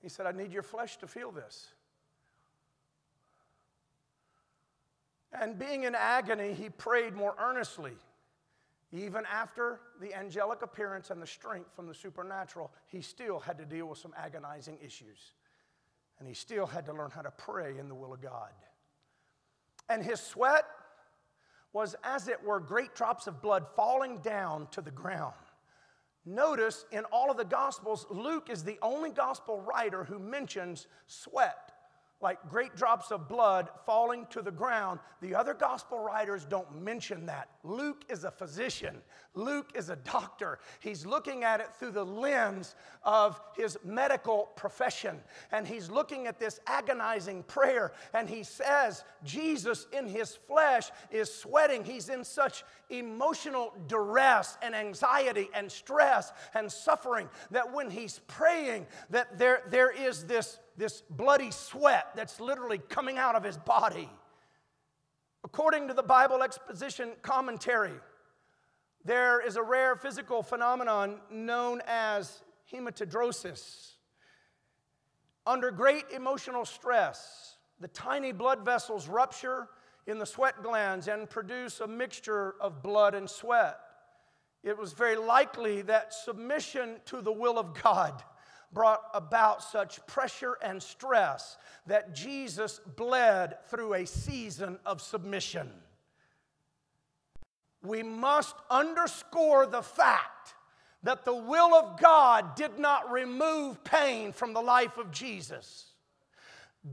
He 0.00 0.08
said, 0.08 0.26
I 0.26 0.32
need 0.32 0.52
your 0.52 0.62
flesh 0.62 0.96
to 0.98 1.08
feel 1.08 1.32
this. 1.32 1.72
And 5.32 5.58
being 5.58 5.82
in 5.82 5.96
agony, 5.96 6.52
he 6.52 6.68
prayed 6.68 7.14
more 7.14 7.34
earnestly. 7.40 7.94
Even 8.92 9.24
after 9.26 9.80
the 10.00 10.14
angelic 10.14 10.62
appearance 10.62 11.10
and 11.10 11.20
the 11.20 11.26
strength 11.26 11.74
from 11.74 11.88
the 11.88 11.94
supernatural, 11.94 12.70
he 12.86 13.02
still 13.02 13.40
had 13.40 13.58
to 13.58 13.64
deal 13.64 13.86
with 13.86 13.98
some 13.98 14.14
agonizing 14.16 14.78
issues. 14.80 15.32
And 16.20 16.28
he 16.28 16.34
still 16.34 16.66
had 16.66 16.86
to 16.86 16.92
learn 16.92 17.10
how 17.10 17.22
to 17.22 17.32
pray 17.32 17.76
in 17.76 17.88
the 17.88 17.94
will 17.94 18.12
of 18.12 18.22
God. 18.22 18.52
And 19.88 20.04
his 20.04 20.20
sweat 20.20 20.64
was, 21.74 21.94
as 22.02 22.28
it 22.28 22.42
were, 22.42 22.60
great 22.60 22.94
drops 22.94 23.26
of 23.26 23.42
blood 23.42 23.66
falling 23.76 24.18
down 24.18 24.68
to 24.70 24.80
the 24.80 24.90
ground. 24.90 25.34
Notice 26.24 26.86
in 26.90 27.04
all 27.12 27.30
of 27.30 27.36
the 27.36 27.44
Gospels, 27.44 28.06
Luke 28.08 28.48
is 28.48 28.64
the 28.64 28.78
only 28.80 29.10
Gospel 29.10 29.60
writer 29.60 30.04
who 30.04 30.18
mentions 30.18 30.86
sweat 31.06 31.72
like 32.20 32.38
great 32.48 32.74
drops 32.74 33.10
of 33.10 33.28
blood 33.28 33.68
falling 33.84 34.26
to 34.30 34.40
the 34.40 34.50
ground. 34.50 34.98
The 35.20 35.34
other 35.34 35.52
gospel 35.52 35.98
writers 35.98 36.44
don't 36.44 36.82
mention 36.82 37.26
that. 37.26 37.48
Luke 37.62 38.04
is 38.08 38.24
a 38.24 38.30
physician, 38.30 39.02
Luke 39.34 39.72
is 39.74 39.88
a 39.88 39.96
doctor. 39.96 40.58
He's 40.80 41.04
looking 41.04 41.44
at 41.44 41.60
it 41.60 41.74
through 41.78 41.90
the 41.90 42.04
lens 42.04 42.76
of 43.02 43.40
his 43.56 43.76
medical 43.84 44.50
profession. 44.56 45.18
And 45.50 45.66
he's 45.66 45.90
looking 45.90 46.26
at 46.26 46.38
this 46.38 46.60
agonizing 46.66 47.42
prayer. 47.44 47.92
And 48.12 48.28
he 48.28 48.44
says, 48.44 49.04
Jesus 49.24 49.86
in 49.92 50.06
his 50.06 50.36
flesh 50.36 50.90
is 51.10 51.32
sweating. 51.32 51.84
He's 51.84 52.08
in 52.08 52.24
such 52.24 52.64
emotional 52.90 53.74
duress 53.88 54.56
and 54.62 54.74
anxiety 54.74 55.48
and 55.52 55.70
stress 55.70 56.32
and 56.54 56.70
suffering 56.70 57.28
that 57.50 57.72
when 57.72 57.90
he's 57.90 58.20
praying, 58.28 58.86
that 59.10 59.38
there, 59.38 59.62
there 59.68 59.90
is 59.90 60.24
this 60.24 60.58
this 60.76 61.02
bloody 61.10 61.50
sweat 61.50 62.08
that's 62.14 62.40
literally 62.40 62.78
coming 62.78 63.18
out 63.18 63.34
of 63.34 63.44
his 63.44 63.56
body. 63.56 64.08
According 65.44 65.88
to 65.88 65.94
the 65.94 66.02
Bible 66.02 66.42
Exposition 66.42 67.10
Commentary, 67.22 67.92
there 69.04 69.46
is 69.46 69.56
a 69.56 69.62
rare 69.62 69.94
physical 69.94 70.42
phenomenon 70.42 71.20
known 71.30 71.82
as 71.86 72.42
hematidrosis. 72.72 73.92
Under 75.46 75.70
great 75.70 76.04
emotional 76.10 76.64
stress, 76.64 77.58
the 77.80 77.88
tiny 77.88 78.32
blood 78.32 78.64
vessels 78.64 79.08
rupture 79.08 79.68
in 80.06 80.18
the 80.18 80.26
sweat 80.26 80.62
glands 80.62 81.08
and 81.08 81.28
produce 81.28 81.80
a 81.80 81.86
mixture 81.86 82.54
of 82.60 82.82
blood 82.82 83.14
and 83.14 83.28
sweat. 83.28 83.78
It 84.62 84.78
was 84.78 84.94
very 84.94 85.16
likely 85.16 85.82
that 85.82 86.14
submission 86.14 86.96
to 87.06 87.20
the 87.20 87.32
will 87.32 87.58
of 87.58 87.74
God 87.82 88.22
brought 88.74 89.02
about 89.14 89.62
such 89.62 90.04
pressure 90.06 90.58
and 90.60 90.82
stress 90.82 91.56
that 91.86 92.14
Jesus 92.14 92.80
bled 92.96 93.56
through 93.68 93.94
a 93.94 94.06
season 94.06 94.78
of 94.84 95.00
submission. 95.00 95.70
We 97.82 98.02
must 98.02 98.56
underscore 98.70 99.66
the 99.66 99.82
fact 99.82 100.54
that 101.04 101.24
the 101.24 101.34
will 101.34 101.74
of 101.74 102.00
God 102.00 102.56
did 102.56 102.78
not 102.78 103.10
remove 103.12 103.84
pain 103.84 104.32
from 104.32 104.54
the 104.54 104.62
life 104.62 104.98
of 104.98 105.10
Jesus. 105.10 105.93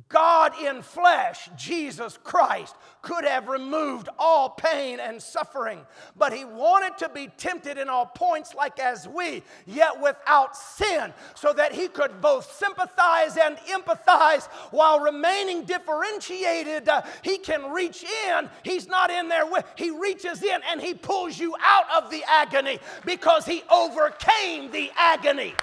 God 0.08 0.54
in 0.63 0.82
flesh, 0.84 1.49
Jesus 1.58 2.17
Christ, 2.23 2.75
could 3.01 3.25
have 3.25 3.49
removed 3.49 4.08
all 4.17 4.49
pain 4.49 5.01
and 5.01 5.21
suffering, 5.21 5.82
but 6.15 6.32
he 6.32 6.45
wanted 6.45 6.97
to 6.99 7.10
be 7.10 7.27
tempted 7.36 7.77
in 7.77 7.89
all 7.89 8.06
points, 8.06 8.56
like 8.56 8.80
as 8.80 9.06
we, 9.06 9.43
yet 9.65 9.99
without 9.99 10.56
sin, 10.56 11.13
so 11.36 11.51
that 11.51 11.73
he 11.73 11.89
could 11.89 12.21
both 12.21 12.54
sympathize 12.54 13.36
and 13.36 13.58
empathize 13.58 14.45
while 14.71 15.01
remaining 15.01 15.65
differentiated. 15.65 16.88
Uh, 16.88 17.01
he 17.21 17.38
can 17.38 17.69
reach 17.71 18.06
in, 18.30 18.49
he's 18.63 18.88
not 18.88 19.12
in 19.12 19.27
there 19.27 19.45
with, 19.45 19.65
he 19.75 19.91
reaches 19.91 20.41
in 20.41 20.62
and 20.71 20.80
he 20.80 20.93
pulls 20.93 21.38
you 21.38 21.54
out 21.62 22.04
of 22.04 22.10
the 22.10 22.23
agony 22.30 22.80
because 23.06 23.45
he 23.45 23.62
overcame 23.69 24.71
the 24.71 24.89
agony. 24.95 25.54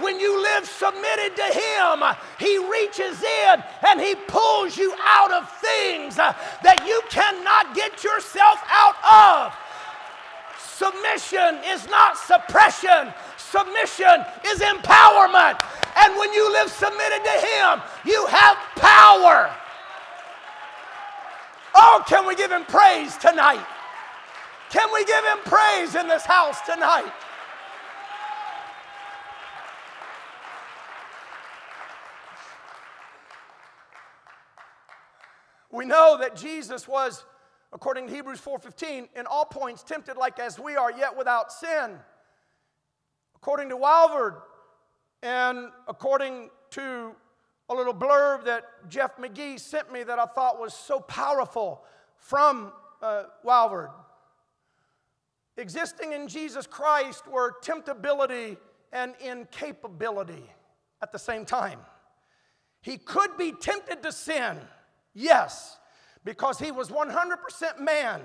When 0.00 0.18
you 0.18 0.40
live 0.40 0.66
submitted 0.66 1.36
to 1.36 1.44
Him, 1.44 2.02
He 2.38 2.56
reaches 2.58 3.22
in 3.22 3.62
and 3.88 4.00
He 4.00 4.14
pulls 4.26 4.76
you 4.76 4.94
out 5.04 5.32
of 5.32 5.50
things 5.60 6.18
uh, 6.18 6.32
that 6.62 6.86
you 6.86 7.00
cannot 7.10 7.74
get 7.74 8.02
yourself 8.02 8.58
out 8.70 8.96
of. 9.04 9.54
Submission 10.58 11.60
is 11.68 11.88
not 11.88 12.16
suppression, 12.16 13.12
submission 13.36 14.24
is 14.46 14.60
empowerment. 14.60 15.60
And 15.96 16.16
when 16.16 16.32
you 16.32 16.50
live 16.52 16.70
submitted 16.70 17.22
to 17.22 17.36
Him, 17.46 17.82
you 18.06 18.26
have 18.26 18.56
power. 18.76 19.54
Oh, 21.74 22.02
can 22.06 22.26
we 22.26 22.34
give 22.34 22.50
Him 22.50 22.64
praise 22.64 23.16
tonight? 23.18 23.64
Can 24.70 24.88
we 24.92 25.04
give 25.04 25.22
Him 25.22 25.38
praise 25.44 25.94
in 25.94 26.08
this 26.08 26.24
house 26.24 26.62
tonight? 26.62 27.12
We 35.72 35.86
know 35.86 36.18
that 36.20 36.36
Jesus 36.36 36.86
was, 36.86 37.24
according 37.72 38.06
to 38.06 38.12
Hebrews 38.12 38.40
4:15, 38.40 39.08
in 39.16 39.26
all 39.26 39.46
points 39.46 39.82
tempted 39.82 40.16
like 40.16 40.38
as 40.38 40.60
we 40.60 40.76
are, 40.76 40.92
yet 40.92 41.16
without 41.16 41.50
sin. 41.50 41.98
According 43.34 43.70
to 43.70 43.76
Walvoord, 43.76 44.40
and 45.22 45.70
according 45.88 46.50
to 46.70 47.16
a 47.70 47.74
little 47.74 47.94
blurb 47.94 48.44
that 48.44 48.64
Jeff 48.90 49.16
McGee 49.16 49.58
sent 49.58 49.90
me 49.90 50.02
that 50.02 50.18
I 50.18 50.26
thought 50.26 50.60
was 50.60 50.74
so 50.74 51.00
powerful 51.00 51.82
from 52.16 52.72
uh, 53.00 53.24
Walvoord. 53.44 53.92
Existing 55.56 56.12
in 56.12 56.28
Jesus 56.28 56.66
Christ 56.66 57.26
were 57.26 57.54
temptability 57.62 58.58
and 58.92 59.14
incapability 59.20 60.50
at 61.00 61.12
the 61.12 61.18
same 61.18 61.46
time. 61.46 61.78
He 62.82 62.98
could 62.98 63.38
be 63.38 63.52
tempted 63.52 64.02
to 64.02 64.12
sin 64.12 64.58
Yes, 65.14 65.78
because 66.24 66.58
he 66.58 66.70
was 66.70 66.90
100% 66.90 67.78
man. 67.80 68.22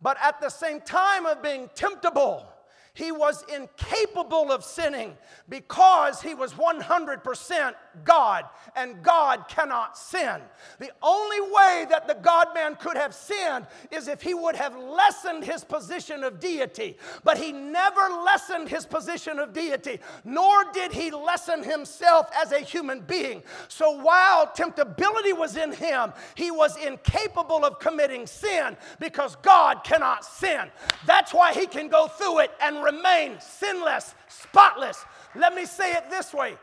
But 0.00 0.16
at 0.22 0.40
the 0.40 0.50
same 0.50 0.80
time 0.80 1.26
of 1.26 1.42
being 1.42 1.70
temptable, 1.74 2.46
He 2.94 3.10
was 3.10 3.44
incapable 3.52 4.52
of 4.52 4.62
sinning 4.62 5.16
because 5.48 6.22
he 6.22 6.32
was 6.32 6.54
100% 6.54 7.74
God, 8.04 8.44
and 8.76 9.02
God 9.02 9.48
cannot 9.48 9.98
sin. 9.98 10.40
The 10.78 10.92
only 11.02 11.40
way 11.40 11.86
that 11.90 12.06
the 12.06 12.14
God 12.14 12.48
man 12.54 12.76
could 12.76 12.96
have 12.96 13.12
sinned 13.12 13.66
is 13.90 14.06
if 14.06 14.22
he 14.22 14.32
would 14.32 14.54
have 14.54 14.76
lessened 14.76 15.42
his 15.42 15.64
position 15.64 16.22
of 16.22 16.38
deity. 16.38 16.96
But 17.24 17.36
he 17.36 17.50
never 17.50 18.00
lessened 18.24 18.68
his 18.68 18.86
position 18.86 19.40
of 19.40 19.52
deity, 19.52 19.98
nor 20.24 20.70
did 20.72 20.92
he 20.92 21.10
lessen 21.10 21.64
himself 21.64 22.30
as 22.40 22.52
a 22.52 22.60
human 22.60 23.00
being. 23.00 23.42
So 23.66 23.90
while 23.90 24.46
temptability 24.46 25.32
was 25.32 25.56
in 25.56 25.72
him, 25.72 26.12
he 26.36 26.52
was 26.52 26.76
incapable 26.76 27.64
of 27.64 27.80
committing 27.80 28.28
sin 28.28 28.76
because 29.00 29.34
God 29.42 29.82
cannot 29.82 30.24
sin. 30.24 30.70
That's 31.06 31.34
why 31.34 31.52
he 31.52 31.66
can 31.66 31.88
go 31.88 32.06
through 32.06 32.38
it 32.40 32.52
and 32.60 32.83
remain 32.84 33.40
sinless, 33.40 34.14
spotless. 34.28 35.04
Let 35.34 35.54
me 35.54 35.64
say 35.64 35.92
it 35.92 36.10
this 36.10 36.32
way 36.32 36.56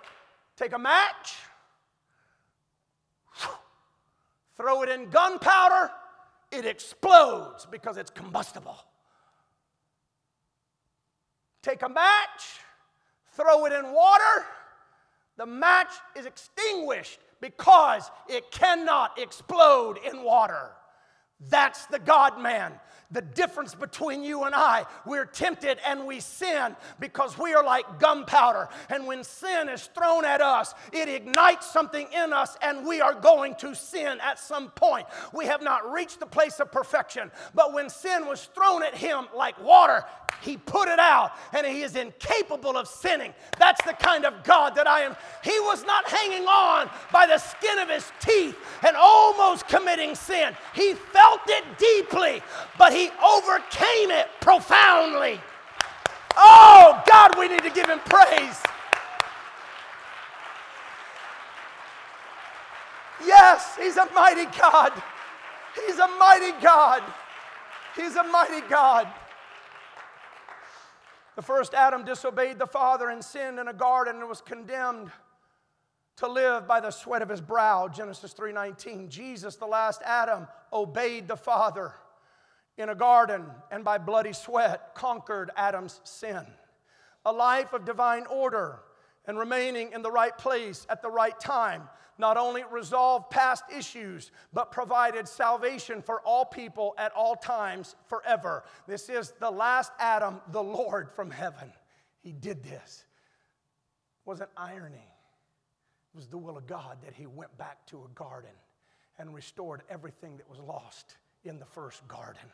take 0.56 0.74
a 0.74 0.80
match, 0.80 1.36
throw 4.56 4.84
it 4.84 4.90
in 4.90 5.10
gunpowder, 5.10 5.92
it 6.52 6.66
explodes 6.66 7.66
because 7.66 7.98
it's 7.98 8.12
combustible. 8.12 8.78
Take 11.64 11.82
a 11.84 11.90
match, 11.90 12.60
throw 13.34 13.66
it 13.66 13.74
in 13.74 13.92
water, 13.92 14.46
the 15.38 15.46
match 15.46 15.92
is 16.16 16.26
extinguished 16.26 17.20
because 17.40 18.12
it 18.30 18.52
cannot 18.52 19.18
explode 19.20 19.98
in 19.98 20.24
water. 20.24 20.72
That's 21.50 21.86
the 21.88 22.00
God 22.00 22.40
man 22.40 22.74
the 23.12 23.22
difference 23.22 23.76
between 23.76 24.24
you 24.24 24.44
and 24.46 24.56
I. 24.56 24.86
We're 25.06 25.26
tempted 25.26 25.78
and 25.86 26.08
we 26.08 26.20
sin 26.20 26.76
because 27.00 27.38
we 27.38 27.54
are 27.54 27.64
like 27.64 28.00
gunpowder. 28.00 28.70
And 28.90 29.06
when 29.06 29.24
sin 29.24 29.70
is 29.70 29.88
thrown 29.88 30.26
at 30.26 30.42
us, 30.42 30.74
it 30.94 31.10
ignites 31.10 31.70
something 31.72 32.08
in 32.14 32.34
us 32.34 32.58
and 32.62 32.86
we 32.88 33.02
are 33.02 33.14
going 33.14 33.56
to 33.56 33.76
sin 33.76 34.20
at 34.22 34.40
some 34.40 34.70
point. 34.72 35.08
We 35.34 35.46
have 35.46 35.62
not 35.62 35.92
reached 35.92 36.20
the 36.20 36.26
place 36.26 36.60
of 36.60 36.72
perfection. 36.72 37.32
But 37.54 37.74
when 37.74 37.90
sin 37.90 38.26
was 38.26 38.46
thrown 38.56 38.84
at 38.84 38.96
him 38.96 39.28
like 39.36 39.62
water, 39.62 40.06
he 40.42 40.58
put 40.58 40.88
it 40.88 41.00
out 41.00 41.34
and 41.54 41.66
he 41.66 41.82
is 41.82 41.96
incapable 41.96 42.78
of 42.78 42.88
sinning. 42.88 43.34
That's 43.60 43.84
the 43.86 43.94
kind 43.94 44.26
of 44.26 44.44
God 44.44 44.76
that 44.76 44.88
I 44.88 45.02
am. 45.02 45.16
He 45.44 45.60
was 45.60 45.86
not 45.86 46.08
hanging 46.08 46.46
on 46.48 46.90
by 47.12 47.26
the 47.28 47.38
skin 47.38 47.80
of 47.80 47.90
his 47.90 48.12
teeth 48.20 48.58
and 48.86 48.96
almost 48.98 49.68
committing 49.68 50.16
sin. 50.16 50.56
He 50.74 50.94
felt 50.94 51.42
it 51.48 51.64
deeply, 51.78 52.42
but 52.78 52.94
he 52.94 53.10
overcame 53.24 54.12
it 54.12 54.28
profoundly. 54.40 55.40
Oh, 56.38 57.04
God, 57.10 57.38
we 57.38 57.48
need 57.48 57.64
to 57.64 57.70
give 57.70 57.88
him 57.88 58.00
praise. 58.06 58.58
Yes, 63.26 63.78
he's 63.80 63.98
a 63.98 64.08
mighty 64.14 64.46
God. 64.58 64.92
He's 65.86 66.00
a 66.00 66.08
mighty 66.20 66.52
God. 66.62 67.04
He's 67.96 68.16
a 68.16 68.24
mighty 68.24 68.62
God. 68.68 69.08
The 71.42 71.48
first 71.48 71.74
Adam 71.74 72.06
disobeyed 72.06 72.60
the 72.60 72.68
Father 72.68 73.10
and 73.10 73.26
sinned 73.26 73.58
in 73.58 73.68
a 73.68 73.74
garden 73.74 74.18
and 74.18 74.30
was 74.30 74.42
condemned 74.42 75.10
to 76.18 76.28
live 76.28 76.68
by 76.68 76.80
the 76.80 76.92
sweat 76.92 77.24
of 77.24 77.30
his 77.30 77.42
brow. 77.42 77.88
Genesis 77.88 78.32
3.19 78.36 79.10
jesus 79.10 79.56
the 79.56 79.66
last 79.66 80.04
adam 80.06 80.48
obeyed 80.72 81.28
the 81.28 81.36
father 81.36 81.96
in 82.78 82.90
a 82.90 82.94
garden 82.94 83.48
and 83.72 83.84
by 83.84 83.98
bloody 83.98 84.34
sweat 84.34 84.94
conquered 84.94 85.50
adam's 85.58 86.00
sin. 86.04 86.46
A 87.26 87.32
life 87.34 87.74
of 87.74 87.86
divine 87.86 88.28
order 88.28 88.78
and 89.26 89.38
remaining 89.38 89.92
in 89.94 90.02
the 90.02 90.12
right 90.12 90.38
place 90.38 90.86
at 90.90 91.02
the 91.02 91.10
right 91.10 91.40
time 91.40 91.84
not 92.18 92.38
only 92.38 92.64
resolved 92.72 93.32
past 93.32 93.64
issues, 93.76 94.32
but 94.54 94.72
provided 94.72 95.28
salvation 95.28 96.02
for 96.02 96.22
all 96.22 96.46
people 96.46 96.94
at 96.98 97.12
all 97.14 97.36
times 97.36 97.96
forever. 98.08 98.64
This 98.88 99.10
is 99.10 99.32
the 99.40 99.50
last 99.50 99.92
Adam, 100.00 100.40
the 100.52 100.62
Lord 100.62 101.10
from 101.16 101.32
heaven. 101.32 101.74
He 102.22 102.32
did 102.32 102.64
this. 102.64 103.06
It 104.24 104.30
wasn't 104.30 104.52
irony, 104.56 104.98
it 104.98 106.16
was 106.16 106.28
the 106.28 106.38
will 106.38 106.58
of 106.58 106.68
God 106.68 106.98
that 107.04 107.16
he 107.16 107.26
went 107.26 107.58
back 107.58 107.86
to 107.88 108.04
a 108.04 108.14
garden 108.14 108.52
and 109.18 109.34
restored 109.34 109.82
everything 109.90 110.38
that 110.38 110.50
was 110.50 110.60
lost 110.60 111.18
in 111.44 111.58
the 111.58 111.66
first 111.66 112.08
garden 112.08 112.52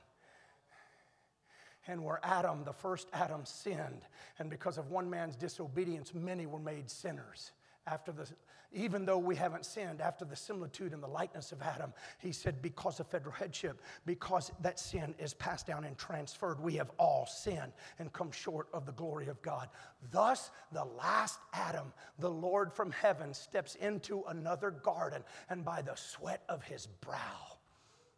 and 1.87 2.03
where 2.03 2.19
Adam, 2.23 2.63
the 2.63 2.73
first 2.73 3.07
Adam, 3.13 3.45
sinned. 3.45 4.05
And 4.39 4.49
because 4.49 4.77
of 4.77 4.91
one 4.91 5.09
man's 5.09 5.35
disobedience, 5.35 6.13
many 6.13 6.45
were 6.45 6.59
made 6.59 6.89
sinners. 6.89 7.51
After 7.85 8.11
the, 8.11 8.27
even 8.73 9.05
though 9.05 9.17
we 9.17 9.35
haven't 9.35 9.65
sinned, 9.65 10.01
after 10.01 10.25
the 10.25 10.35
similitude 10.35 10.91
and 10.91 11.01
the 11.01 11.07
likeness 11.07 11.53
of 11.53 11.61
Adam, 11.61 11.93
he 12.19 12.33
said, 12.33 12.61
because 12.61 12.99
of 12.99 13.07
federal 13.07 13.33
headship, 13.33 13.81
because 14.05 14.51
that 14.61 14.77
sin 14.79 15.15
is 15.19 15.33
passed 15.33 15.67
down 15.67 15.85
and 15.85 15.97
transferred, 15.97 16.59
we 16.59 16.75
have 16.75 16.91
all 16.99 17.25
sinned 17.25 17.71
and 17.99 18.11
come 18.11 18.29
short 18.29 18.67
of 18.73 18.85
the 18.85 18.91
glory 18.91 19.27
of 19.27 19.41
God. 19.41 19.69
Thus, 20.11 20.51
the 20.73 20.83
last 20.83 21.39
Adam, 21.53 21.93
the 22.19 22.29
Lord 22.29 22.73
from 22.73 22.91
heaven, 22.91 23.33
steps 23.33 23.75
into 23.75 24.23
another 24.27 24.71
garden, 24.71 25.23
and 25.49 25.63
by 25.63 25.81
the 25.81 25.95
sweat 25.95 26.43
of 26.49 26.61
his 26.63 26.87
brow, 26.87 27.56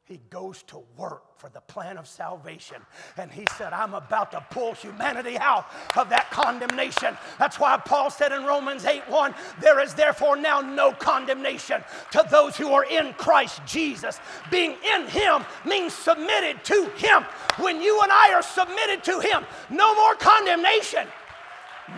he 0.10 0.20
goes 0.32 0.64
to 0.64 0.82
work 0.98 1.38
for 1.38 1.50
the 1.50 1.62
plan 1.62 1.96
of 1.96 2.08
salvation. 2.08 2.78
And 3.16 3.32
he 3.32 3.46
said, 3.56 3.74
I'm 3.74 3.94
about 3.94 4.32
to 4.32 4.44
pull 4.50 4.74
humanity 4.74 5.38
out 5.38 5.68
of 5.96 6.10
that 6.10 6.32
condemnation. 6.32 7.16
That's 7.38 7.60
why 7.60 7.78
Paul 7.78 8.10
said 8.10 8.32
in 8.32 8.44
Romans 8.44 8.86
8 8.86 9.08
1, 9.08 9.36
there 9.62 9.80
is 9.80 9.94
therefore 9.94 10.36
now 10.36 10.62
no 10.62 10.94
condemnation 10.94 11.84
to 12.12 12.26
those 12.32 12.58
who 12.58 12.74
are 12.74 12.86
in 12.86 13.14
Christ 13.14 13.62
Jesus. 13.68 14.20
Being 14.50 14.78
in 14.96 15.06
him 15.06 15.46
means 15.64 15.94
submitted 15.94 16.64
to 16.64 16.90
him. 16.96 17.22
When 17.60 17.80
you 17.80 18.02
and 18.02 18.12
I 18.12 18.34
are 18.34 18.42
submitted 18.42 19.04
to 19.04 19.20
him, 19.20 19.46
no 19.70 19.94
more 19.94 20.16
condemnation, 20.16 21.06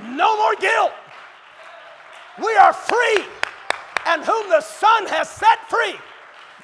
no 0.09 0.35
more 0.35 0.55
guilt. 0.55 0.91
We 2.43 2.57
are 2.57 2.73
free. 2.73 3.23
And 4.05 4.21
whom 4.23 4.49
the 4.49 4.59
Son 4.59 5.05
has 5.07 5.29
set 5.29 5.59
free 5.69 5.95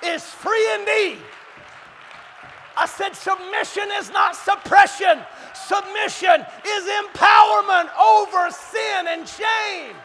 is 0.04 0.24
free 0.26 0.74
indeed. 0.74 1.20
I 2.80 2.86
said, 2.86 3.16
submission 3.16 3.90
is 3.98 4.12
not 4.12 4.36
suppression, 4.36 5.20
submission 5.56 6.46
is 6.66 6.84
empowerment 7.06 7.90
over 7.98 8.52
sin 8.52 9.08
and 9.08 9.28
shame. 9.28 9.96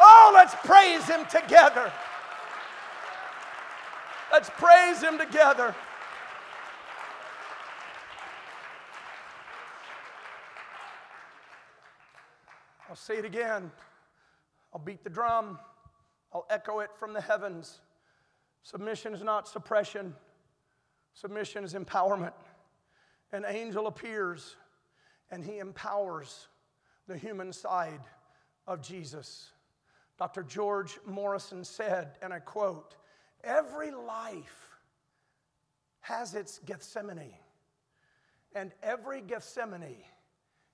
Oh, 0.00 0.30
let's 0.34 0.54
praise 0.54 1.04
Him 1.04 1.26
together. 1.26 1.92
Let's 4.32 4.48
praise 4.50 5.02
Him 5.02 5.18
together. 5.18 5.74
I'll 12.88 12.96
say 12.96 13.18
it 13.18 13.24
again. 13.24 13.70
I'll 14.72 14.80
beat 14.80 15.04
the 15.04 15.10
drum. 15.10 15.58
I'll 16.32 16.46
echo 16.48 16.80
it 16.80 16.90
from 16.98 17.12
the 17.12 17.20
heavens. 17.20 17.80
Submission 18.62 19.12
is 19.12 19.22
not 19.22 19.46
suppression. 19.46 20.14
Submission 21.16 21.64
is 21.64 21.72
empowerment. 21.72 22.34
An 23.32 23.46
angel 23.48 23.86
appears 23.86 24.54
and 25.30 25.42
he 25.42 25.58
empowers 25.58 26.48
the 27.08 27.16
human 27.16 27.54
side 27.54 28.02
of 28.66 28.82
Jesus. 28.82 29.50
Dr. 30.18 30.42
George 30.42 30.98
Morrison 31.06 31.64
said, 31.64 32.18
and 32.20 32.34
I 32.34 32.38
quote, 32.40 32.96
Every 33.42 33.90
life 33.90 34.68
has 36.00 36.34
its 36.34 36.60
Gethsemane, 36.66 37.32
and 38.54 38.72
every 38.82 39.22
Gethsemane 39.22 40.04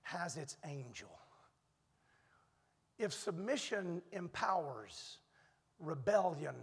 has 0.01 0.35
its 0.35 0.57
angel. 0.65 1.09
If 2.99 3.13
submission 3.13 4.01
empowers, 4.11 5.19
rebellion 5.79 6.55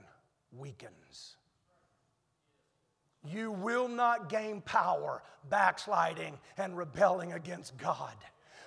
weakens. 0.53 1.37
You 3.25 3.53
will 3.53 3.89
not 3.89 4.29
gain 4.29 4.61
power 4.63 5.23
backsliding 5.49 6.39
and 6.57 6.77
rebelling 6.77 7.35
against 7.35 7.77
God. 7.77 8.15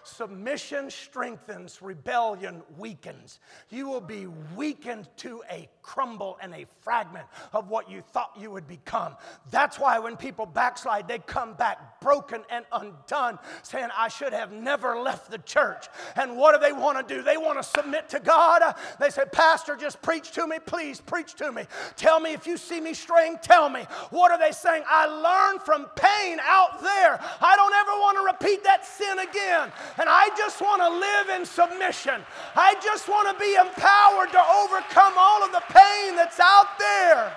Submission 0.03 0.89
strengthens, 0.89 1.81
rebellion 1.81 2.61
weakens. 2.77 3.39
You 3.69 3.87
will 3.87 4.01
be 4.01 4.27
weakened 4.55 5.07
to 5.17 5.43
a 5.49 5.69
crumble 5.81 6.37
and 6.41 6.53
a 6.53 6.65
fragment 6.81 7.25
of 7.53 7.69
what 7.69 7.89
you 7.89 8.01
thought 8.01 8.31
you 8.39 8.51
would 8.51 8.67
become. 8.67 9.15
That's 9.51 9.79
why 9.79 9.99
when 9.99 10.17
people 10.17 10.45
backslide, 10.45 11.07
they 11.07 11.19
come 11.19 11.53
back 11.53 12.01
broken 12.01 12.41
and 12.49 12.65
undone, 12.71 13.39
saying, 13.61 13.89
I 13.97 14.07
should 14.07 14.33
have 14.33 14.51
never 14.51 14.97
left 14.99 15.29
the 15.31 15.37
church. 15.39 15.87
And 16.15 16.37
what 16.37 16.53
do 16.53 16.59
they 16.59 16.73
want 16.73 17.05
to 17.05 17.15
do? 17.15 17.21
They 17.21 17.37
want 17.37 17.61
to 17.61 17.63
submit 17.63 18.09
to 18.09 18.19
God. 18.19 18.61
They 18.99 19.09
say, 19.09 19.23
Pastor, 19.31 19.75
just 19.75 20.01
preach 20.01 20.31
to 20.31 20.47
me. 20.47 20.57
Please 20.65 21.01
preach 21.01 21.35
to 21.35 21.51
me. 21.51 21.63
Tell 21.95 22.19
me 22.19 22.33
if 22.33 22.47
you 22.47 22.57
see 22.57 22.79
me 22.81 22.93
straying, 22.93 23.37
tell 23.41 23.69
me. 23.69 23.81
What 24.09 24.31
are 24.31 24.39
they 24.39 24.51
saying? 24.51 24.83
I 24.87 25.05
learned 25.05 25.61
from 25.61 25.85
pain 25.95 26.39
out 26.41 26.81
there. 26.81 27.19
I 27.41 27.55
don't 27.55 27.73
ever 27.73 27.91
want 27.91 28.17
to 28.17 28.45
repeat 28.45 28.63
that 28.63 28.85
sin 28.85 29.19
again. 29.19 29.71
And 29.99 30.09
I 30.09 30.29
just 30.35 30.59
want 30.59 30.81
to 30.81 30.89
live 30.89 31.39
in 31.39 31.45
submission. 31.45 32.21
I 32.55 32.75
just 32.81 33.07
want 33.07 33.29
to 33.29 33.39
be 33.39 33.53
empowered 33.53 34.31
to 34.31 34.41
overcome 34.63 35.13
all 35.17 35.43
of 35.43 35.51
the 35.51 35.61
pain 35.69 36.15
that's 36.15 36.39
out 36.39 36.79
there. 36.79 37.31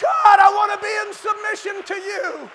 God, 0.00 0.38
I 0.38 0.50
want 0.54 0.72
to 0.72 0.78
be 0.80 0.94
in 1.08 1.12
submission 1.12 1.82
to 1.84 1.94
you. 1.94 2.50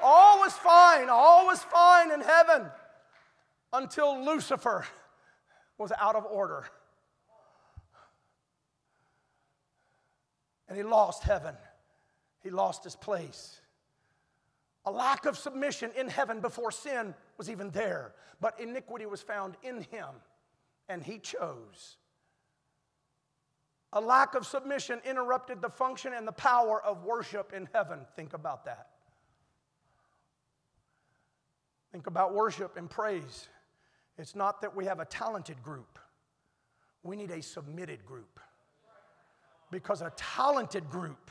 All 0.00 0.38
was 0.38 0.52
fine, 0.52 1.08
all 1.08 1.46
was 1.46 1.62
fine 1.62 2.12
in 2.12 2.20
heaven 2.20 2.66
until 3.72 4.24
Lucifer 4.24 4.86
was 5.78 5.92
out 5.98 6.14
of 6.14 6.24
order. 6.26 6.66
And 10.68 10.76
he 10.76 10.82
lost 10.82 11.22
heaven, 11.22 11.54
he 12.44 12.50
lost 12.50 12.84
his 12.84 12.94
place. 12.94 13.60
A 14.84 14.92
lack 14.92 15.24
of 15.24 15.36
submission 15.36 15.90
in 15.96 16.08
heaven 16.08 16.40
before 16.40 16.70
sin 16.70 17.14
was 17.38 17.50
even 17.50 17.70
there, 17.70 18.12
but 18.40 18.60
iniquity 18.60 19.06
was 19.06 19.22
found 19.22 19.56
in 19.62 19.80
him, 19.90 20.10
and 20.88 21.02
he 21.02 21.18
chose. 21.18 21.96
A 23.94 24.00
lack 24.00 24.34
of 24.34 24.46
submission 24.46 25.00
interrupted 25.08 25.62
the 25.62 25.70
function 25.70 26.12
and 26.12 26.28
the 26.28 26.32
power 26.32 26.82
of 26.84 27.04
worship 27.04 27.52
in 27.54 27.66
heaven. 27.72 28.00
Think 28.14 28.34
about 28.34 28.66
that. 28.66 28.88
Think 31.90 32.06
about 32.06 32.34
worship 32.34 32.76
and 32.76 32.90
praise. 32.90 33.48
It's 34.18 34.34
not 34.34 34.60
that 34.60 34.76
we 34.76 34.84
have 34.84 35.00
a 35.00 35.04
talented 35.06 35.62
group, 35.62 35.98
we 37.02 37.16
need 37.16 37.30
a 37.30 37.40
submitted 37.40 38.04
group. 38.04 38.38
Because 39.70 40.02
a 40.02 40.12
talented 40.14 40.88
group 40.90 41.30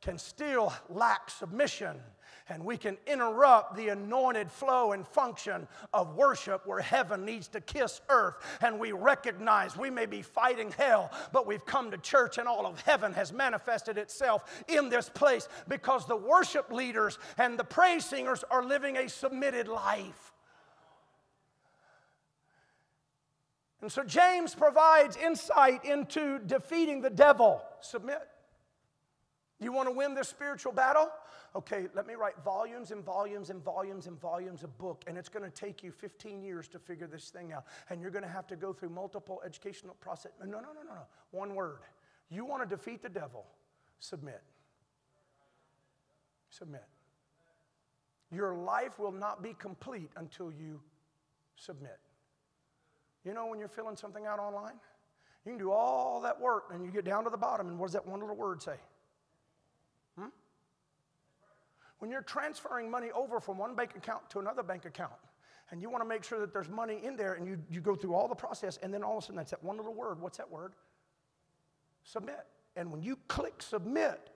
can 0.00 0.18
still 0.18 0.72
lack 0.88 1.30
submission 1.30 2.00
and 2.48 2.64
we 2.64 2.76
can 2.76 2.96
interrupt 3.06 3.76
the 3.76 3.88
anointed 3.88 4.50
flow 4.50 4.92
and 4.92 5.06
function 5.06 5.68
of 5.92 6.14
worship 6.14 6.66
where 6.66 6.80
heaven 6.80 7.24
needs 7.24 7.48
to 7.48 7.60
kiss 7.60 8.00
earth. 8.08 8.36
And 8.62 8.78
we 8.78 8.92
recognize 8.92 9.76
we 9.76 9.90
may 9.90 10.06
be 10.06 10.22
fighting 10.22 10.72
hell, 10.72 11.12
but 11.32 11.46
we've 11.46 11.64
come 11.66 11.90
to 11.90 11.98
church 11.98 12.38
and 12.38 12.48
all 12.48 12.66
of 12.66 12.80
heaven 12.82 13.12
has 13.12 13.32
manifested 13.32 13.98
itself 13.98 14.64
in 14.68 14.88
this 14.88 15.08
place 15.08 15.48
because 15.68 16.06
the 16.06 16.16
worship 16.16 16.72
leaders 16.72 17.18
and 17.36 17.58
the 17.58 17.64
praise 17.64 18.04
singers 18.04 18.44
are 18.50 18.64
living 18.64 18.96
a 18.96 19.08
submitted 19.08 19.68
life. 19.68 20.32
And 23.80 23.92
so 23.92 24.02
James 24.02 24.54
provides 24.54 25.16
insight 25.16 25.84
into 25.84 26.40
defeating 26.40 27.00
the 27.00 27.10
devil. 27.10 27.62
Submit. 27.80 28.26
You 29.60 29.72
want 29.72 29.88
to 29.88 29.94
win 29.94 30.14
this 30.14 30.28
spiritual 30.28 30.72
battle? 30.72 31.08
Okay, 31.56 31.86
let 31.94 32.06
me 32.06 32.14
write 32.14 32.34
volumes 32.44 32.90
and 32.90 33.04
volumes 33.04 33.50
and 33.50 33.62
volumes 33.64 34.06
and 34.06 34.20
volumes 34.20 34.62
of 34.62 34.76
book, 34.78 35.02
and 35.06 35.18
it's 35.18 35.28
going 35.28 35.44
to 35.44 35.50
take 35.50 35.82
you 35.82 35.90
15 35.90 36.42
years 36.42 36.68
to 36.68 36.78
figure 36.78 37.06
this 37.06 37.30
thing 37.30 37.52
out. 37.52 37.64
And 37.90 38.00
you're 38.00 38.10
going 38.10 38.22
to 38.22 38.30
have 38.30 38.46
to 38.48 38.56
go 38.56 38.72
through 38.72 38.90
multiple 38.90 39.40
educational 39.44 39.94
process. 40.00 40.32
No, 40.40 40.46
no, 40.46 40.60
no, 40.60 40.82
no, 40.84 40.94
no. 40.94 41.00
One 41.32 41.54
word. 41.54 41.80
You 42.30 42.44
want 42.44 42.68
to 42.68 42.76
defeat 42.76 43.02
the 43.02 43.08
devil? 43.08 43.46
Submit. 43.98 44.42
Submit. 46.50 46.84
Your 48.30 48.54
life 48.54 48.98
will 48.98 49.12
not 49.12 49.42
be 49.42 49.54
complete 49.54 50.10
until 50.16 50.52
you 50.52 50.80
submit. 51.56 51.98
You 53.24 53.32
know 53.34 53.46
when 53.46 53.58
you're 53.58 53.68
filling 53.68 53.96
something 53.96 54.26
out 54.26 54.38
online? 54.38 54.74
You 55.44 55.52
can 55.52 55.58
do 55.58 55.72
all 55.72 56.20
that 56.20 56.38
work 56.38 56.70
and 56.72 56.84
you 56.84 56.90
get 56.90 57.04
down 57.04 57.24
to 57.24 57.30
the 57.30 57.38
bottom, 57.38 57.68
and 57.68 57.78
what 57.78 57.86
does 57.86 57.94
that 57.94 58.06
one 58.06 58.20
little 58.20 58.36
word 58.36 58.62
say? 58.62 58.76
When 61.98 62.10
you're 62.10 62.22
transferring 62.22 62.90
money 62.90 63.10
over 63.12 63.40
from 63.40 63.58
one 63.58 63.74
bank 63.74 63.96
account 63.96 64.28
to 64.30 64.38
another 64.38 64.62
bank 64.62 64.84
account, 64.84 65.12
and 65.70 65.82
you 65.82 65.90
want 65.90 66.02
to 66.02 66.08
make 66.08 66.24
sure 66.24 66.38
that 66.40 66.52
there's 66.52 66.68
money 66.68 67.00
in 67.02 67.16
there, 67.16 67.34
and 67.34 67.46
you, 67.46 67.58
you 67.70 67.80
go 67.80 67.94
through 67.94 68.14
all 68.14 68.28
the 68.28 68.34
process, 68.34 68.78
and 68.82 68.92
then 68.92 69.02
all 69.02 69.18
of 69.18 69.24
a 69.24 69.26
sudden 69.26 69.36
that's 69.36 69.50
that 69.50 69.62
one 69.62 69.76
little 69.76 69.94
word. 69.94 70.20
What's 70.20 70.38
that 70.38 70.50
word? 70.50 70.72
Submit. 72.04 72.46
And 72.76 72.90
when 72.90 73.02
you 73.02 73.18
click 73.28 73.60
submit, 73.60 74.30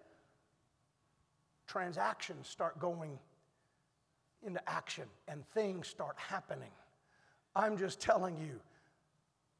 transactions 1.66 2.48
start 2.48 2.78
going 2.78 3.18
into 4.44 4.60
action 4.68 5.04
and 5.28 5.46
things 5.50 5.86
start 5.88 6.16
happening. 6.18 6.70
I'm 7.54 7.76
just 7.78 8.00
telling 8.00 8.36
you, 8.36 8.60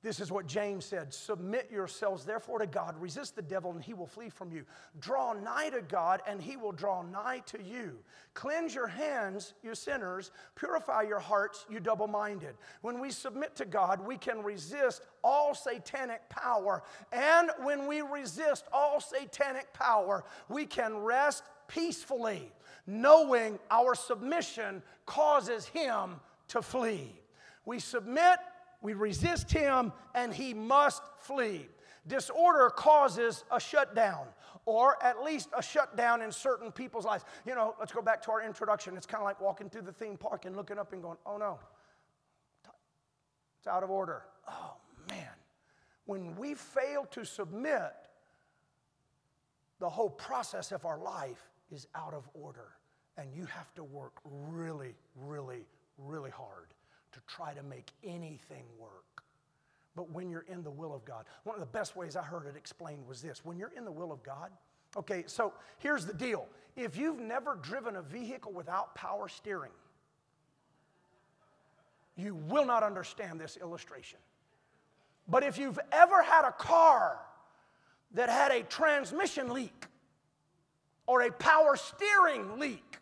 this 0.03 0.19
is 0.19 0.33
what 0.33 0.47
James 0.47 0.85
said 0.85 1.15
Submit 1.15 1.71
yourselves 1.71 2.25
therefore 2.25 2.59
to 2.59 2.67
God, 2.67 3.01
resist 3.01 3.37
the 3.37 3.43
devil, 3.43 3.71
and 3.71 3.83
he 3.83 3.95
will 3.95 4.07
flee 4.07 4.29
from 4.29 4.51
you. 4.51 4.65
Draw 4.99 5.35
nigh 5.35 5.71
to 5.71 5.81
God, 5.81 6.23
and 6.27 6.43
he 6.43 6.57
will 6.57 6.73
draw 6.73 7.03
nigh 7.03 7.43
to 7.47 7.63
you. 7.63 7.99
Cleanse 8.35 8.75
your 8.75 8.89
hands, 8.89 9.55
you 9.63 9.75
sinners. 9.77 10.33
Purify 10.57 11.03
your 11.03 11.21
hearts, 11.21 11.67
you 11.71 11.79
double 11.79 12.09
minded. 12.09 12.55
When 12.81 12.99
we 12.99 13.11
submit 13.11 13.55
to 13.57 13.65
God, 13.65 14.05
we 14.05 14.17
can 14.17 14.43
resist 14.43 15.03
all 15.23 15.55
satanic 15.55 16.29
power. 16.29 16.83
And 17.13 17.51
when 17.63 17.87
we 17.87 18.01
resist 18.01 18.65
all 18.73 19.01
satanic 19.01 19.73
power, 19.73 20.25
we 20.49 20.67
can 20.67 20.97
rest 20.99 21.45
peacefully, 21.69 22.51
knowing 22.89 23.61
our 23.71 23.95
submission 23.95 24.83
causes 25.07 25.67
him 25.67 26.17
to 26.49 26.61
flee. 26.61 27.15
We 27.65 27.79
submit 27.79 28.39
we 28.83 28.95
resist 28.95 29.51
him, 29.51 29.93
and 30.15 30.35
he 30.35 30.53
must 30.53 31.03
flee. 31.21 31.69
Disorder 32.07 32.69
causes 32.69 33.45
a 33.53 33.61
shutdown, 33.61 34.27
or 34.67 35.03
at 35.03 35.23
least 35.23 35.51
a 35.57 35.63
shutdown 35.63 36.21
in 36.21 36.33
certain 36.33 36.73
people's 36.73 37.05
lives. 37.05 37.25
You 37.47 37.55
know, 37.55 37.77
let's 37.79 37.93
go 37.93 38.03
back 38.03 38.21
to 38.23 38.33
our 38.33 38.43
introduction. 38.43 38.97
It's 38.97 39.07
kind 39.07 39.23
of 39.23 39.25
like 39.25 39.41
walking 39.41 39.71
through 39.71 39.83
the 39.83 39.93
theme 39.93 40.17
park 40.17 40.45
and 40.45 40.57
looking 40.57 40.79
up 40.79 40.93
and 40.93 41.01
going, 41.01 41.17
oh 41.25 41.37
no, 41.37 41.61
it's 43.59 43.69
out 43.69 43.85
of 43.85 43.91
order. 43.91 44.25
Oh 44.49 44.75
man. 45.09 45.29
When 46.07 46.35
we 46.35 46.55
fail 46.55 47.07
to 47.13 47.25
submit, 47.25 47.93
the 49.79 49.89
whole 49.89 50.11
process 50.11 50.73
of 50.73 50.85
our 50.85 50.99
life 50.99 51.49
is 51.71 51.87
out 51.95 52.15
of 52.15 52.29
order. 52.35 52.73
And 53.17 53.33
you 53.33 53.45
have 53.47 53.73
to 53.75 53.85
work 53.85 54.15
really, 54.25 54.97
really, 55.15 55.67
really 55.99 56.31
hard 56.31 56.75
to 57.13 57.21
try 57.27 57.55
to 57.55 57.63
make 57.63 57.91
anything 58.05 58.65
work. 58.79 59.23
But 59.95 60.11
when 60.11 60.31
you're 60.31 60.47
in 60.49 60.63
the 60.63 60.71
will 60.71 60.95
of 60.95 61.05
God, 61.05 61.27
one 61.45 61.55
of 61.55 61.61
the 61.61 61.67
best 61.67 61.97
ways 61.97 62.17
I 62.17 62.23
heard 62.23 62.47
it 62.47 62.57
explained 62.57 63.07
was 63.07 63.21
this 63.21 63.45
when 63.45 63.59
you're 63.59 63.73
in 63.77 63.85
the 63.85 63.93
will 63.93 64.13
of 64.13 64.23
God, 64.23 64.51
okay, 64.97 65.25
so 65.27 65.53
here's 65.79 66.07
the 66.07 66.15
deal. 66.15 66.47
If 66.77 66.97
you've 66.97 67.21
never 67.21 67.57
driven 67.57 67.97
a 67.97 68.03
vehicle 68.03 68.53
without 68.53 68.95
power 68.95 69.29
steering, 69.29 69.73
you 72.17 72.35
will 72.35 72.65
not 72.65 72.83
understand 72.83 73.41
this 73.41 73.59
illustration. 73.59 74.19
But 75.29 75.43
if 75.43 75.59
you've 75.59 75.79
ever 75.93 76.23
had 76.23 76.47
a 76.47 76.53
car 76.53 77.19
that 78.15 78.29
had 78.29 78.51
a 78.51 78.63
transmission 78.63 79.51
leak 79.51 79.87
or 81.07 81.23
a 81.23 81.33
power 81.33 81.77
steering 81.77 82.59
leak, 82.59 82.99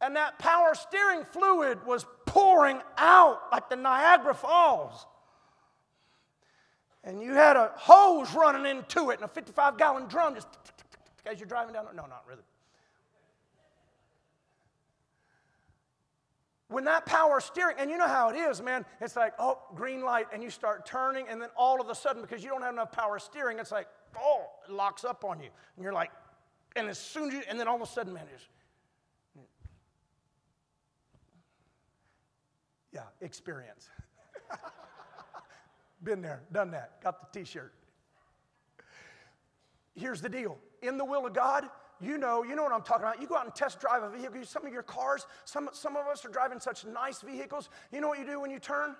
and 0.00 0.16
that 0.16 0.38
power 0.38 0.74
steering 0.74 1.24
fluid 1.24 1.84
was 1.86 2.06
pouring 2.26 2.80
out 2.96 3.40
like 3.50 3.68
the 3.68 3.76
Niagara 3.76 4.34
Falls. 4.34 5.06
And 7.04 7.22
you 7.22 7.32
had 7.32 7.56
a 7.56 7.72
hose 7.74 8.32
running 8.34 8.66
into 8.66 9.10
it 9.10 9.14
and 9.14 9.24
a 9.24 9.28
55 9.28 9.78
gallon 9.78 10.06
drum 10.08 10.34
just 10.34 10.48
as 11.26 11.40
you're 11.40 11.48
driving 11.48 11.72
down. 11.72 11.86
No, 11.94 12.02
not 12.02 12.24
really. 12.28 12.42
When 16.68 16.84
that 16.84 17.06
power 17.06 17.40
steering, 17.40 17.76
and 17.78 17.90
you 17.90 17.96
know 17.96 18.06
how 18.06 18.28
it 18.28 18.36
is, 18.36 18.60
man, 18.60 18.84
it's 19.00 19.16
like, 19.16 19.32
oh, 19.38 19.58
green 19.74 20.02
light, 20.02 20.26
and 20.34 20.42
you 20.42 20.50
start 20.50 20.84
turning, 20.84 21.26
and 21.26 21.40
then 21.40 21.48
all 21.56 21.80
of 21.80 21.88
a 21.88 21.94
sudden, 21.94 22.20
because 22.20 22.44
you 22.44 22.50
don't 22.50 22.60
have 22.60 22.74
enough 22.74 22.92
power 22.92 23.18
steering, 23.18 23.58
it's 23.58 23.72
like, 23.72 23.88
oh, 24.20 24.44
it 24.68 24.72
locks 24.72 25.02
up 25.02 25.24
on 25.24 25.40
you. 25.40 25.48
And 25.76 25.82
you're 25.82 25.94
like, 25.94 26.10
and 26.76 26.88
as 26.88 26.98
soon 26.98 27.28
as 27.28 27.34
you, 27.34 27.42
and 27.48 27.58
then 27.58 27.68
all 27.68 27.76
of 27.76 27.80
a 27.80 27.86
sudden, 27.86 28.12
man, 28.12 28.26
it's, 28.34 28.46
Yeah, 32.92 33.02
experience. 33.20 33.88
Been 36.02 36.22
there, 36.22 36.42
done 36.52 36.70
that, 36.70 37.02
got 37.02 37.32
the 37.32 37.38
t 37.38 37.44
shirt. 37.44 37.74
Here's 39.94 40.20
the 40.20 40.28
deal 40.28 40.58
in 40.82 40.96
the 40.96 41.04
will 41.04 41.26
of 41.26 41.34
God, 41.34 41.68
you 42.00 42.18
know, 42.18 42.44
you 42.44 42.54
know 42.54 42.62
what 42.62 42.72
I'm 42.72 42.82
talking 42.82 43.02
about. 43.02 43.20
You 43.20 43.26
go 43.26 43.36
out 43.36 43.44
and 43.44 43.54
test 43.54 43.80
drive 43.80 44.02
a 44.02 44.10
vehicle. 44.10 44.44
Some 44.44 44.64
of 44.64 44.72
your 44.72 44.84
cars, 44.84 45.26
some, 45.44 45.68
some 45.72 45.96
of 45.96 46.06
us 46.06 46.24
are 46.24 46.28
driving 46.28 46.60
such 46.60 46.84
nice 46.84 47.20
vehicles. 47.20 47.68
You 47.92 48.00
know 48.00 48.08
what 48.08 48.20
you 48.20 48.26
do 48.26 48.40
when 48.40 48.50
you 48.50 48.60
turn? 48.60 48.94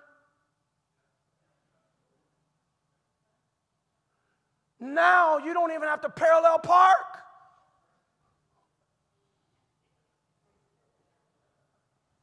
Now 4.80 5.38
you 5.38 5.54
don't 5.54 5.70
even 5.70 5.88
have 5.88 6.00
to 6.02 6.10
parallel 6.10 6.58
park. 6.58 7.18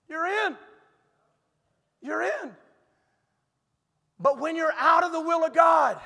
You're 0.09 0.25
in. 0.27 0.55
You're 2.05 2.21
in. 2.21 2.51
But 4.19 4.39
when 4.39 4.55
you're 4.55 4.73
out 4.77 5.03
of 5.03 5.11
the 5.11 5.19
will 5.19 5.43
of 5.43 5.53
God, 5.53 5.99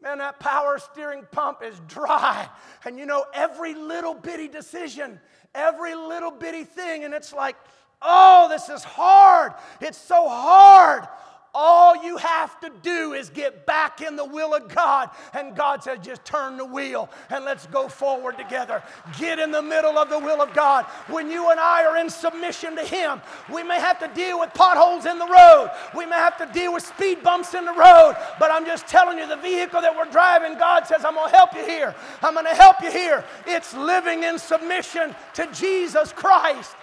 man, 0.00 0.18
that 0.18 0.38
power 0.38 0.78
steering 0.78 1.26
pump 1.32 1.58
is 1.64 1.78
dry. 1.88 2.48
And 2.84 2.98
you 2.98 3.04
know, 3.04 3.24
every 3.34 3.74
little 3.74 4.14
bitty 4.14 4.48
decision, 4.48 5.20
every 5.54 5.94
little 5.94 6.30
bitty 6.30 6.64
thing, 6.64 7.04
and 7.04 7.12
it's 7.12 7.32
like, 7.32 7.56
oh, 8.00 8.46
this 8.48 8.68
is 8.68 8.84
hard. 8.84 9.52
It's 9.80 9.98
so 9.98 10.28
hard. 10.28 11.08
All 11.56 12.04
you 12.04 12.16
have 12.16 12.58
to 12.60 12.70
do 12.82 13.12
is 13.12 13.30
get 13.30 13.64
back 13.64 14.00
in 14.00 14.16
the 14.16 14.24
will 14.24 14.54
of 14.54 14.66
God. 14.66 15.10
And 15.32 15.54
God 15.54 15.84
says, 15.84 16.00
just 16.02 16.24
turn 16.24 16.56
the 16.56 16.64
wheel 16.64 17.08
and 17.30 17.44
let's 17.44 17.66
go 17.68 17.86
forward 17.86 18.36
together. 18.36 18.82
Get 19.18 19.38
in 19.38 19.52
the 19.52 19.62
middle 19.62 19.96
of 19.96 20.10
the 20.10 20.18
will 20.18 20.42
of 20.42 20.52
God. 20.52 20.84
When 21.06 21.30
you 21.30 21.50
and 21.50 21.60
I 21.60 21.84
are 21.84 21.96
in 21.98 22.10
submission 22.10 22.74
to 22.74 22.82
Him, 22.82 23.20
we 23.52 23.62
may 23.62 23.78
have 23.78 24.00
to 24.00 24.08
deal 24.14 24.40
with 24.40 24.52
potholes 24.52 25.06
in 25.06 25.18
the 25.18 25.26
road, 25.26 25.70
we 25.96 26.06
may 26.06 26.16
have 26.16 26.36
to 26.38 26.46
deal 26.52 26.72
with 26.72 26.84
speed 26.84 27.22
bumps 27.22 27.54
in 27.54 27.64
the 27.64 27.72
road. 27.72 28.16
But 28.40 28.50
I'm 28.50 28.66
just 28.66 28.88
telling 28.88 29.18
you, 29.18 29.28
the 29.28 29.36
vehicle 29.36 29.80
that 29.80 29.96
we're 29.96 30.10
driving, 30.10 30.58
God 30.58 30.88
says, 30.88 31.04
I'm 31.04 31.14
going 31.14 31.30
to 31.30 31.36
help 31.36 31.54
you 31.54 31.64
here. 31.64 31.94
I'm 32.20 32.34
going 32.34 32.46
to 32.46 32.54
help 32.54 32.82
you 32.82 32.90
here. 32.90 33.24
It's 33.46 33.74
living 33.74 34.24
in 34.24 34.40
submission 34.40 35.14
to 35.34 35.46
Jesus 35.52 36.12
Christ. 36.12 36.74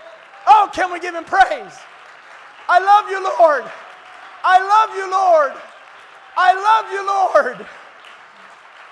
Oh, 0.47 0.69
can 0.73 0.93
we 0.93 1.01
give 1.01 1.13
Him 1.13 1.25
praise? 1.25 1.73
I 2.69 2.79
love 2.79 3.09
you, 3.09 3.21
Lord. 3.21 3.69
I 4.43 4.57
love 4.59 4.95
you, 4.95 5.09
Lord. 5.11 5.53
I 6.35 6.53
love 6.53 6.91
you, 6.91 7.05
Lord. 7.05 7.67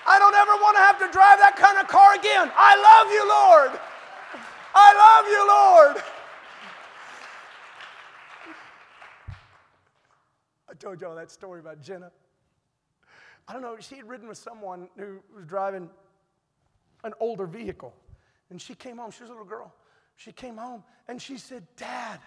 I 0.06 0.18
don't 0.18 0.34
ever 0.34 0.52
want 0.62 0.76
to 0.76 0.82
have 0.82 0.98
to 0.98 1.10
drive 1.12 1.38
that 1.38 1.56
kind 1.56 1.78
of 1.78 1.88
car 1.88 2.14
again. 2.14 2.50
I 2.56 2.74
love 2.76 3.12
you, 3.12 3.24
Lord. 3.28 3.80
I 4.74 4.94
love 4.96 5.26
you, 5.28 5.42
Lord. 5.48 6.04
I 10.70 10.74
told 10.74 11.00
y'all 11.00 11.16
that 11.16 11.30
story 11.30 11.60
about 11.60 11.82
Jenna. 11.82 12.10
I 13.48 13.52
don't 13.52 13.62
know, 13.62 13.76
she 13.80 13.96
had 13.96 14.08
ridden 14.08 14.28
with 14.28 14.38
someone 14.38 14.88
who 14.96 15.20
was 15.34 15.44
driving 15.44 15.90
an 17.02 17.12
older 17.18 17.46
vehicle. 17.46 17.92
And 18.50 18.60
she 18.60 18.74
came 18.74 18.98
home, 18.98 19.10
she 19.10 19.22
was 19.22 19.30
a 19.30 19.32
little 19.32 19.46
girl. 19.46 19.74
She 20.16 20.32
came 20.32 20.56
home 20.56 20.84
and 21.08 21.20
she 21.20 21.38
said, 21.38 21.66
Dad, 21.76 22.20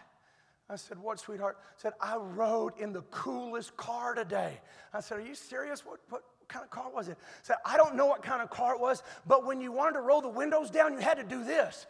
I 0.69 0.75
said, 0.75 0.97
What, 0.97 1.19
sweetheart? 1.19 1.57
I 1.61 1.73
said, 1.77 1.93
I 1.99 2.15
rode 2.15 2.73
in 2.79 2.93
the 2.93 3.01
coolest 3.03 3.75
car 3.77 4.13
today. 4.13 4.59
I 4.93 5.01
said, 5.01 5.19
Are 5.19 5.25
you 5.25 5.35
serious? 5.35 5.85
What, 5.85 5.99
what 6.09 6.23
kind 6.47 6.63
of 6.63 6.71
car 6.71 6.89
was 6.93 7.09
it? 7.09 7.17
I 7.19 7.41
said, 7.41 7.57
I 7.65 7.77
don't 7.77 7.95
know 7.95 8.05
what 8.05 8.23
kind 8.23 8.41
of 8.41 8.49
car 8.49 8.75
it 8.75 8.79
was, 8.79 9.03
but 9.27 9.45
when 9.45 9.61
you 9.61 9.71
wanted 9.71 9.93
to 9.93 10.01
roll 10.01 10.21
the 10.21 10.29
windows 10.29 10.69
down, 10.69 10.93
you 10.93 10.99
had 10.99 11.17
to 11.17 11.23
do 11.23 11.43
this. 11.43 11.85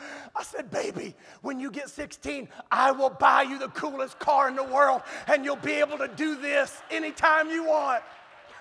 I 0.34 0.42
said, 0.42 0.70
baby, 0.70 1.14
when 1.42 1.60
you 1.60 1.70
get 1.70 1.88
16, 1.88 2.48
I 2.70 2.90
will 2.90 3.10
buy 3.10 3.42
you 3.42 3.58
the 3.58 3.68
coolest 3.68 4.18
car 4.18 4.48
in 4.48 4.56
the 4.56 4.64
world, 4.64 5.02
and 5.28 5.44
you'll 5.44 5.56
be 5.56 5.72
able 5.72 5.98
to 5.98 6.08
do 6.08 6.36
this 6.36 6.82
anytime 6.90 7.50
you 7.50 7.64
want. 7.64 8.02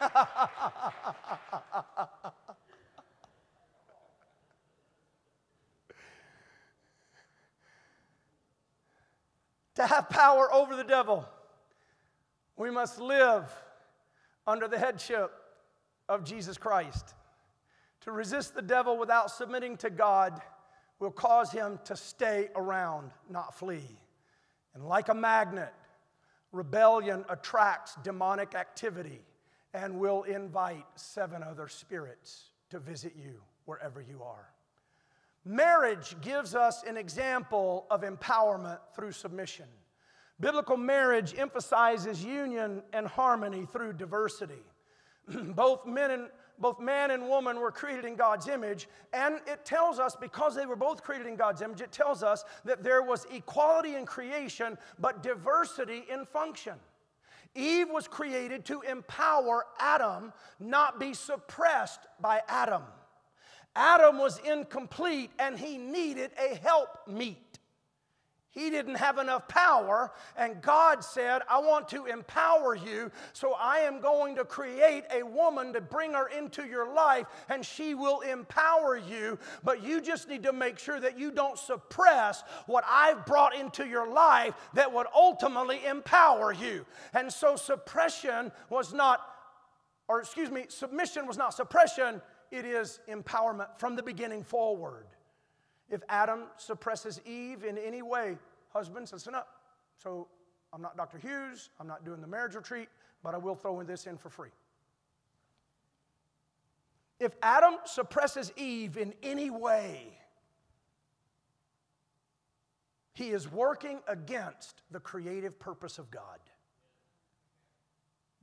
to 9.76 9.86
have 9.86 10.10
power 10.10 10.54
over 10.54 10.76
the 10.76 10.84
devil, 10.84 11.26
we 12.58 12.70
must 12.70 13.00
live 13.00 13.52
under 14.46 14.68
the 14.68 14.78
headship 14.78 15.32
of 16.08 16.24
Jesus 16.24 16.58
Christ. 16.58 17.14
To 18.02 18.12
resist 18.12 18.54
the 18.54 18.62
devil 18.62 18.98
without 18.98 19.32
submitting 19.32 19.78
to 19.78 19.90
God 19.90 20.42
will 21.00 21.12
cause 21.12 21.52
him 21.52 21.80
to 21.86 21.96
stay 21.96 22.50
around, 22.56 23.12
not 23.30 23.56
flee. 23.56 23.98
And 24.76 24.86
like 24.86 25.10
a 25.10 25.14
magnet, 25.14 25.74
rebellion 26.52 27.26
attracts 27.30 27.96
demonic 28.04 28.56
activity 28.56 29.22
and 29.74 30.00
will 30.00 30.24
invite 30.24 30.86
seven 30.96 31.44
other 31.44 31.68
spirits 31.68 32.50
to 32.70 32.80
visit 32.80 33.14
you 33.16 33.42
wherever 33.66 34.02
you 34.02 34.22
are. 34.24 34.53
Marriage 35.46 36.16
gives 36.22 36.56
us 36.56 36.84
an 36.84 36.98
example 36.98 37.86
of 37.92 38.02
empowerment 38.02 38.80
through 38.96 39.12
submission. 39.12 39.66
Biblical 40.40 40.78
marriage 40.78 41.36
emphasizes 41.38 42.24
union 42.24 42.82
and 42.94 43.08
harmony 43.08 43.68
through 43.72 43.94
diversity. 43.94 44.64
both 45.28 45.86
men 45.86 46.12
and 46.12 46.30
both 46.60 46.80
man 46.80 47.12
and 47.12 47.28
woman 47.28 47.60
were 47.60 47.72
created 47.72 48.06
in 48.06 48.16
God's 48.16 48.48
image, 48.48 48.88
and 49.12 49.42
it 49.48 49.66
tells 49.66 50.00
us 50.00 50.16
because 50.16 50.56
they 50.56 50.68
were 50.68 50.76
both 50.76 51.02
created 51.02 51.28
in 51.28 51.36
God's 51.36 51.62
image, 51.62 51.82
it 51.82 51.92
tells 51.92 52.22
us 52.22 52.46
that 52.64 52.84
there 52.84 53.02
was 53.02 53.26
equality 53.32 53.96
in 53.96 54.06
creation, 54.06 54.78
but 55.00 55.24
diversity 55.24 56.06
in 56.10 56.26
function. 56.26 56.76
Eve 57.56 57.90
was 57.90 58.08
created 58.08 58.66
to 58.66 58.82
empower 58.82 59.66
Adam, 59.80 60.32
not 60.60 61.00
be 61.00 61.14
suppressed 61.14 62.02
by 62.22 62.42
Adam. 62.48 62.84
Adam 63.76 64.20
was 64.20 64.40
incomplete 64.40 65.32
and 65.40 65.58
he 65.58 65.78
needed 65.78 66.32
a 66.38 66.56
help 66.56 67.08
meet. 67.08 67.54
He 68.54 68.70
didn't 68.70 68.96
have 68.96 69.18
enough 69.18 69.48
power, 69.48 70.12
and 70.38 70.62
God 70.62 71.04
said, 71.04 71.42
I 71.50 71.58
want 71.58 71.90
to 71.90 72.06
empower 72.06 72.76
you, 72.76 73.12
so 73.34 73.56
I 73.60 73.80
am 73.80 74.00
going 74.00 74.36
to 74.36 74.46
create 74.46 75.06
a 75.12 75.24
woman 75.24 75.74
to 75.74 75.82
bring 75.82 76.14
her 76.14 76.28
into 76.28 76.64
your 76.68 76.94
life, 76.94 77.26
and 77.50 77.66
she 77.66 77.96
will 77.96 78.20
empower 78.20 78.96
you. 78.96 79.40
But 79.64 79.82
you 79.82 80.02
just 80.02 80.30
need 80.30 80.44
to 80.44 80.54
make 80.54 80.78
sure 80.78 81.00
that 81.00 81.18
you 81.18 81.32
don't 81.32 81.58
suppress 81.58 82.44
what 82.68 82.84
I've 82.88 83.26
brought 83.26 83.56
into 83.56 83.88
your 83.88 84.08
life 84.08 84.54
that 84.76 84.94
would 84.94 85.08
ultimately 85.16 85.84
empower 85.88 86.54
you. 86.54 86.86
And 87.16 87.34
so, 87.34 87.56
suppression 87.56 88.52
was 88.70 88.94
not, 88.94 89.22
or 90.08 90.20
excuse 90.20 90.52
me, 90.52 90.66
submission 90.70 91.26
was 91.26 91.38
not 91.38 91.56
suppression, 91.56 92.22
it 92.54 92.66
is 92.66 93.00
empowerment 93.10 93.80
from 93.80 93.96
the 93.96 94.04
beginning 94.04 94.44
forward. 94.44 95.08
If 95.90 96.02
Adam 96.08 96.44
suppresses 96.56 97.20
Eve 97.26 97.64
in 97.64 97.80
any 97.80 98.04
way, 98.04 98.38
husbands, 98.72 99.12
listen 99.12 99.34
up. 99.34 99.48
So 99.98 100.28
I'm 100.72 100.82
not 100.82 100.96
Dr. 100.96 101.18
Hughes, 101.18 101.72
I'm 101.80 101.88
not 101.88 102.06
doing 102.06 102.22
the 102.22 102.28
marriage 102.28 102.54
retreat, 102.54 102.90
but 103.24 103.34
I 103.34 103.40
will 103.40 103.56
throw 103.56 103.82
this 103.82 104.06
in 104.06 104.18
for 104.18 104.30
free. 104.30 104.52
If 107.20 107.32
Adam 107.42 107.76
suppresses 107.86 108.52
Eve 108.56 108.98
in 108.98 109.16
any 109.24 109.50
way, 109.50 110.16
he 113.14 113.30
is 113.30 113.52
working 113.52 114.02
against 114.08 114.84
the 114.92 115.00
creative 115.00 115.60
purpose 115.60 115.98
of 115.98 116.12
God. 116.12 116.40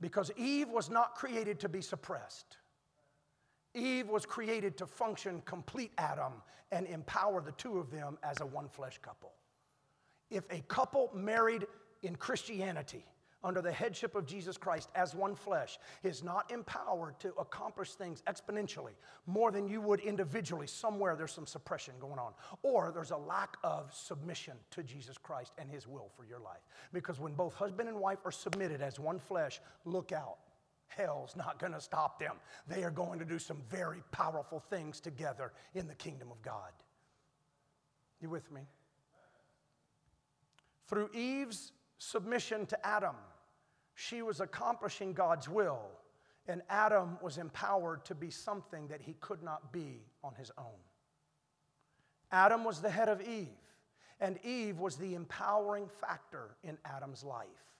Because 0.01 0.31
Eve 0.35 0.67
was 0.67 0.89
not 0.89 1.15
created 1.15 1.61
to 1.61 1.69
be 1.69 1.79
suppressed. 1.79 2.57
Eve 3.73 4.09
was 4.09 4.25
created 4.25 4.77
to 4.77 4.85
function 4.85 5.41
complete 5.45 5.91
Adam 5.97 6.33
and 6.71 6.87
empower 6.87 7.41
the 7.41 7.51
two 7.53 7.77
of 7.77 7.91
them 7.91 8.17
as 8.23 8.41
a 8.41 8.45
one 8.45 8.67
flesh 8.67 8.99
couple. 9.01 9.31
If 10.29 10.43
a 10.49 10.61
couple 10.67 11.09
married 11.13 11.67
in 12.03 12.15
Christianity 12.15 13.05
under 13.43 13.61
the 13.61 13.71
headship 13.71 14.15
of 14.15 14.25
Jesus 14.25 14.55
Christ 14.55 14.89
as 14.95 15.15
one 15.15 15.35
flesh 15.35 15.79
is 16.03 16.23
not 16.23 16.51
empowered 16.51 17.19
to 17.19 17.33
accomplish 17.39 17.93
things 17.93 18.21
exponentially 18.27 18.93
more 19.25 19.51
than 19.51 19.67
you 19.67 19.81
would 19.81 19.99
individually, 19.99 20.67
somewhere 20.67 21.15
there's 21.15 21.33
some 21.33 21.47
suppression 21.47 21.95
going 21.99 22.19
on. 22.19 22.33
Or 22.61 22.91
there's 22.93 23.11
a 23.11 23.17
lack 23.17 23.57
of 23.63 23.93
submission 23.93 24.53
to 24.71 24.83
Jesus 24.83 25.17
Christ 25.17 25.53
and 25.57 25.69
His 25.69 25.87
will 25.87 26.09
for 26.15 26.23
your 26.23 26.39
life. 26.39 26.61
Because 26.93 27.19
when 27.19 27.33
both 27.33 27.53
husband 27.53 27.89
and 27.89 27.99
wife 27.99 28.19
are 28.25 28.31
submitted 28.31 28.81
as 28.81 28.99
one 28.99 29.19
flesh, 29.19 29.59
look 29.85 30.11
out 30.11 30.37
hell's 30.95 31.35
not 31.35 31.59
going 31.59 31.73
to 31.73 31.81
stop 31.81 32.19
them. 32.19 32.35
They 32.67 32.83
are 32.83 32.91
going 32.91 33.19
to 33.19 33.25
do 33.25 33.39
some 33.39 33.61
very 33.69 34.01
powerful 34.11 34.59
things 34.59 34.99
together 34.99 35.51
in 35.73 35.87
the 35.87 35.95
kingdom 35.95 36.31
of 36.31 36.41
God. 36.41 36.71
You 38.21 38.29
with 38.29 38.51
me? 38.51 38.61
Through 40.87 41.09
Eve's 41.13 41.71
submission 41.97 42.65
to 42.67 42.85
Adam, 42.85 43.15
she 43.95 44.21
was 44.21 44.41
accomplishing 44.41 45.13
God's 45.13 45.47
will, 45.47 45.89
and 46.47 46.61
Adam 46.69 47.17
was 47.21 47.37
empowered 47.37 48.03
to 48.05 48.15
be 48.15 48.29
something 48.29 48.87
that 48.87 49.01
he 49.01 49.13
could 49.19 49.43
not 49.43 49.71
be 49.71 50.01
on 50.23 50.33
his 50.35 50.51
own. 50.57 50.81
Adam 52.31 52.63
was 52.63 52.81
the 52.81 52.89
head 52.89 53.09
of 53.09 53.21
Eve, 53.21 53.47
and 54.19 54.37
Eve 54.43 54.79
was 54.79 54.97
the 54.97 55.15
empowering 55.15 55.87
factor 55.87 56.55
in 56.63 56.77
Adam's 56.85 57.23
life. 57.23 57.70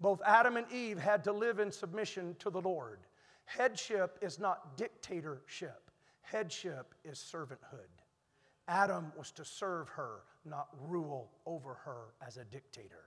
Both 0.00 0.22
Adam 0.24 0.56
and 0.56 0.70
Eve 0.72 0.98
had 0.98 1.22
to 1.24 1.32
live 1.32 1.58
in 1.58 1.70
submission 1.70 2.34
to 2.38 2.50
the 2.50 2.60
Lord. 2.60 3.00
Headship 3.44 4.18
is 4.22 4.38
not 4.38 4.76
dictatorship, 4.76 5.90
headship 6.22 6.94
is 7.04 7.18
servanthood. 7.18 7.88
Adam 8.68 9.12
was 9.16 9.32
to 9.32 9.44
serve 9.44 9.88
her, 9.88 10.20
not 10.44 10.68
rule 10.80 11.32
over 11.44 11.74
her 11.74 12.14
as 12.24 12.36
a 12.36 12.44
dictator. 12.44 13.04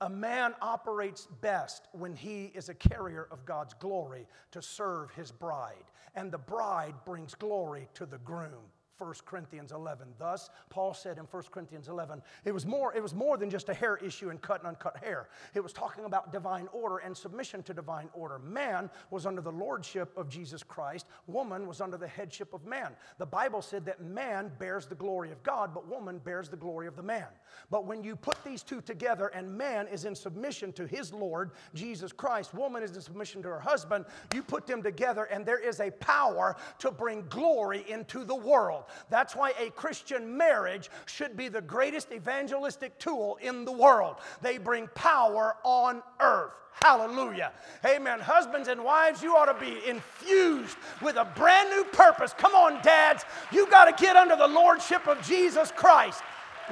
A 0.00 0.10
man 0.10 0.54
operates 0.60 1.26
best 1.40 1.88
when 1.92 2.14
he 2.14 2.46
is 2.54 2.68
a 2.68 2.74
carrier 2.74 3.28
of 3.30 3.44
God's 3.44 3.74
glory 3.74 4.26
to 4.50 4.60
serve 4.60 5.10
his 5.12 5.30
bride, 5.30 5.90
and 6.14 6.30
the 6.30 6.38
bride 6.38 6.94
brings 7.04 7.34
glory 7.34 7.88
to 7.94 8.06
the 8.06 8.18
groom. 8.18 8.70
1 8.98 9.14
Corinthians 9.24 9.72
11. 9.72 10.08
Thus, 10.18 10.50
Paul 10.70 10.92
said 10.92 11.18
in 11.18 11.24
1 11.24 11.42
Corinthians 11.52 11.88
11, 11.88 12.20
it 12.44 12.52
was 12.52 12.66
more, 12.66 12.94
it 12.94 13.02
was 13.02 13.14
more 13.14 13.36
than 13.36 13.48
just 13.48 13.68
a 13.68 13.74
hair 13.74 13.96
issue 13.96 14.30
and 14.30 14.40
cut 14.42 14.60
and 14.60 14.68
uncut 14.68 14.96
hair. 14.96 15.28
It 15.54 15.62
was 15.62 15.72
talking 15.72 16.04
about 16.04 16.32
divine 16.32 16.68
order 16.72 16.98
and 16.98 17.16
submission 17.16 17.62
to 17.64 17.74
divine 17.74 18.08
order. 18.12 18.38
Man 18.40 18.90
was 19.10 19.24
under 19.24 19.40
the 19.40 19.52
lordship 19.52 20.16
of 20.16 20.28
Jesus 20.28 20.62
Christ, 20.62 21.06
woman 21.26 21.66
was 21.66 21.80
under 21.80 21.96
the 21.96 22.08
headship 22.08 22.52
of 22.52 22.66
man. 22.66 22.92
The 23.18 23.26
Bible 23.26 23.62
said 23.62 23.84
that 23.86 24.02
man 24.02 24.50
bears 24.58 24.86
the 24.86 24.94
glory 24.94 25.30
of 25.30 25.42
God, 25.42 25.72
but 25.72 25.86
woman 25.86 26.18
bears 26.18 26.48
the 26.48 26.56
glory 26.56 26.88
of 26.88 26.96
the 26.96 27.02
man. 27.02 27.28
But 27.70 27.86
when 27.86 28.02
you 28.02 28.16
put 28.16 28.42
these 28.44 28.62
two 28.62 28.80
together 28.80 29.28
and 29.28 29.56
man 29.56 29.86
is 29.88 30.04
in 30.04 30.14
submission 30.14 30.72
to 30.72 30.86
his 30.86 31.12
Lord, 31.12 31.52
Jesus 31.74 32.12
Christ, 32.12 32.52
woman 32.52 32.82
is 32.82 32.96
in 32.96 33.02
submission 33.02 33.42
to 33.42 33.48
her 33.48 33.60
husband, 33.60 34.06
you 34.34 34.42
put 34.42 34.66
them 34.66 34.82
together 34.82 35.24
and 35.24 35.46
there 35.46 35.58
is 35.58 35.80
a 35.80 35.90
power 35.92 36.56
to 36.78 36.90
bring 36.90 37.24
glory 37.28 37.84
into 37.88 38.24
the 38.24 38.34
world. 38.34 38.84
That's 39.10 39.34
why 39.34 39.52
a 39.58 39.70
Christian 39.70 40.36
marriage 40.36 40.90
should 41.06 41.36
be 41.36 41.48
the 41.48 41.60
greatest 41.60 42.12
evangelistic 42.12 42.98
tool 42.98 43.38
in 43.40 43.64
the 43.64 43.72
world. 43.72 44.16
They 44.42 44.58
bring 44.58 44.88
power 44.94 45.56
on 45.64 46.02
earth. 46.20 46.52
Hallelujah. 46.82 47.52
Amen. 47.84 48.20
Husbands 48.20 48.68
and 48.68 48.84
wives, 48.84 49.22
you 49.22 49.34
ought 49.36 49.46
to 49.46 49.58
be 49.58 49.78
infused 49.88 50.76
with 51.02 51.16
a 51.16 51.24
brand 51.24 51.70
new 51.70 51.84
purpose. 51.84 52.32
Come 52.38 52.54
on, 52.54 52.80
dads. 52.82 53.24
You 53.50 53.68
got 53.68 53.86
to 53.86 54.02
get 54.04 54.16
under 54.16 54.36
the 54.36 54.46
lordship 54.46 55.08
of 55.08 55.20
Jesus 55.22 55.72
Christ. 55.72 56.22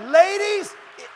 Ladies, 0.04 0.72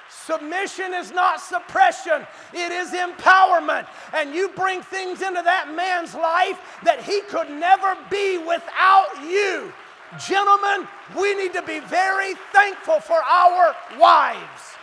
submission 0.08 0.92
is 0.94 1.12
not 1.12 1.40
suppression, 1.40 2.26
it 2.52 2.72
is 2.72 2.90
empowerment. 2.90 3.86
And 4.12 4.34
you 4.34 4.48
bring 4.50 4.82
things 4.82 5.22
into 5.22 5.42
that 5.42 5.72
man's 5.74 6.14
life 6.14 6.60
that 6.82 7.02
he 7.02 7.20
could 7.22 7.50
never 7.50 7.96
be 8.10 8.38
without 8.38 9.08
you. 9.28 9.72
Gentlemen, 10.18 10.88
we 11.16 11.34
need 11.36 11.52
to 11.52 11.62
be 11.62 11.78
very 11.80 12.34
thankful 12.52 12.98
for 12.98 13.22
our 13.22 13.76
wives. 13.98 14.74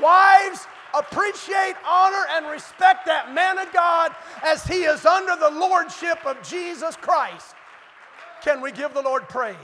Wives, 0.00 0.66
appreciate, 0.96 1.74
honor, 1.84 2.24
and 2.30 2.46
respect 2.46 3.04
that 3.06 3.34
man 3.34 3.58
of 3.58 3.72
God 3.72 4.14
as 4.44 4.64
he 4.64 4.84
is 4.84 5.04
under 5.04 5.34
the 5.34 5.50
lordship 5.50 6.24
of 6.24 6.40
Jesus 6.42 6.94
Christ. 6.96 7.54
Can 8.42 8.60
we 8.60 8.70
give 8.70 8.94
the 8.94 9.02
Lord 9.02 9.28
praise? 9.28 9.56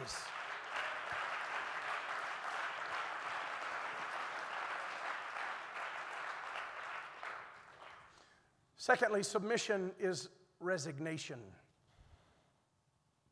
Secondly, 8.76 9.22
submission 9.22 9.92
is 10.00 10.30
resignation. 10.58 11.38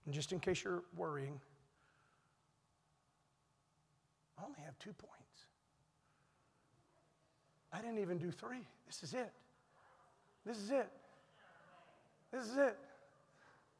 And 0.04 0.14
just 0.14 0.32
in 0.32 0.38
case 0.38 0.62
you're 0.62 0.84
worrying, 0.96 1.40
I 4.38 4.44
only 4.44 4.60
have 4.64 4.78
two 4.78 4.92
points. 4.92 5.14
I 7.72 7.80
didn't 7.80 7.98
even 7.98 8.18
do 8.18 8.30
three. 8.30 8.66
This 8.86 9.02
is 9.02 9.14
it. 9.14 9.32
This 10.46 10.58
is 10.58 10.70
it. 10.70 10.88
This 12.32 12.46
is 12.46 12.56
it. 12.56 12.76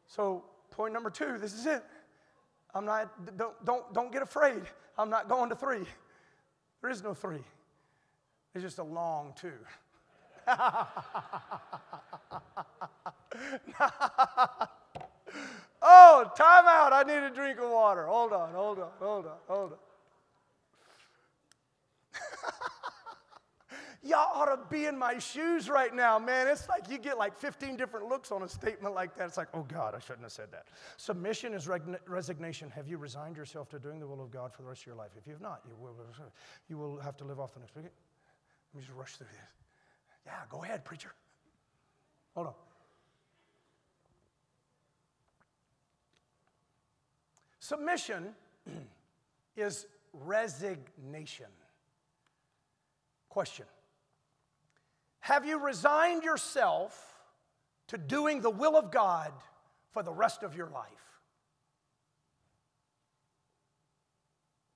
So, 0.07 0.45
point 0.71 0.93
number 0.93 1.11
two, 1.11 1.39
this 1.39 1.55
is 1.55 1.67
it. 1.67 1.83
I'm 2.75 2.85
not, 2.85 3.37
don't, 3.37 3.65
don't, 3.65 3.95
don't 3.95 4.13
get 4.13 4.23
afraid. 4.23 4.63
I'm 4.97 5.11
not 5.11 5.29
going 5.29 5.49
to 5.51 5.57
three. 5.57 5.85
There 6.83 6.91
is 6.91 7.03
no 7.03 7.15
three. 7.15 7.43
It's 8.55 8.63
just 8.63 8.79
a 8.79 8.85
long 8.85 9.35
two. 9.41 9.53
oh, 15.83 16.31
time 16.37 16.65
out. 16.67 16.93
I 16.93 17.05
need 17.07 17.23
a 17.23 17.31
drink 17.31 17.59
of 17.59 17.71
water. 17.71 18.07
Hold 18.07 18.33
on, 18.33 18.53
hold 18.53 18.79
on, 18.79 18.91
hold 18.99 19.27
on, 19.27 19.37
hold 19.47 19.73
on. 19.73 19.79
Y'all 24.09 24.31
ought 24.35 24.47
to 24.47 24.59
be 24.71 24.87
in 24.87 24.97
my 24.97 25.19
shoes 25.19 25.69
right 25.69 25.95
now, 25.95 26.19
man. 26.19 26.49
It's 26.49 26.67
like 26.67 26.89
you 26.89 26.97
get 26.97 27.19
like 27.19 27.37
15 27.37 27.77
different 27.77 28.09
looks 28.09 28.33
on 28.33 28.43
a 28.43 28.49
statement 28.49 28.95
like 28.95 29.15
that. 29.17 29.27
It's 29.27 29.37
like, 29.37 29.49
oh 29.53 29.67
God, 29.71 29.95
I 29.95 29.99
shouldn't 29.99 30.23
have 30.23 30.33
said 30.33 30.51
that. 30.51 30.65
Submission 30.97 31.53
is 31.53 31.69
resignation. 31.69 32.71
Have 32.71 32.89
you 32.89 32.97
resigned 32.97 33.37
yourself 33.37 33.69
to 33.69 33.79
doing 33.79 34.01
the 34.01 34.07
will 34.07 34.23
of 34.23 34.31
God 34.31 34.55
for 34.55 34.63
the 34.63 34.69
rest 34.69 34.81
of 34.81 34.87
your 34.87 34.95
life? 34.95 35.11
If 35.19 35.27
you 35.27 35.35
have 35.35 35.43
not, 35.43 35.61
you 35.69 35.75
will, 35.79 35.95
you 36.71 36.79
will 36.79 36.99
have 37.01 37.19
to 37.19 37.25
live 37.25 37.39
off 37.39 37.53
the 37.53 37.61
next 37.61 37.77
week. 37.77 37.85
Let 37.85 38.81
me 38.81 38.81
just 38.81 38.97
rush 38.97 39.17
through 39.17 39.27
this. 39.27 39.37
Yeah, 40.25 40.33
go 40.49 40.65
ahead, 40.65 40.87
preacher. 40.87 41.13
Hold 42.35 42.47
on. 42.47 42.55
Submission 47.61 48.29
is 49.57 49.87
resignation. 50.15 51.47
Question 53.29 53.67
Have 55.21 55.45
you 55.45 55.59
resigned 55.59 56.23
yourself 56.23 56.97
to 57.89 57.99
doing 57.99 58.41
the 58.41 58.51
will 58.51 58.77
of 58.77 58.91
God 58.91 59.33
for 59.91 60.03
the 60.03 60.13
rest 60.13 60.43
of 60.43 60.55
your 60.55 60.69
life? 60.69 60.87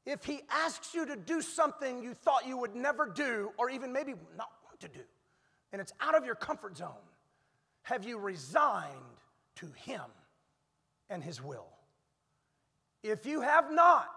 If 0.04 0.24
He 0.24 0.40
asks 0.50 0.94
you 0.94 1.06
to 1.06 1.16
do 1.16 1.42
something 1.42 2.02
you 2.02 2.14
thought 2.14 2.46
you 2.46 2.56
would 2.58 2.74
never 2.74 3.06
do, 3.06 3.52
or 3.56 3.70
even 3.70 3.92
maybe 3.92 4.14
not 4.36 4.50
want 4.64 4.80
to 4.80 4.88
do, 4.88 5.04
and 5.72 5.80
it's 5.80 5.92
out 6.00 6.16
of 6.16 6.24
your 6.24 6.34
comfort 6.34 6.76
zone, 6.76 6.90
have 7.82 8.04
you 8.04 8.18
resigned 8.18 8.90
to 9.56 9.66
Him 9.76 10.02
and 11.08 11.22
His 11.22 11.42
will? 11.42 11.68
If 13.02 13.26
you 13.26 13.40
have 13.40 13.72
not, 13.72 14.08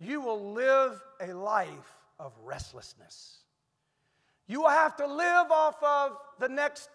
you 0.00 0.20
will 0.20 0.52
live 0.52 1.00
a 1.20 1.32
life 1.32 1.96
of 2.18 2.32
restlessness. 2.42 3.43
You 4.46 4.60
will 4.60 4.70
have 4.70 4.96
to 4.96 5.06
live 5.06 5.50
off 5.50 5.82
of 5.82 6.18
the 6.38 6.48
next 6.48 6.90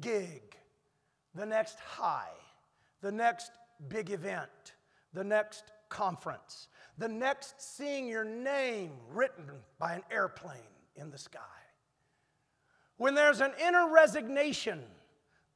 gig, 0.00 0.56
the 1.34 1.44
next 1.44 1.78
high, 1.78 2.32
the 3.02 3.12
next 3.12 3.50
big 3.88 4.10
event, 4.10 4.74
the 5.12 5.24
next 5.24 5.64
conference, 5.90 6.68
the 6.96 7.08
next 7.08 7.60
seeing 7.60 8.08
your 8.08 8.24
name 8.24 8.92
written 9.10 9.44
by 9.78 9.94
an 9.94 10.02
airplane 10.10 10.56
in 10.96 11.10
the 11.10 11.18
sky. 11.18 11.40
When 12.96 13.14
there's 13.14 13.42
an 13.42 13.52
inner 13.62 13.92
resignation, 13.92 14.82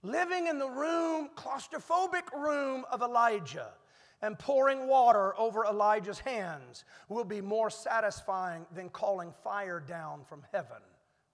living 0.03 0.47
in 0.47 0.59
the 0.59 0.68
room, 0.68 1.30
claustrophobic 1.36 2.30
room 2.36 2.84
of 2.93 3.01
Elijah, 3.01 3.72
and 4.20 4.38
pouring 4.38 4.86
water 4.86 5.34
over 5.38 5.64
Elijah's 5.64 6.18
hands 6.18 6.84
will 7.09 7.24
be 7.24 7.41
more 7.41 7.70
satisfying 7.70 8.66
than 8.74 8.91
calling 8.91 9.32
fire 9.43 9.80
down 9.80 10.22
from 10.28 10.43
heaven 10.53 10.82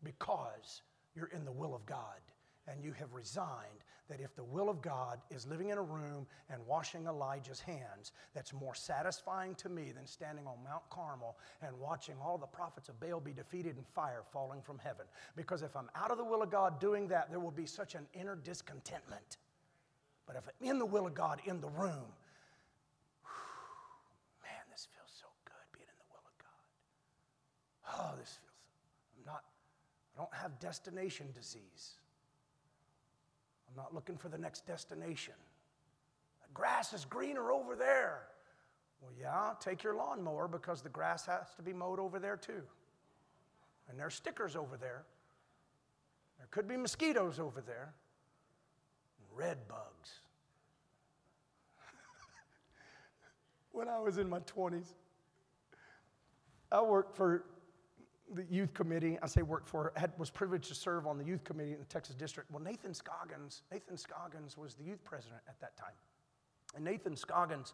because 0.07 0.83
you're 1.17 1.31
in 1.35 1.45
the 1.45 1.53
will 1.53 1.75
of 1.75 1.85
God 1.85 2.21
and 2.69 2.83
you 2.83 2.93
have 2.93 3.13
resigned 3.13 3.83
that 4.09 4.21
if 4.21 4.37
the 4.37 4.45
will 4.45 4.69
of 4.69 4.81
God 4.81 5.19
is 5.31 5.47
living 5.49 5.71
in 5.71 5.79
a 5.79 5.83
room 5.83 6.29
and 6.49 6.65
washing 6.65 7.07
Elijah's 7.07 7.59
hands, 7.59 8.13
that's 8.35 8.53
more 8.53 8.75
satisfying 8.75 9.57
to 9.57 9.69
me 9.69 9.91
than 9.91 10.07
standing 10.07 10.47
on 10.47 10.63
Mount 10.63 10.89
Carmel 10.91 11.37
and 11.61 11.77
watching 11.81 12.15
all 12.23 12.39
the 12.39 12.47
prophets 12.47 12.89
of 12.89 13.01
Baal 13.01 13.19
be 13.19 13.33
defeated 13.33 13.77
and 13.77 13.87
fire 13.95 14.23
falling 14.33 14.63
from 14.63 14.79
heaven. 14.79 15.07
Because 15.35 15.63
if 15.63 15.77
I'm 15.77 15.91
out 15.97 16.13
of 16.13 16.19
the 16.19 16.25
will 16.25 16.43
of 16.43 16.51
God 16.51 16.79
doing 16.79 17.09
that, 17.09 17.31
there 17.31 17.41
will 17.41 17.51
be 17.51 17.67
such 17.67 17.97
an 17.97 18.07
inner 18.15 18.37
discontentment. 18.37 19.39
But 20.25 20.37
if 20.37 20.45
I'm 20.47 20.69
in 20.69 20.79
the 20.79 20.87
will 20.87 21.07
of 21.09 21.15
God 21.15 21.41
in 21.47 21.61
the 21.61 21.69
room, 21.69 22.13
man, 24.43 24.65
this 24.71 24.87
feels 24.95 25.11
so 25.11 25.27
good, 25.45 25.55
being 25.73 25.89
in 25.89 25.99
the 25.99 26.07
will 26.13 26.23
of 26.25 26.39
God. 26.39 28.15
oh, 28.15 28.19
this 28.21 28.39
I 30.17 30.21
don't 30.21 30.35
have 30.35 30.59
destination 30.61 31.27
disease. 31.35 31.97
I'm 33.69 33.77
not 33.77 33.95
looking 33.95 34.17
for 34.17 34.29
the 34.29 34.39
next 34.39 34.67
destination. 34.67 35.35
The 36.41 36.53
grass 36.55 36.93
is 36.93 37.05
greener 37.05 37.53
over 37.53 37.77
there. 37.77 38.23
Well, 39.03 39.13
yeah, 39.21 39.53
take 39.61 39.83
your 39.85 39.95
lawnmower 39.95 40.49
because 40.49 40.81
the 40.81 40.89
grass 40.89 41.27
has 41.27 41.55
to 41.57 41.63
be 41.63 41.73
mowed 41.75 41.99
over 41.99 42.19
there 42.19 42.37
too. 42.37 42.63
And 43.89 43.99
there's 43.99 44.15
stickers 44.15 44.57
over 44.57 44.77
there. 44.77 45.05
There 46.39 46.49
could 46.51 46.67
be 46.67 46.77
mosquitoes 46.77 47.39
over 47.39 47.61
there. 47.61 47.93
Red 49.35 49.69
bugs. 49.69 50.21
when 53.73 53.89
I 53.89 53.99
was 53.99 54.17
in 54.17 54.31
my 54.31 54.41
20s, 54.41 54.95
I 56.73 56.81
worked 56.81 57.15
for 57.15 57.45
the 58.35 58.45
youth 58.51 58.75
committee. 58.75 59.19
I 59.23 59.27
say 59.27 59.43
worked 59.43 59.69
for, 59.69 59.93
had, 59.97 60.13
was 60.19 60.31
privileged 60.31 60.69
to 60.69 60.75
serve 60.75 61.07
on 61.07 61.19
the 61.19 61.25
youth 61.25 61.45
committee 61.45 61.73
in 61.73 61.79
the 61.79 61.85
Texas 61.85 62.15
district. 62.15 62.51
Well, 62.51 62.63
Nathan 62.63 62.95
Scoggins, 62.95 63.63
Nathan 63.73 63.97
Scoggins 63.97 64.57
was 64.57 64.75
the 64.75 64.85
youth 64.85 65.03
president 65.05 65.41
at 65.49 65.61
that 65.61 65.77
time. 65.77 65.95
And 66.75 66.85
Nathan 66.85 67.17
Scoggins, 67.17 67.73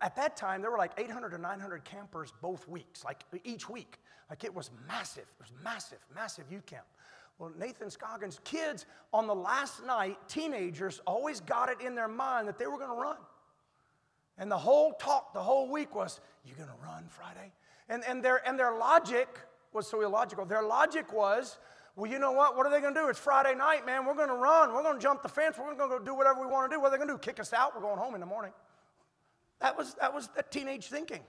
at 0.00 0.14
that 0.16 0.36
time, 0.36 0.60
there 0.60 0.70
were 0.70 0.78
like 0.78 0.92
800 0.98 1.30
to 1.30 1.38
900 1.38 1.84
campers 1.84 2.32
both 2.40 2.68
weeks, 2.68 3.04
like 3.04 3.24
each 3.44 3.68
week. 3.68 3.98
Like 4.30 4.44
it 4.44 4.54
was 4.54 4.70
massive. 4.86 5.24
It 5.24 5.40
was 5.40 5.52
massive, 5.64 5.98
massive 6.14 6.44
youth 6.50 6.66
camp. 6.66 6.84
Well, 7.38 7.52
Nathan 7.58 7.90
Scoggins, 7.90 8.40
kids 8.44 8.86
on 9.12 9.26
the 9.26 9.34
last 9.34 9.84
night, 9.84 10.16
teenagers 10.28 11.00
always 11.06 11.40
got 11.40 11.68
it 11.68 11.80
in 11.80 11.94
their 11.94 12.08
mind 12.08 12.48
that 12.48 12.58
they 12.58 12.66
were 12.66 12.78
going 12.78 12.90
to 12.90 12.96
run. 13.02 13.18
And 14.38 14.50
the 14.50 14.58
whole 14.58 14.92
talk 14.92 15.32
the 15.32 15.42
whole 15.42 15.70
week 15.70 15.94
was, 15.94 16.20
You're 16.44 16.56
going 16.56 16.68
to 16.68 16.84
run 16.84 17.04
Friday? 17.08 17.52
And, 17.88 18.04
and, 18.04 18.22
their, 18.22 18.46
and 18.46 18.58
their 18.58 18.76
logic 18.76 19.28
was 19.76 19.86
so 19.86 20.02
illogical. 20.02 20.44
Their 20.44 20.62
logic 20.62 21.12
was, 21.12 21.58
Well, 21.94 22.10
you 22.10 22.18
know 22.18 22.32
what? 22.32 22.56
What 22.56 22.66
are 22.66 22.70
they 22.70 22.80
going 22.80 22.94
to 22.94 23.00
do? 23.00 23.08
It's 23.08 23.18
Friday 23.18 23.54
night, 23.54 23.86
man. 23.86 24.04
We're 24.04 24.14
going 24.14 24.28
to 24.28 24.34
run. 24.34 24.74
We're 24.74 24.82
going 24.82 24.96
to 24.96 25.02
jump 25.02 25.22
the 25.22 25.28
fence. 25.28 25.56
We're 25.58 25.74
going 25.74 25.90
to 25.90 25.98
go 25.98 26.04
do 26.04 26.14
whatever 26.14 26.40
we 26.40 26.48
want 26.48 26.70
to 26.70 26.76
do. 26.76 26.80
What 26.80 26.88
are 26.88 26.90
they 26.90 26.96
going 26.96 27.08
to 27.08 27.14
do? 27.14 27.18
Kick 27.18 27.38
us 27.38 27.52
out? 27.52 27.74
We're 27.74 27.82
going 27.82 27.98
home 27.98 28.14
in 28.14 28.20
the 28.20 28.26
morning. 28.26 28.52
That 29.60 29.76
was, 29.76 29.94
that 30.00 30.12
was 30.12 30.28
the 30.34 30.42
teenage 30.42 30.86
thinking. 30.86 31.20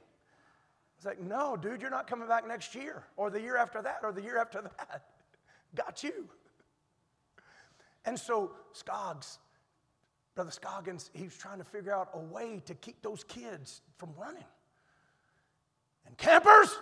It's 0.97 1.05
like, 1.05 1.21
No, 1.21 1.55
dude, 1.55 1.81
you're 1.81 1.91
not 1.91 2.07
coming 2.07 2.27
back 2.27 2.47
next 2.47 2.73
year 2.73 3.03
or 3.17 3.29
the 3.29 3.39
year 3.39 3.57
after 3.57 3.81
that 3.83 3.99
or 4.01 4.11
the 4.11 4.21
year 4.21 4.39
after 4.39 4.61
that. 4.61 5.03
Got 5.75 6.03
you. 6.03 6.27
And 8.05 8.17
so 8.17 8.51
Scoggs 8.71 9.37
Brother 10.37 10.51
Scoggins, 10.51 11.09
he 11.13 11.23
was 11.23 11.35
trying 11.35 11.57
to 11.57 11.63
figure 11.63 11.91
out 11.91 12.09
a 12.13 12.19
way 12.19 12.61
to 12.67 12.75
keep 12.75 13.01
those 13.01 13.23
kids 13.23 13.81
from 13.97 14.13
running. 14.15 14.45
And 16.05 16.15
campers, 16.15 16.79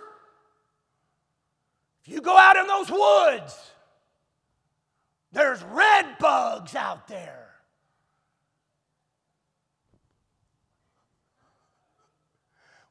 you 2.08 2.20
go 2.20 2.36
out 2.36 2.56
in 2.56 2.66
those 2.66 2.90
woods, 2.90 3.70
there's 5.32 5.62
red 5.64 6.18
bugs 6.18 6.74
out 6.74 7.08
there. 7.08 7.46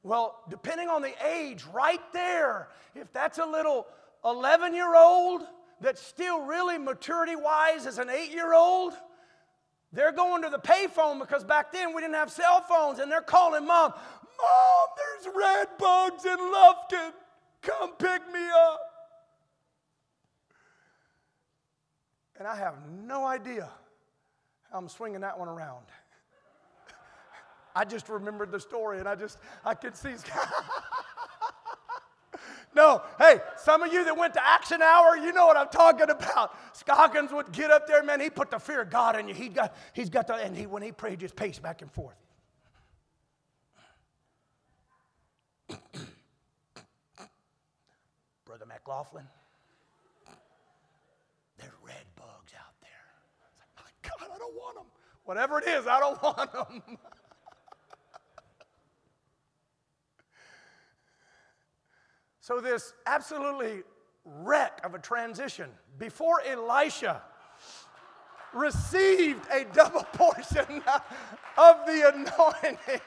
Well, 0.04 0.44
depending 0.50 0.88
on 0.88 1.02
the 1.02 1.14
age, 1.28 1.64
right 1.74 2.02
there, 2.14 2.68
if 2.94 3.12
that's 3.12 3.40
a 3.40 3.46
little 3.46 3.88
11 4.24 4.76
year 4.76 4.96
old 4.96 5.42
that's 5.82 6.00
still 6.00 6.42
really 6.42 6.78
maturity 6.78 7.36
wise 7.36 7.88
as 7.88 7.98
an 7.98 8.12
eight 8.12 8.32
year 8.32 8.54
old, 8.54 8.94
they're 9.92 10.12
going 10.12 10.44
to 10.44 10.50
the 10.50 10.60
payphone 10.60 11.20
because 11.20 11.44
back 11.44 11.72
then 11.72 11.96
we 11.96 12.02
didn't 12.02 12.16
have 12.16 12.32
cell 12.32 12.62
phones 12.62 13.00
and 13.00 13.12
they're 13.12 13.22
calling 13.22 13.66
mom. 13.66 13.94
Mom, 13.94 14.88
there's 14.96 15.36
red 15.36 15.68
bugs 15.80 16.26
in 16.26 16.38
Lufkin. 16.38 17.12
Come 17.62 17.94
pick 17.94 18.22
me 18.32 18.46
up. 18.54 18.85
And 22.38 22.48
I 22.48 22.56
have 22.56 22.76
no 22.90 23.26
idea 23.26 23.70
how 24.72 24.78
I'm 24.80 24.90
swinging 24.90 25.22
that 25.22 25.40
one 25.40 25.48
around. 25.48 25.86
I 27.76 27.86
just 27.86 28.10
remembered 28.10 28.52
the 28.52 28.60
story 28.60 29.00
and 29.00 29.08
I 29.08 29.16
just, 29.16 29.38
I 29.64 29.74
could 29.74 29.96
see. 29.96 30.14
No, 32.76 33.02
hey, 33.18 33.40
some 33.56 33.82
of 33.84 33.94
you 33.94 34.04
that 34.04 34.18
went 34.18 34.34
to 34.34 34.46
Action 34.46 34.82
Hour, 34.82 35.16
you 35.16 35.32
know 35.32 35.48
what 35.48 35.56
I'm 35.56 35.70
talking 35.70 36.10
about. 36.10 36.58
Scoggins 36.76 37.32
would 37.32 37.54
get 37.54 37.72
up 37.72 37.88
there, 37.88 38.04
man. 38.04 38.20
He 38.20 38.30
put 38.30 38.52
the 38.52 38.60
fear 38.60 38.82
of 38.82 38.90
God 38.90 39.18
in 39.18 39.30
you. 39.30 39.34
He 39.34 39.48
got, 39.48 39.74
he's 39.94 40.10
got 40.10 40.28
the, 40.28 40.36
and 40.36 40.54
he, 40.56 40.66
when 40.66 40.84
he 40.84 40.92
prayed, 40.92 41.22
just 41.22 41.38
paced 41.38 41.62
back 41.64 41.82
and 41.82 41.90
forth. 41.90 42.18
Brother 48.46 48.66
McLaughlin, 48.68 49.26
there's 51.58 51.72
red 51.82 52.04
bugs 52.18 52.52
out 52.60 52.76
there. 52.82 52.90
Like, 53.78 53.86
My 53.86 54.10
God, 54.10 54.32
I 54.35 54.35
don't 54.46 54.56
want 54.56 54.76
them. 54.76 54.86
Whatever 55.24 55.60
it 55.60 55.68
is, 55.68 55.88
I 55.88 56.00
don't 56.00 56.22
want 56.24 56.52
them. 56.52 56.98
So, 62.40 62.60
this 62.62 62.94
absolutely 63.08 63.82
wreck 64.24 64.80
of 64.84 64.94
a 64.94 65.00
transition 65.00 65.70
before 65.98 66.42
Elisha 66.46 67.24
received 68.54 69.42
a 69.52 69.66
double 69.74 70.04
portion 70.14 70.84
of 71.58 71.86
the 71.88 72.14
anointing. 72.14 73.02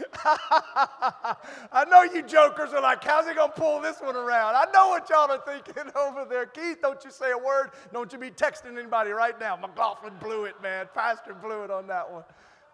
I 0.24 1.84
know 1.88 2.02
you 2.02 2.22
jokers 2.22 2.72
are 2.72 2.80
like, 2.80 3.04
how's 3.04 3.28
he 3.28 3.34
gonna 3.34 3.52
pull 3.52 3.80
this 3.80 4.00
one 4.00 4.16
around? 4.16 4.54
I 4.54 4.64
know 4.72 4.88
what 4.88 5.08
y'all 5.10 5.30
are 5.30 5.42
thinking 5.46 5.92
over 5.96 6.24
there. 6.24 6.46
Keith, 6.46 6.78
don't 6.80 7.02
you 7.04 7.10
say 7.10 7.30
a 7.32 7.38
word. 7.38 7.70
Don't 7.92 8.12
you 8.12 8.18
be 8.18 8.30
texting 8.30 8.78
anybody 8.78 9.10
right 9.10 9.38
now. 9.38 9.56
McLaughlin 9.56 10.14
blew 10.20 10.44
it, 10.44 10.54
man. 10.62 10.88
Pastor 10.94 11.34
blew 11.34 11.64
it 11.64 11.70
on 11.70 11.86
that 11.88 12.10
one. 12.10 12.24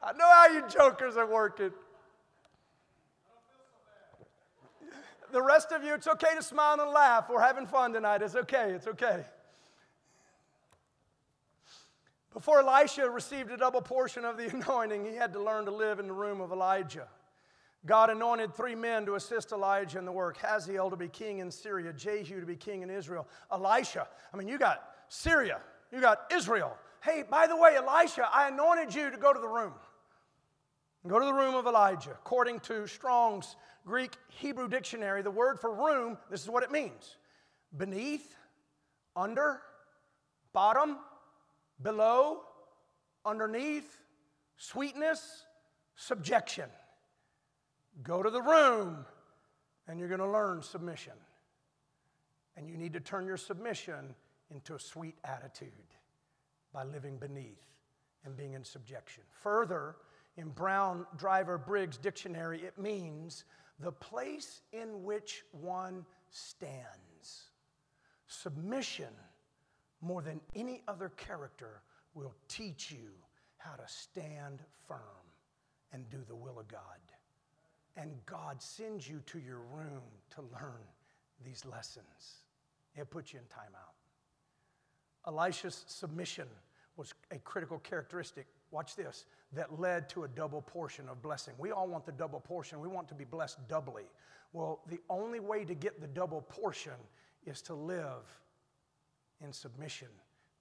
I 0.03 0.12
know 0.12 0.31
how 0.31 0.49
you 0.49 0.62
jokers 0.69 1.16
are 1.16 1.27
working. 1.27 1.73
The 5.33 5.43
rest 5.43 5.73
of 5.73 5.85
you, 5.85 5.95
it's 5.95 6.09
okay 6.09 6.35
to 6.37 6.43
smile 6.43 6.81
and 6.81 6.91
laugh. 6.91 7.29
We're 7.29 7.43
having 7.43 7.66
fun 7.66 7.93
tonight. 7.93 8.23
It's 8.23 8.37
okay. 8.37 8.73
It's 8.73 8.87
okay. 8.87 9.25
Before 12.39 12.61
Elisha 12.61 13.11
received 13.11 13.51
a 13.51 13.57
double 13.57 13.82
portion 13.82 14.24
of 14.24 14.36
the 14.36 14.47
anointing, 14.55 15.05
he 15.05 15.16
had 15.16 15.32
to 15.32 15.43
learn 15.43 15.64
to 15.64 15.72
live 15.72 15.99
in 15.99 16.07
the 16.07 16.12
room 16.12 16.41
of 16.41 16.53
Elijah. 16.53 17.09
God 17.84 18.11
anointed 18.11 18.55
three 18.55 18.76
men 18.76 19.05
to 19.07 19.16
assist 19.16 19.51
Elijah 19.51 19.99
in 19.99 20.05
the 20.05 20.12
work 20.12 20.36
Hazael 20.36 20.89
to 20.89 20.97
be 20.97 21.09
king 21.09 21.41
in 21.41 21.51
Syria, 21.51 21.93
Jehu 21.93 22.39
to 22.39 22.47
be 22.47 22.55
king 22.55 22.82
in 22.82 22.91
Israel, 22.91 23.26
Elisha. 23.51 24.07
I 24.32 24.36
mean, 24.36 24.47
you 24.47 24.57
got 24.57 24.84
Syria, 25.09 25.59
you 25.91 26.01
got 26.01 26.32
Israel. 26.32 26.76
Hey, 27.03 27.24
by 27.28 27.49
the 27.49 27.57
way, 27.57 27.74
Elisha, 27.74 28.28
I 28.32 28.47
anointed 28.47 28.95
you 28.95 29.11
to 29.11 29.16
go 29.16 29.32
to 29.32 29.41
the 29.41 29.49
room. 29.49 29.72
Go 31.09 31.18
to 31.18 31.26
the 31.26 31.34
room 31.34 31.57
of 31.57 31.66
Elijah. 31.66 32.12
According 32.12 32.61
to 32.61 32.86
Strong's 32.86 33.57
Greek 33.84 34.12
Hebrew 34.28 34.68
dictionary, 34.68 35.22
the 35.22 35.30
word 35.32 35.59
for 35.59 35.74
room, 35.74 36.16
this 36.30 36.45
is 36.45 36.49
what 36.49 36.62
it 36.62 36.70
means 36.70 37.16
beneath, 37.76 38.36
under, 39.16 39.61
bottom, 40.53 40.99
below, 41.83 42.41
underneath, 43.24 44.01
sweetness, 44.57 45.45
subjection. 45.97 46.68
Go 48.03 48.22
to 48.22 48.31
the 48.31 48.43
room 48.43 49.05
and 49.87 49.99
you're 49.99 50.09
going 50.09 50.20
to 50.20 50.31
learn 50.31 50.62
submission. 50.62 51.14
And 52.57 52.68
you 52.68 52.76
need 52.76 52.93
to 52.93 53.01
turn 53.01 53.26
your 53.26 53.37
submission 53.37 54.14
into 54.51 54.74
a 54.74 54.81
sweet 54.81 55.16
attitude 55.24 55.72
by 56.72 56.85
living 56.85 57.16
beneath 57.16 57.64
and 58.24 58.37
being 58.37 58.55
in 58.55 58.64
subjection. 58.64 59.22
Further, 59.43 59.97
in 60.37 60.49
Brown 60.51 61.07
Driver 61.16 61.59
Briggs 61.59 61.99
dictionary, 61.99 62.62
it 62.62 62.79
means 62.79 63.45
the 63.81 63.93
place 63.93 64.62
in 64.72 65.05
which 65.05 65.45
one 65.53 66.05
stands. 66.31 67.51
Submission, 68.26 69.12
more 70.01 70.22
than 70.22 70.40
any 70.55 70.82
other 70.88 71.11
character, 71.11 71.82
will 72.14 72.34
teach 72.49 72.90
you 72.90 73.11
how 73.57 73.74
to 73.74 73.82
stand 73.86 74.61
firm 74.86 74.99
and 75.92 76.09
do 76.11 76.18
the 76.26 76.34
will 76.34 76.59
of 76.59 76.68
God. 76.68 76.80
And 77.96 78.11
God 78.26 78.62
sends 78.62 79.09
you 79.09 79.20
to 79.26 79.38
your 79.38 79.61
room 79.72 80.03
to 80.30 80.42
learn 80.42 80.84
these 81.44 81.64
lessons. 81.64 82.44
It 82.94 83.11
puts 83.11 83.32
you 83.32 83.40
in 83.40 83.44
timeout. 83.46 83.94
Elisha's 85.26 85.84
submission 85.86 86.46
was 86.96 87.12
a 87.30 87.38
critical 87.38 87.78
characteristic 87.78 88.46
watch 88.70 88.96
this, 88.96 89.24
that 89.53 89.80
led 89.80 90.09
to 90.11 90.24
a 90.24 90.28
double 90.28 90.62
portion 90.62 91.09
of 91.09 91.22
blessing. 91.22 91.55
We 91.59 91.70
all 91.70 91.88
want 91.88 92.05
the 92.05 92.12
double 92.12 92.40
portion. 92.40 92.80
We 92.80 92.88
want 92.88 93.09
to 93.09 93.14
be 93.14 93.24
blessed 93.24 93.66
doubly. 93.68 94.05
Well, 94.53 94.80
the 94.88 95.01
only 95.09 95.40
way 95.40 95.64
to 95.64 95.74
get 95.74 96.01
the 96.01 96.07
double 96.07 96.42
portion 96.42 96.92
is 97.46 97.62
to 97.62 97.74
live 97.74 98.24
in 99.43 99.53
submission 99.53 100.09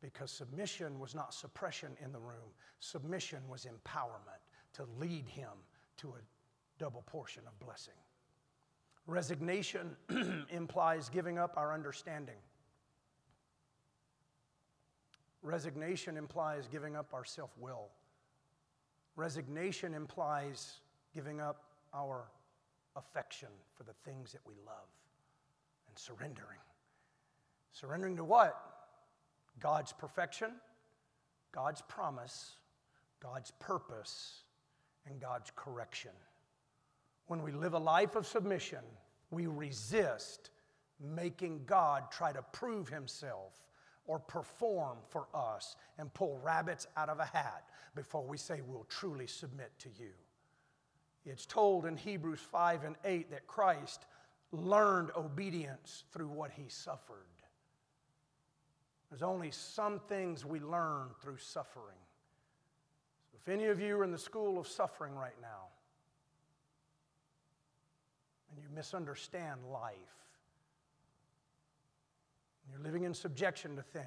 because 0.01 0.32
submission 0.32 0.99
was 0.99 1.15
not 1.15 1.34
suppression 1.34 1.91
in 2.03 2.11
the 2.11 2.19
room, 2.19 2.53
submission 2.80 3.39
was 3.49 3.65
empowerment 3.65 4.41
to 4.73 4.86
lead 4.99 5.28
him 5.28 5.49
to 5.97 6.09
a 6.09 6.21
double 6.78 7.03
portion 7.07 7.41
of 7.47 7.59
blessing. 7.59 7.95
Resignation 9.07 9.95
implies 10.49 11.09
giving 11.09 11.39
up 11.39 11.53
our 11.57 11.73
understanding. 11.73 12.36
Resignation 15.41 16.17
implies 16.17 16.67
giving 16.67 16.95
up 16.95 17.13
our 17.13 17.23
self 17.23 17.51
will. 17.57 17.89
Resignation 19.15 19.93
implies 19.93 20.82
giving 21.15 21.39
up 21.39 21.63
our 21.93 22.25
affection 22.95 23.49
for 23.75 23.84
the 23.84 23.93
things 24.05 24.32
that 24.34 24.41
we 24.45 24.55
love 24.65 24.89
and 25.88 25.97
surrendering. 25.97 26.59
Surrendering 27.80 28.15
to 28.15 28.23
what? 28.23 28.59
God's 29.59 29.93
perfection, 29.93 30.49
God's 31.51 31.84
promise, 31.84 32.53
God's 33.21 33.51
purpose, 33.59 34.41
and 35.05 35.19
God's 35.19 35.51
correction. 35.55 36.11
When 37.28 37.43
we 37.43 37.51
live 37.51 37.73
a 37.73 37.80
life 37.80 38.15
of 38.15 38.25
submission, 38.25 38.80
we 39.30 39.45
resist 39.45 40.49
making 40.99 41.61
God 41.67 42.09
try 42.11 42.32
to 42.32 42.41
prove 42.51 42.89
himself 42.89 43.53
or 44.05 44.17
perform 44.17 44.97
for 45.09 45.28
us 45.36 45.75
and 45.99 46.11
pull 46.15 46.39
rabbits 46.43 46.88
out 46.95 47.09
of 47.09 47.19
a 47.19 47.25
hat 47.25 47.65
before 47.93 48.25
we 48.25 48.38
say 48.38 48.61
we'll 48.65 48.88
truly 48.89 49.28
submit 49.28 49.71
to 49.80 49.89
you. 49.99 50.11
It's 51.25 51.45
told 51.45 51.86
in 51.86 51.95
Hebrews 51.95 52.39
5 52.39 52.86
and 52.86 52.95
8 53.05 53.30
that 53.30 53.45
Christ 53.45 54.05
learned 54.51 55.11
obedience 55.15 56.05
through 56.11 56.30
what 56.30 56.49
he 56.51 56.69
suffered. 56.69 57.36
There's 59.10 59.24
only 59.24 59.51
some 59.51 59.99
things 59.99 60.45
we 60.45 60.60
learn 60.60 61.10
through 61.22 61.38
suffering. 61.38 61.97
So 63.32 63.38
if 63.41 63.47
any 63.47 63.66
of 63.66 63.80
you 63.80 63.97
are 63.99 64.03
in 64.03 64.12
the 64.12 64.18
school 64.18 64.60
of 64.60 64.68
suffering 64.68 65.16
right 65.16 65.39
now, 65.41 65.68
and 68.51 68.62
you 68.62 68.68
misunderstand 68.76 69.62
life, 69.72 69.93
and 72.64 72.74
you're 72.74 72.84
living 72.84 73.03
in 73.03 73.14
subjection 73.14 73.76
to 73.78 73.82
things, 73.82 74.05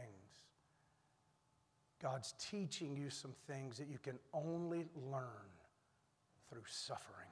God's 2.03 2.35
teaching 2.39 2.97
you 2.97 3.11
some 3.11 3.35
things 3.47 3.77
that 3.79 3.89
you 3.89 3.99
can 3.99 4.19
only 4.33 4.87
learn 5.11 5.51
through 6.49 6.63
suffering. 6.67 7.29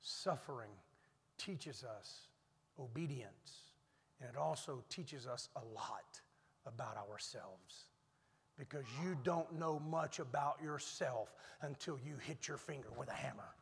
Suffering 0.00 0.70
teaches 1.38 1.84
us 1.84 2.28
obedience, 2.78 3.72
and 4.20 4.28
it 4.28 4.36
also 4.36 4.82
teaches 4.88 5.26
us 5.26 5.48
a 5.56 5.60
lot 5.74 6.21
about 6.66 6.96
ourselves 6.96 7.86
because 8.58 8.84
you 9.02 9.16
don't 9.24 9.58
know 9.58 9.80
much 9.88 10.18
about 10.18 10.58
yourself 10.62 11.34
until 11.62 11.98
you 12.04 12.16
hit 12.16 12.46
your 12.46 12.56
finger 12.56 12.88
with 12.96 13.08
a 13.08 13.14
hammer. 13.14 13.54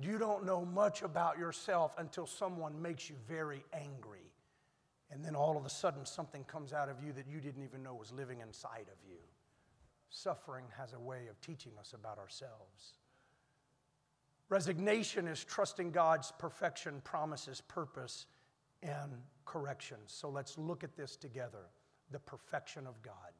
You 0.00 0.18
don't 0.18 0.44
know 0.44 0.64
much 0.64 1.02
about 1.02 1.38
yourself 1.38 1.94
until 1.98 2.26
someone 2.26 2.80
makes 2.82 3.08
you 3.08 3.16
very 3.28 3.64
angry. 3.72 4.32
And 5.10 5.24
then 5.24 5.36
all 5.36 5.56
of 5.56 5.64
a 5.64 5.70
sudden, 5.70 6.04
something 6.04 6.42
comes 6.44 6.72
out 6.72 6.88
of 6.88 6.96
you 7.04 7.12
that 7.12 7.28
you 7.28 7.40
didn't 7.40 7.62
even 7.62 7.82
know 7.82 7.94
was 7.94 8.10
living 8.10 8.40
inside 8.40 8.86
of 8.92 9.08
you. 9.08 9.18
Suffering 10.10 10.64
has 10.76 10.92
a 10.92 10.98
way 10.98 11.28
of 11.30 11.40
teaching 11.40 11.72
us 11.78 11.92
about 11.92 12.18
ourselves. 12.18 12.94
Resignation 14.48 15.26
is 15.26 15.42
trusting 15.44 15.90
God's 15.90 16.32
perfection, 16.38 17.00
promises, 17.04 17.60
purpose, 17.60 18.26
and 18.84 19.12
corrections. 19.44 20.12
So 20.14 20.28
let's 20.28 20.58
look 20.58 20.84
at 20.84 20.96
this 20.96 21.16
together 21.16 21.70
the 22.10 22.18
perfection 22.20 22.86
of 22.86 23.00
God. 23.02 23.32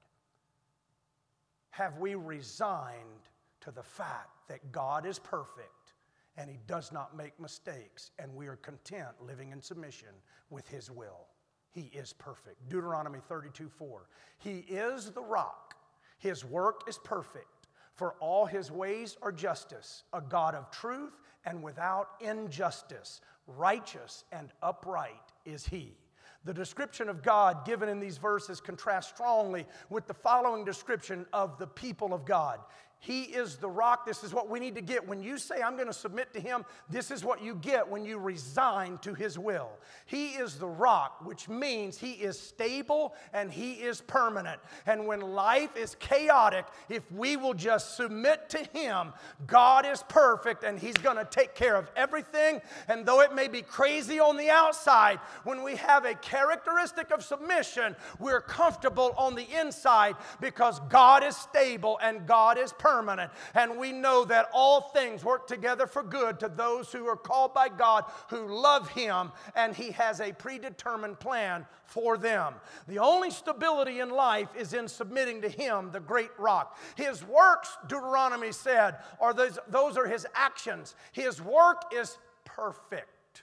Have 1.70 1.98
we 1.98 2.14
resigned 2.14 3.28
to 3.60 3.70
the 3.70 3.82
fact 3.82 4.48
that 4.48 4.72
God 4.72 5.06
is 5.06 5.18
perfect 5.18 5.92
and 6.36 6.50
He 6.50 6.58
does 6.66 6.90
not 6.90 7.16
make 7.16 7.38
mistakes, 7.38 8.10
and 8.18 8.34
we 8.34 8.48
are 8.48 8.56
content 8.56 9.10
living 9.24 9.52
in 9.52 9.60
submission 9.60 10.08
with 10.50 10.66
His 10.68 10.90
will? 10.90 11.26
He 11.70 11.90
is 11.92 12.12
perfect. 12.12 12.68
Deuteronomy 12.68 13.20
32 13.28 13.68
4. 13.68 14.08
He 14.38 14.58
is 14.68 15.10
the 15.10 15.22
rock, 15.22 15.74
His 16.18 16.44
work 16.44 16.82
is 16.88 16.98
perfect. 16.98 17.46
For 17.94 18.14
all 18.20 18.46
his 18.46 18.70
ways 18.70 19.16
are 19.22 19.32
justice, 19.32 20.04
a 20.12 20.20
God 20.20 20.54
of 20.54 20.70
truth 20.70 21.12
and 21.44 21.62
without 21.62 22.10
injustice. 22.20 23.20
Righteous 23.46 24.24
and 24.32 24.50
upright 24.62 25.32
is 25.44 25.66
he. 25.66 25.96
The 26.44 26.54
description 26.54 27.08
of 27.08 27.22
God 27.22 27.64
given 27.64 27.88
in 27.88 28.00
these 28.00 28.18
verses 28.18 28.60
contrasts 28.60 29.10
strongly 29.10 29.66
with 29.88 30.06
the 30.06 30.14
following 30.14 30.64
description 30.64 31.24
of 31.32 31.58
the 31.58 31.66
people 31.66 32.12
of 32.12 32.24
God. 32.26 32.60
He 33.04 33.24
is 33.24 33.56
the 33.56 33.68
rock. 33.68 34.06
This 34.06 34.24
is 34.24 34.32
what 34.32 34.48
we 34.48 34.58
need 34.58 34.74
to 34.76 34.80
get. 34.80 35.06
When 35.06 35.22
you 35.22 35.36
say, 35.36 35.60
I'm 35.60 35.74
going 35.74 35.88
to 35.88 35.92
submit 35.92 36.32
to 36.32 36.40
Him, 36.40 36.64
this 36.88 37.10
is 37.10 37.22
what 37.22 37.42
you 37.44 37.54
get 37.56 37.86
when 37.86 38.02
you 38.02 38.16
resign 38.16 38.96
to 39.02 39.12
His 39.12 39.38
will. 39.38 39.68
He 40.06 40.28
is 40.28 40.54
the 40.58 40.66
rock, 40.66 41.22
which 41.22 41.46
means 41.46 41.98
He 41.98 42.12
is 42.12 42.40
stable 42.40 43.14
and 43.34 43.52
He 43.52 43.72
is 43.72 44.00
permanent. 44.00 44.58
And 44.86 45.06
when 45.06 45.20
life 45.20 45.76
is 45.76 45.96
chaotic, 45.96 46.64
if 46.88 47.02
we 47.12 47.36
will 47.36 47.52
just 47.52 47.94
submit 47.94 48.48
to 48.48 48.64
Him, 48.72 49.12
God 49.46 49.84
is 49.84 50.02
perfect 50.08 50.64
and 50.64 50.78
He's 50.78 50.96
going 50.96 51.18
to 51.18 51.26
take 51.26 51.54
care 51.54 51.76
of 51.76 51.90
everything. 51.96 52.62
And 52.88 53.04
though 53.04 53.20
it 53.20 53.34
may 53.34 53.48
be 53.48 53.60
crazy 53.60 54.18
on 54.18 54.38
the 54.38 54.48
outside, 54.48 55.18
when 55.44 55.62
we 55.62 55.76
have 55.76 56.06
a 56.06 56.14
characteristic 56.14 57.10
of 57.10 57.22
submission, 57.22 57.96
we're 58.18 58.40
comfortable 58.40 59.14
on 59.18 59.34
the 59.34 59.46
inside 59.60 60.16
because 60.40 60.80
God 60.88 61.22
is 61.22 61.36
stable 61.36 61.98
and 62.02 62.26
God 62.26 62.56
is 62.56 62.72
permanent 62.72 62.93
permanent. 62.94 63.32
And 63.54 63.76
we 63.76 63.90
know 63.90 64.24
that 64.26 64.48
all 64.52 64.80
things 64.80 65.24
work 65.24 65.48
together 65.48 65.86
for 65.86 66.02
good 66.02 66.38
to 66.40 66.48
those 66.48 66.92
who 66.92 67.06
are 67.06 67.16
called 67.16 67.52
by 67.52 67.68
God, 67.68 68.04
who 68.28 68.46
love 68.46 68.88
Him, 68.90 69.32
and 69.56 69.74
He 69.74 69.90
has 69.92 70.20
a 70.20 70.32
predetermined 70.32 71.18
plan 71.18 71.66
for 71.86 72.16
them. 72.16 72.54
The 72.86 73.00
only 73.00 73.30
stability 73.30 73.98
in 73.98 74.10
life 74.10 74.48
is 74.56 74.74
in 74.74 74.86
submitting 74.86 75.42
to 75.42 75.48
Him, 75.48 75.90
the 75.90 75.98
great 75.98 76.30
rock. 76.38 76.78
His 76.94 77.24
works, 77.24 77.76
Deuteronomy 77.88 78.52
said, 78.52 78.98
are 79.20 79.34
those, 79.34 79.58
those 79.68 79.96
are 79.96 80.06
His 80.06 80.24
actions. 80.34 80.94
His 81.10 81.42
work 81.42 81.82
is 81.92 82.16
perfect. 82.44 83.42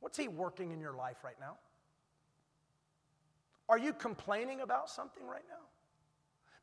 What's 0.00 0.16
He 0.16 0.28
working 0.28 0.72
in 0.72 0.80
your 0.80 0.94
life 0.94 1.18
right 1.22 1.38
now? 1.38 1.56
Are 3.68 3.78
you 3.78 3.92
complaining 3.92 4.62
about 4.62 4.88
something 4.88 5.26
right 5.26 5.44
now? 5.50 5.56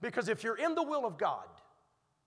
Because 0.01 0.27
if 0.27 0.43
you're 0.43 0.57
in 0.57 0.73
the 0.73 0.83
will 0.83 1.05
of 1.05 1.17
God, 1.17 1.45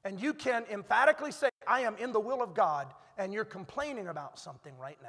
and 0.06 0.22
you 0.22 0.32
can 0.32 0.64
emphatically 0.70 1.32
say, 1.32 1.48
I 1.66 1.80
am 1.80 1.96
in 1.96 2.12
the 2.12 2.20
will 2.20 2.40
of 2.40 2.54
God, 2.54 2.94
and 3.18 3.32
you're 3.32 3.44
complaining 3.44 4.06
about 4.06 4.38
something 4.38 4.72
right 4.78 4.98
now, 5.02 5.08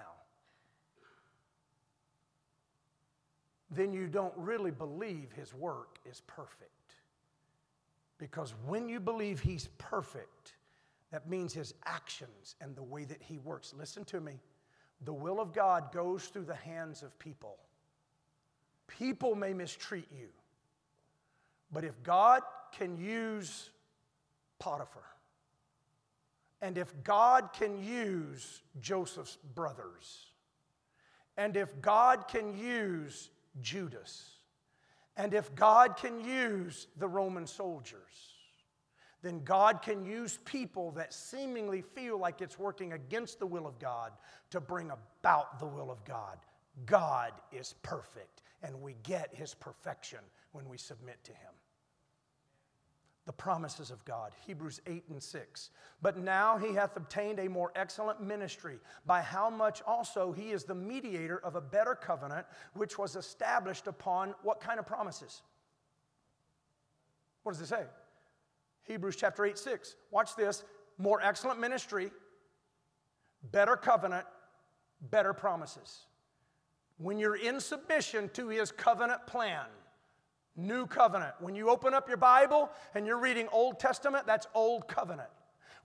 then 3.69 3.93
you 3.93 4.07
don't 4.07 4.33
really 4.35 4.71
believe 4.71 5.31
His 5.33 5.53
work 5.53 5.99
is 6.09 6.23
perfect. 6.25 6.71
Because 8.17 8.55
when 8.65 8.89
you 8.89 8.99
believe 8.99 9.39
He's 9.39 9.69
perfect, 9.77 10.53
that 11.11 11.29
means 11.29 11.53
His 11.53 11.75
actions 11.85 12.55
and 12.59 12.75
the 12.75 12.81
way 12.81 13.03
that 13.03 13.21
He 13.21 13.37
works. 13.37 13.75
Listen 13.77 14.03
to 14.05 14.19
me. 14.19 14.39
The 15.05 15.13
will 15.13 15.39
of 15.39 15.53
God 15.53 15.91
goes 15.93 16.25
through 16.25 16.45
the 16.45 16.55
hands 16.55 17.03
of 17.03 17.19
people. 17.19 17.57
People 18.87 19.35
may 19.35 19.53
mistreat 19.53 20.07
you, 20.11 20.29
but 21.71 21.83
if 21.83 22.01
God 22.01 22.41
can 22.71 22.97
use 22.97 23.69
Potiphar. 24.59 25.03
And 26.61 26.77
if 26.77 26.93
God 27.03 27.53
can 27.53 27.83
use 27.83 28.61
Joseph's 28.81 29.37
brothers, 29.53 30.31
and 31.37 31.55
if 31.55 31.79
God 31.81 32.27
can 32.27 32.57
use 32.57 33.29
Judas, 33.61 34.23
and 35.15 35.33
if 35.33 35.53
God 35.55 35.97
can 35.97 36.19
use 36.19 36.87
the 36.97 37.07
Roman 37.07 37.45
soldiers, 37.45 38.33
then 39.21 39.43
God 39.43 39.81
can 39.81 40.05
use 40.05 40.39
people 40.45 40.91
that 40.91 41.13
seemingly 41.13 41.81
feel 41.81 42.17
like 42.17 42.41
it's 42.41 42.57
working 42.57 42.93
against 42.93 43.39
the 43.39 43.47
will 43.47 43.67
of 43.67 43.77
God 43.79 44.13
to 44.51 44.59
bring 44.59 44.91
about 44.91 45.59
the 45.59 45.65
will 45.65 45.91
of 45.91 46.03
God. 46.05 46.37
God 46.85 47.33
is 47.51 47.75
perfect, 47.83 48.41
and 48.63 48.79
we 48.81 48.95
get 49.03 49.33
his 49.33 49.53
perfection 49.53 50.19
when 50.51 50.67
we 50.69 50.77
submit 50.77 51.23
to 51.23 51.31
him 51.31 51.53
the 53.27 53.33
promises 53.33 53.91
of 53.91 54.03
God. 54.05 54.31
Hebrews 54.47 54.81
8 54.87 55.03
and 55.09 55.21
6. 55.21 55.69
But 56.01 56.17
now 56.17 56.57
he 56.57 56.73
hath 56.73 56.95
obtained 56.95 57.39
a 57.39 57.49
more 57.49 57.73
excellent 57.75 58.23
ministry, 58.23 58.79
by 59.05 59.21
how 59.21 59.49
much 59.49 59.83
also 59.85 60.31
he 60.31 60.51
is 60.51 60.63
the 60.63 60.73
mediator 60.73 61.37
of 61.43 61.55
a 61.55 61.61
better 61.61 61.93
covenant, 61.93 62.47
which 62.73 62.97
was 62.97 63.17
established 63.17 63.85
upon 63.85 64.33
what 64.43 64.61
kind 64.61 64.79
of 64.79 64.87
promises? 64.87 65.41
What 67.43 67.51
does 67.51 67.61
it 67.61 67.67
say? 67.67 67.83
Hebrews 68.83 69.17
chapter 69.17 69.45
8, 69.45 69.57
6. 69.57 69.95
Watch 70.09 70.35
this. 70.35 70.63
More 70.97 71.21
excellent 71.21 71.59
ministry, 71.59 72.11
better 73.51 73.75
covenant, 73.75 74.25
better 75.11 75.33
promises. 75.33 76.05
When 76.97 77.19
you're 77.19 77.35
in 77.35 77.59
submission 77.59 78.29
to 78.33 78.47
his 78.47 78.71
covenant 78.71 79.27
plan, 79.27 79.65
New 80.57 80.87
covenant. 80.87 81.33
When 81.39 81.55
you 81.55 81.69
open 81.69 81.93
up 81.93 82.07
your 82.07 82.17
Bible 82.17 82.71
and 82.95 83.05
you're 83.05 83.19
reading 83.19 83.47
Old 83.51 83.79
Testament, 83.79 84.25
that's 84.25 84.47
Old 84.55 84.87
covenant. 84.87 85.29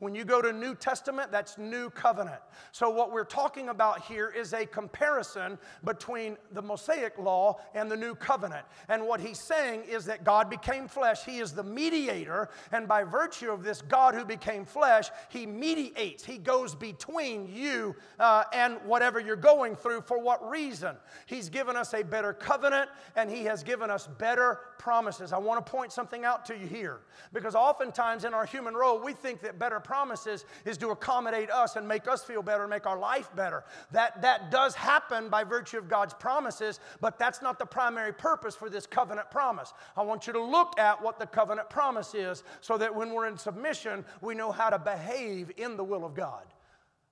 When 0.03 0.17
you 0.17 0.25
go 0.25 0.43
to 0.43 0.53
New 0.53 0.75
Testament, 0.75 1.31
that's 1.31 1.59
New 1.59 1.89
Covenant. 1.89 2.41
So, 2.73 2.91
what 2.91 3.13
we're 3.13 3.23
talking 3.23 3.69
about 3.69 4.03
here 4.03 4.31
is 4.37 4.53
a 4.53 4.67
comparison 4.67 5.57
between 5.85 6.37
the 6.51 6.61
Mosaic 6.61 7.17
law 7.19 7.61
and 7.73 7.89
the 7.89 7.97
New 7.97 8.17
Covenant. 8.17 8.67
And 8.89 9.07
what 9.07 9.21
he's 9.21 9.39
saying 9.39 9.85
is 9.89 10.05
that 10.07 10.25
God 10.25 10.51
became 10.51 10.89
flesh, 10.89 11.25
He 11.25 11.39
is 11.39 11.53
the 11.53 11.63
mediator, 11.63 12.49
and 12.73 12.89
by 12.89 13.05
virtue 13.05 13.53
of 13.53 13.63
this 13.63 13.81
God 13.81 14.17
who 14.17 14.25
became 14.25 14.65
flesh, 14.65 15.09
He 15.29 15.47
mediates, 15.47 16.25
He 16.25 16.37
goes 16.37 16.75
between 16.75 17.47
you 17.47 17.95
uh, 18.19 18.43
and 18.53 18.79
whatever 18.85 19.21
you're 19.21 19.37
going 19.37 19.77
through. 19.77 20.01
For 20.01 20.19
what 20.19 20.51
reason? 20.51 20.97
He's 21.27 21.49
given 21.49 21.77
us 21.77 21.95
a 21.95 22.03
better 22.03 22.33
covenant 22.33 22.91
and 23.15 23.31
He 23.31 23.45
has 23.45 23.63
given 23.63 23.89
us 23.89 24.09
better 24.19 24.59
promises. 24.81 25.33
I 25.33 25.39
want 25.39 25.65
to 25.65 25.71
point 25.71 25.93
something 25.93 26.25
out 26.25 26.45
to 26.47 26.59
you 26.59 26.67
here 26.67 27.03
because 27.33 27.55
oftentimes 27.55 28.25
in 28.25 28.35
our 28.35 28.47
human 28.47 28.75
role, 28.75 28.99
we 28.99 29.13
think 29.13 29.43
that 29.43 29.61
better 29.61 29.79
promises 29.79 29.92
promises 29.93 30.47
is 30.65 30.79
to 30.79 30.89
accommodate 30.89 31.51
us 31.51 31.77
and 31.77 31.87
make 31.87 32.09
us 32.09 32.25
feel 32.25 32.43
better, 32.43 32.63
and 32.63 32.71
make 32.71 32.87
our 32.87 32.99
life 32.99 33.29
better. 33.37 33.63
That, 33.91 34.23
that 34.23 34.51
does 34.51 34.75
happen 34.75 35.29
by 35.29 35.45
virtue 35.45 35.77
of 35.77 35.87
God's 35.87 36.15
promises, 36.15 36.81
but 37.03 37.19
that's 37.19 37.43
not 37.43 37.59
the 37.59 37.67
primary 37.67 38.15
purpose 38.15 38.55
for 38.55 38.71
this 38.71 38.87
covenant 38.87 39.31
promise. 39.31 39.75
I 39.95 40.01
want 40.01 40.27
you 40.27 40.33
to 40.33 40.41
look 40.41 40.79
at 40.79 41.03
what 41.03 41.19
the 41.19 41.27
covenant 41.27 41.69
promise 41.69 42.15
is 42.15 42.43
so 42.63 42.79
that 42.79 42.95
when 42.95 43.13
we're 43.13 43.27
in 43.27 43.37
submission, 43.37 44.07
we 44.23 44.35
know 44.35 44.51
how 44.51 44.71
to 44.71 44.79
behave 44.79 45.53
in 45.59 45.77
the 45.77 45.85
will 45.85 46.07
of 46.07 46.15
God. 46.15 46.47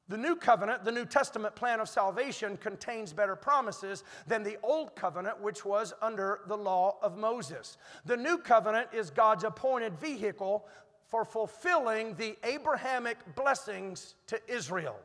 The 0.08 0.16
new 0.16 0.34
covenant, 0.34 0.82
the 0.82 0.90
New 0.90 1.04
Testament 1.04 1.54
plan 1.54 1.80
of 1.80 1.88
salvation, 1.88 2.56
contains 2.56 3.12
better 3.12 3.36
promises 3.36 4.04
than 4.26 4.42
the 4.42 4.56
old 4.62 4.96
covenant, 4.96 5.38
which 5.40 5.66
was 5.66 5.92
under 6.00 6.40
the 6.48 6.56
law 6.56 6.96
of 7.02 7.18
Moses. 7.18 7.76
The 8.06 8.16
new 8.16 8.38
covenant 8.38 8.88
is 8.92 9.10
God's 9.10 9.44
appointed 9.44 10.00
vehicle 10.00 10.64
for 11.10 11.24
fulfilling 11.24 12.14
the 12.14 12.36
Abrahamic 12.44 13.18
blessings 13.34 14.14
to 14.28 14.40
Israel. 14.48 14.96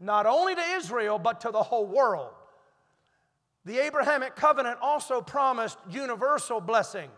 Not 0.00 0.26
only 0.26 0.54
to 0.54 0.62
Israel, 0.76 1.18
but 1.18 1.42
to 1.42 1.50
the 1.50 1.62
whole 1.62 1.86
world. 1.86 2.32
The 3.66 3.78
Abrahamic 3.78 4.36
covenant 4.36 4.78
also 4.80 5.20
promised 5.20 5.78
universal 5.90 6.60
blessing. 6.60 7.10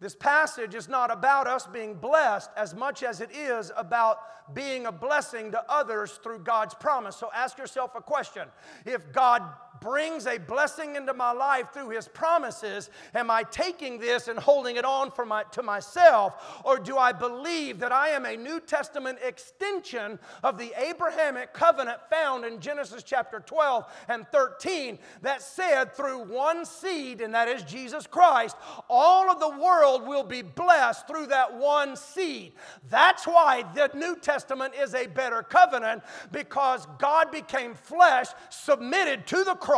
This 0.00 0.14
passage 0.14 0.74
is 0.74 0.88
not 0.88 1.12
about 1.12 1.46
us 1.46 1.66
being 1.66 1.94
blessed 1.94 2.50
as 2.56 2.74
much 2.74 3.02
as 3.02 3.20
it 3.20 3.30
is 3.32 3.70
about 3.76 4.16
being 4.54 4.86
a 4.86 4.92
blessing 4.92 5.52
to 5.52 5.62
others 5.68 6.18
through 6.22 6.38
God's 6.38 6.74
promise. 6.74 7.16
So 7.16 7.30
ask 7.34 7.58
yourself 7.58 7.94
a 7.94 8.00
question. 8.00 8.48
If 8.86 9.12
God 9.12 9.42
brings 9.80 10.26
a 10.26 10.38
blessing 10.38 10.96
into 10.96 11.14
my 11.14 11.32
life 11.32 11.72
through 11.72 11.88
his 11.88 12.06
promises, 12.06 12.90
am 13.14 13.30
I 13.30 13.42
taking 13.44 13.98
this 13.98 14.28
and 14.28 14.38
holding 14.38 14.76
it 14.76 14.84
on 14.84 15.10
for 15.10 15.24
my, 15.24 15.44
to 15.52 15.62
myself? 15.62 16.60
Or 16.64 16.78
do 16.78 16.96
I 16.96 17.12
believe 17.12 17.80
that 17.80 17.92
I 17.92 18.08
am 18.08 18.26
a 18.26 18.36
New 18.36 18.60
Testament 18.60 19.18
extension 19.24 20.18
of 20.44 20.58
the 20.58 20.72
Abrahamic 20.76 21.52
covenant 21.52 21.98
found 22.10 22.44
in 22.44 22.60
Genesis 22.60 23.02
chapter 23.02 23.40
12 23.40 23.84
and 24.08 24.26
13 24.28 24.98
that 25.22 25.42
said, 25.42 25.94
through 25.94 26.24
one 26.24 26.64
seed, 26.64 27.20
and 27.20 27.34
that 27.34 27.48
is 27.48 27.62
Jesus 27.62 28.06
Christ, 28.06 28.56
all 28.88 29.30
of 29.30 29.40
the 29.40 29.58
world 29.58 30.06
will 30.06 30.24
be 30.24 30.42
blessed 30.42 31.06
through 31.06 31.26
that 31.28 31.54
one 31.54 31.96
seed. 31.96 32.52
That's 32.90 33.26
why 33.26 33.64
the 33.74 33.90
New 33.94 34.16
Testament 34.16 34.74
is 34.74 34.94
a 34.94 35.06
better 35.06 35.42
covenant 35.42 36.02
because 36.32 36.86
God 36.98 37.30
became 37.30 37.74
flesh, 37.74 38.26
submitted 38.50 39.26
to 39.28 39.42
the 39.44 39.54
cross 39.54 39.69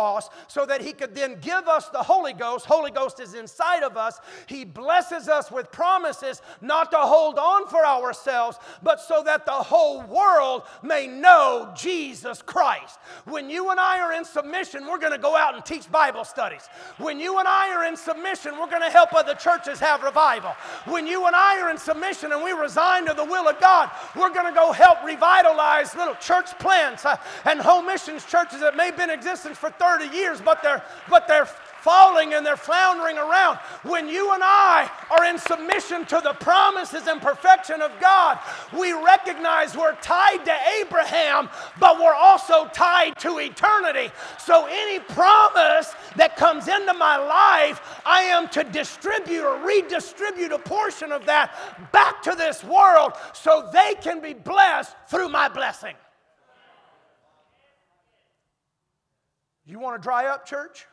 so 0.48 0.66
that 0.66 0.80
he 0.80 0.92
could 0.92 1.14
then 1.14 1.38
give 1.40 1.68
us 1.68 1.88
the 1.88 2.02
Holy 2.02 2.32
Ghost. 2.32 2.66
Holy 2.66 2.90
Ghost 2.90 3.20
is 3.20 3.34
inside 3.34 3.82
of 3.82 3.96
us. 3.96 4.20
He 4.46 4.64
blesses 4.64 5.28
us 5.28 5.50
with 5.50 5.70
promises 5.70 6.42
not 6.60 6.90
to 6.90 6.98
hold 6.98 7.38
on 7.38 7.68
for 7.68 7.84
ourselves, 7.84 8.58
but 8.82 9.00
so 9.00 9.22
that 9.24 9.46
the 9.46 9.52
whole 9.52 10.02
world 10.02 10.62
may 10.82 11.06
know 11.06 11.72
Jesus 11.76 12.42
Christ. 12.42 12.98
When 13.24 13.50
you 13.50 13.70
and 13.70 13.78
I 13.78 14.00
are 14.00 14.12
in 14.12 14.24
submission, 14.24 14.86
we're 14.86 14.98
going 14.98 15.12
to 15.12 15.18
go 15.18 15.36
out 15.36 15.54
and 15.54 15.64
teach 15.64 15.90
Bible 15.90 16.24
studies. 16.24 16.68
When 16.98 17.20
you 17.20 17.38
and 17.38 17.48
I 17.48 17.74
are 17.74 17.84
in 17.84 17.96
submission, 17.96 18.58
we're 18.58 18.70
going 18.70 18.82
to 18.82 18.90
help 18.90 19.12
other 19.12 19.34
churches 19.34 19.78
have 19.80 20.02
revival. 20.02 20.52
When 20.86 21.06
you 21.06 21.26
and 21.26 21.36
I 21.36 21.60
are 21.60 21.70
in 21.70 21.78
submission 21.78 22.32
and 22.32 22.42
we 22.42 22.52
resign 22.52 23.06
to 23.06 23.14
the 23.14 23.24
will 23.24 23.48
of 23.48 23.60
God, 23.60 23.90
we're 24.16 24.32
going 24.32 24.46
to 24.46 24.54
go 24.54 24.72
help 24.72 25.04
revitalize 25.04 25.94
little 25.94 26.14
church 26.16 26.58
plants 26.58 27.04
uh, 27.04 27.16
and 27.44 27.60
home 27.60 27.86
missions 27.86 28.24
churches 28.24 28.60
that 28.60 28.76
may 28.76 28.86
have 28.86 28.96
been 28.96 29.10
in 29.10 29.18
existence 29.18 29.58
for 29.58 29.70
30 29.82 30.16
years, 30.16 30.40
but 30.40 30.62
they're, 30.62 30.82
but 31.08 31.26
they're 31.26 31.48
falling 31.82 32.34
and 32.34 32.46
they're 32.46 32.56
floundering 32.56 33.18
around. 33.18 33.58
When 33.82 34.08
you 34.08 34.32
and 34.32 34.42
I 34.44 34.88
are 35.10 35.24
in 35.24 35.38
submission 35.38 36.06
to 36.06 36.20
the 36.22 36.34
promises 36.34 37.08
and 37.08 37.20
perfection 37.20 37.82
of 37.82 37.90
God, 38.00 38.38
we 38.78 38.92
recognize 38.92 39.76
we're 39.76 39.96
tied 39.96 40.44
to 40.44 40.54
Abraham, 40.80 41.48
but 41.80 41.98
we're 41.98 42.14
also 42.14 42.68
tied 42.68 43.18
to 43.18 43.40
eternity. 43.40 44.12
So 44.38 44.66
any 44.70 45.00
promise 45.00 45.92
that 46.14 46.36
comes 46.36 46.68
into 46.68 46.94
my 46.94 47.16
life, 47.16 48.00
I 48.06 48.22
am 48.22 48.48
to 48.50 48.62
distribute 48.62 49.44
or 49.44 49.66
redistribute 49.66 50.52
a 50.52 50.58
portion 50.58 51.10
of 51.10 51.26
that 51.26 51.90
back 51.90 52.22
to 52.22 52.36
this 52.36 52.62
world 52.62 53.14
so 53.32 53.68
they 53.72 53.94
can 54.00 54.20
be 54.20 54.34
blessed 54.34 54.94
through 55.08 55.30
my 55.30 55.48
blessing. 55.48 55.94
You 59.64 59.78
want 59.78 60.00
to 60.00 60.04
dry 60.04 60.26
up, 60.26 60.46
church? 60.46 60.86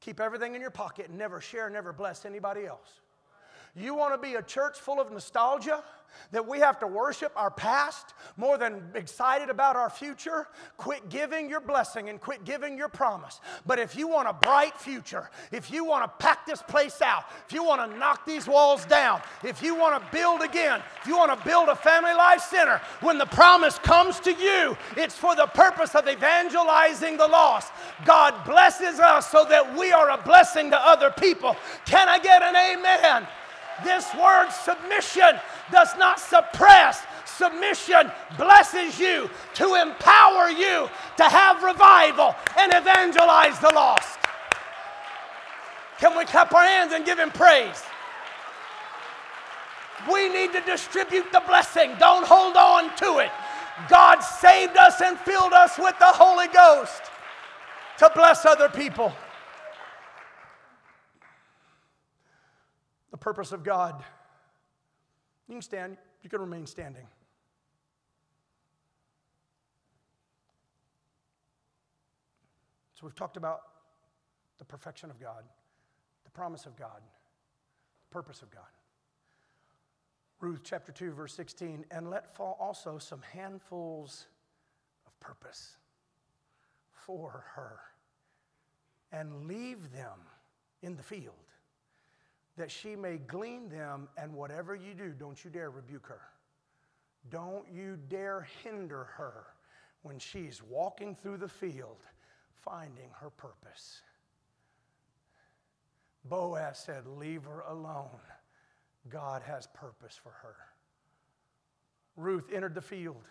Keep 0.00 0.20
everything 0.20 0.54
in 0.54 0.60
your 0.60 0.70
pocket 0.70 1.08
and 1.08 1.18
never 1.18 1.40
share, 1.40 1.70
never 1.70 1.92
bless 1.92 2.24
anybody 2.24 2.66
else. 2.66 3.00
You 3.74 3.94
want 3.94 4.14
to 4.14 4.18
be 4.18 4.34
a 4.34 4.42
church 4.42 4.78
full 4.78 5.00
of 5.00 5.10
nostalgia? 5.10 5.82
That 6.30 6.46
we 6.46 6.58
have 6.60 6.78
to 6.80 6.86
worship 6.86 7.32
our 7.36 7.50
past 7.50 8.14
more 8.36 8.58
than 8.58 8.82
excited 8.94 9.50
about 9.50 9.76
our 9.76 9.90
future? 9.90 10.48
Quit 10.76 11.08
giving 11.08 11.48
your 11.50 11.60
blessing 11.60 12.08
and 12.08 12.20
quit 12.20 12.44
giving 12.44 12.76
your 12.76 12.88
promise. 12.88 13.40
But 13.66 13.78
if 13.78 13.96
you 13.96 14.08
want 14.08 14.28
a 14.28 14.32
bright 14.32 14.78
future, 14.78 15.30
if 15.50 15.70
you 15.70 15.84
want 15.84 16.04
to 16.04 16.24
pack 16.24 16.46
this 16.46 16.62
place 16.62 17.02
out, 17.02 17.24
if 17.46 17.52
you 17.52 17.64
want 17.64 17.90
to 17.90 17.98
knock 17.98 18.26
these 18.26 18.46
walls 18.46 18.84
down, 18.86 19.20
if 19.44 19.62
you 19.62 19.74
want 19.74 20.02
to 20.02 20.12
build 20.12 20.42
again, 20.42 20.82
if 21.00 21.06
you 21.06 21.16
want 21.16 21.38
to 21.38 21.44
build 21.46 21.68
a 21.68 21.76
family 21.76 22.14
life 22.14 22.40
center, 22.40 22.80
when 23.00 23.18
the 23.18 23.26
promise 23.26 23.78
comes 23.78 24.20
to 24.20 24.32
you, 24.32 24.76
it's 24.96 25.16
for 25.16 25.34
the 25.36 25.46
purpose 25.46 25.94
of 25.94 26.08
evangelizing 26.08 27.16
the 27.16 27.26
lost. 27.26 27.72
God 28.04 28.34
blesses 28.44 29.00
us 29.00 29.30
so 29.30 29.44
that 29.48 29.76
we 29.76 29.92
are 29.92 30.10
a 30.10 30.18
blessing 30.22 30.70
to 30.70 30.78
other 30.78 31.10
people. 31.10 31.56
Can 31.84 32.08
I 32.08 32.18
get 32.18 32.42
an 32.42 32.56
amen? 32.56 33.26
This 33.84 34.12
word 34.14 34.50
submission 34.50 35.40
does 35.72 35.96
not 35.98 36.20
suppress. 36.20 37.02
Submission 37.24 38.12
blesses 38.36 39.00
you 39.00 39.28
to 39.54 39.74
empower 39.74 40.50
you 40.50 40.88
to 41.16 41.24
have 41.24 41.62
revival 41.62 42.36
and 42.58 42.72
evangelize 42.72 43.58
the 43.58 43.72
lost. 43.74 44.18
Can 45.98 46.16
we 46.16 46.24
clap 46.24 46.52
our 46.54 46.62
hands 46.62 46.92
and 46.92 47.04
give 47.04 47.18
him 47.18 47.30
praise? 47.30 47.82
We 50.12 50.28
need 50.28 50.52
to 50.52 50.60
distribute 50.60 51.32
the 51.32 51.42
blessing. 51.46 51.94
Don't 51.98 52.26
hold 52.26 52.56
on 52.56 52.94
to 52.96 53.18
it. 53.18 53.30
God 53.88 54.20
saved 54.20 54.76
us 54.76 55.00
and 55.00 55.18
filled 55.18 55.52
us 55.52 55.78
with 55.78 55.98
the 55.98 56.06
Holy 56.06 56.48
Ghost 56.48 57.02
to 57.98 58.10
bless 58.14 58.44
other 58.44 58.68
people. 58.68 59.12
the 63.12 63.18
purpose 63.18 63.52
of 63.52 63.62
God. 63.62 64.02
You 65.48 65.54
can 65.54 65.62
stand, 65.62 65.96
you 66.22 66.30
can 66.30 66.40
remain 66.40 66.66
standing. 66.66 67.06
So 72.94 73.06
we've 73.06 73.14
talked 73.14 73.36
about 73.36 73.62
the 74.58 74.64
perfection 74.64 75.10
of 75.10 75.20
God, 75.20 75.44
the 76.24 76.30
promise 76.30 76.66
of 76.66 76.76
God, 76.76 77.00
the 78.08 78.14
purpose 78.14 78.42
of 78.42 78.50
God. 78.50 78.62
Ruth 80.40 80.60
chapter 80.64 80.92
2, 80.92 81.12
verse 81.12 81.34
16, 81.34 81.84
and 81.90 82.10
let 82.10 82.34
fall 82.34 82.56
also 82.60 82.98
some 82.98 83.20
handfuls 83.32 84.26
of 85.06 85.18
purpose 85.20 85.76
for 86.90 87.44
her, 87.54 87.80
and 89.12 89.46
leave 89.46 89.92
them 89.92 90.18
in 90.82 90.96
the 90.96 91.02
field 91.02 91.51
that 92.56 92.70
she 92.70 92.96
may 92.96 93.18
glean 93.18 93.68
them, 93.68 94.08
and 94.16 94.32
whatever 94.32 94.74
you 94.74 94.94
do, 94.94 95.10
don't 95.10 95.42
you 95.44 95.50
dare 95.50 95.70
rebuke 95.70 96.06
her. 96.06 96.20
Don't 97.30 97.64
you 97.72 97.98
dare 98.08 98.46
hinder 98.62 99.04
her 99.16 99.44
when 100.02 100.18
she's 100.18 100.62
walking 100.62 101.14
through 101.14 101.38
the 101.38 101.48
field 101.48 101.98
finding 102.64 103.10
her 103.20 103.30
purpose. 103.30 104.02
Boaz 106.24 106.78
said, 106.78 107.06
Leave 107.06 107.44
her 107.44 107.60
alone. 107.68 108.20
God 109.08 109.42
has 109.42 109.66
purpose 109.74 110.18
for 110.22 110.30
her. 110.30 110.54
Ruth 112.16 112.50
entered 112.52 112.74
the 112.74 112.80
field, 112.80 113.24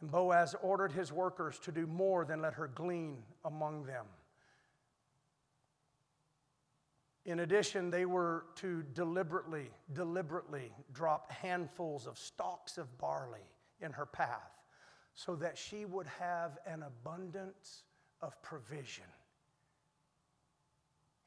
and 0.00 0.10
Boaz 0.10 0.54
ordered 0.62 0.92
his 0.92 1.12
workers 1.12 1.58
to 1.60 1.72
do 1.72 1.86
more 1.86 2.24
than 2.24 2.40
let 2.40 2.54
her 2.54 2.68
glean 2.68 3.18
among 3.44 3.84
them. 3.84 4.06
In 7.28 7.40
addition, 7.40 7.90
they 7.90 8.06
were 8.06 8.46
to 8.54 8.82
deliberately, 8.94 9.68
deliberately 9.92 10.72
drop 10.94 11.30
handfuls 11.30 12.06
of 12.06 12.16
stalks 12.16 12.78
of 12.78 12.96
barley 12.96 13.46
in 13.82 13.92
her 13.92 14.06
path 14.06 14.62
so 15.12 15.36
that 15.36 15.58
she 15.58 15.84
would 15.84 16.06
have 16.06 16.56
an 16.66 16.82
abundance 16.84 17.82
of 18.22 18.40
provision. 18.40 19.04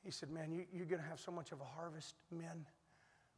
He 0.04 0.10
said, 0.10 0.32
Man, 0.32 0.52
you, 0.52 0.66
you're 0.74 0.88
going 0.88 1.04
to 1.04 1.08
have 1.08 1.20
so 1.20 1.32
much 1.32 1.52
of 1.52 1.62
a 1.62 1.66
harvest, 1.66 2.16
men. 2.32 2.66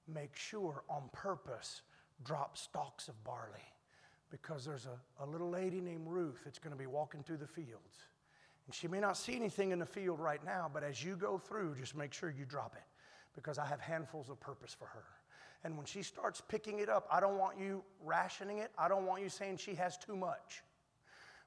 Make 0.07 0.33
sure 0.33 0.85
on 0.89 1.09
purpose 1.11 1.81
drop 2.23 2.57
stalks 2.57 3.09
of 3.09 3.21
barley 3.25 3.59
because 4.31 4.63
there's 4.63 4.85
a, 4.85 5.21
a 5.21 5.25
little 5.25 5.49
lady 5.49 5.81
named 5.81 6.07
Ruth 6.07 6.39
that's 6.45 6.59
going 6.59 6.71
to 6.71 6.79
be 6.79 6.87
walking 6.87 7.23
through 7.23 7.37
the 7.37 7.47
fields. 7.47 8.07
And 8.65 8.73
she 8.73 8.87
may 8.87 8.99
not 8.99 9.17
see 9.17 9.35
anything 9.35 9.71
in 9.71 9.79
the 9.79 9.85
field 9.85 10.19
right 10.19 10.43
now, 10.45 10.69
but 10.73 10.83
as 10.83 11.03
you 11.03 11.15
go 11.15 11.37
through, 11.37 11.75
just 11.75 11.95
make 11.95 12.13
sure 12.13 12.29
you 12.29 12.45
drop 12.45 12.75
it 12.75 12.83
because 13.35 13.57
I 13.57 13.65
have 13.65 13.81
handfuls 13.81 14.29
of 14.29 14.39
purpose 14.39 14.75
for 14.77 14.85
her. 14.85 15.03
And 15.63 15.77
when 15.77 15.85
she 15.85 16.01
starts 16.01 16.41
picking 16.41 16.79
it 16.79 16.89
up, 16.89 17.07
I 17.11 17.19
don't 17.19 17.37
want 17.37 17.57
you 17.57 17.83
rationing 18.03 18.59
it. 18.59 18.71
I 18.77 18.87
don't 18.87 19.05
want 19.05 19.21
you 19.21 19.29
saying 19.29 19.57
she 19.57 19.75
has 19.75 19.97
too 19.97 20.15
much. 20.15 20.63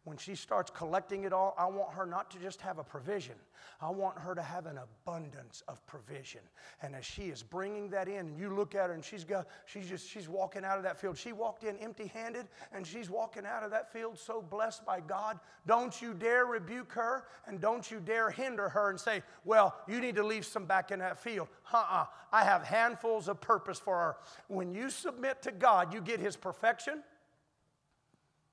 When 0.07 0.17
she 0.17 0.37
starts 0.37 0.71
collecting 0.71 1.25
it 1.25 1.33
all, 1.33 1.53
I 1.59 1.67
want 1.67 1.93
her 1.95 2.07
not 2.07 2.31
to 2.31 2.39
just 2.39 2.61
have 2.61 2.79
a 2.79 2.85
provision. 2.85 3.35
I 3.81 3.91
want 3.91 4.17
her 4.17 4.37
to 4.37 4.41
have 4.41 4.67
an 4.67 4.79
abundance 4.79 5.65
of 5.67 5.85
provision. 5.85 6.43
And 6.81 6.95
as 6.95 7.05
she 7.05 7.23
is 7.23 7.43
bringing 7.43 7.91
that 7.91 8.07
in, 8.07 8.29
and 8.29 8.39
you 8.39 8.55
look 8.55 8.77
at 8.77 8.87
her 8.87 8.95
and 8.95 9.05
she's 9.05 9.25
got, 9.25 9.49
she's 9.65 9.89
just, 9.89 10.09
she's 10.09 10.29
walking 10.29 10.65
out 10.65 10.77
of 10.77 10.85
that 10.85 10.97
field. 11.01 11.19
She 11.19 11.33
walked 11.33 11.65
in 11.65 11.77
empty 11.79 12.07
handed 12.07 12.47
and 12.73 12.87
she's 12.87 13.11
walking 13.11 13.45
out 13.45 13.65
of 13.65 13.73
that 13.73 13.93
field 13.93 14.17
so 14.17 14.41
blessed 14.41 14.87
by 14.87 15.01
God. 15.01 15.41
Don't 15.67 16.01
you 16.01 16.15
dare 16.15 16.47
rebuke 16.47 16.93
her 16.93 17.25
and 17.49 17.61
don't 17.61 17.91
you 17.91 17.99
dare 17.99 18.31
hinder 18.31 18.69
her 18.69 18.91
and 18.91 19.01
say, 19.01 19.25
well, 19.45 19.75
you 19.89 20.01
need 20.01 20.15
to 20.15 20.25
leave 20.25 20.47
some 20.47 20.67
back 20.67 20.93
in 20.93 21.01
that 21.01 21.19
field. 21.19 21.49
Uh 21.73 21.85
uh 21.91 22.05
I 22.31 22.45
have 22.45 22.63
handfuls 22.63 23.27
of 23.27 23.41
purpose 23.41 23.81
for 23.81 23.97
her. 23.97 24.17
When 24.47 24.73
you 24.73 24.89
submit 24.89 25.43
to 25.43 25.51
God, 25.51 25.93
you 25.93 26.01
get 26.01 26.21
His 26.21 26.37
perfection, 26.37 27.03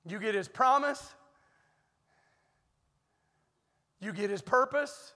you 0.04 0.18
get 0.18 0.34
His 0.34 0.48
promise 0.48 1.14
you 4.04 4.12
get 4.12 4.30
his 4.30 4.42
purpose. 4.42 5.14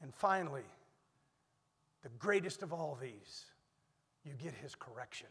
And 0.00 0.14
finally, 0.14 0.62
the 2.02 2.08
greatest 2.10 2.62
of 2.62 2.72
all 2.72 2.96
these, 3.00 3.44
you 4.24 4.32
get 4.40 4.54
his 4.54 4.74
correction. 4.76 5.26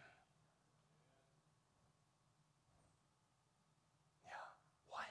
Yeah, 4.26 4.32
what? 4.90 5.06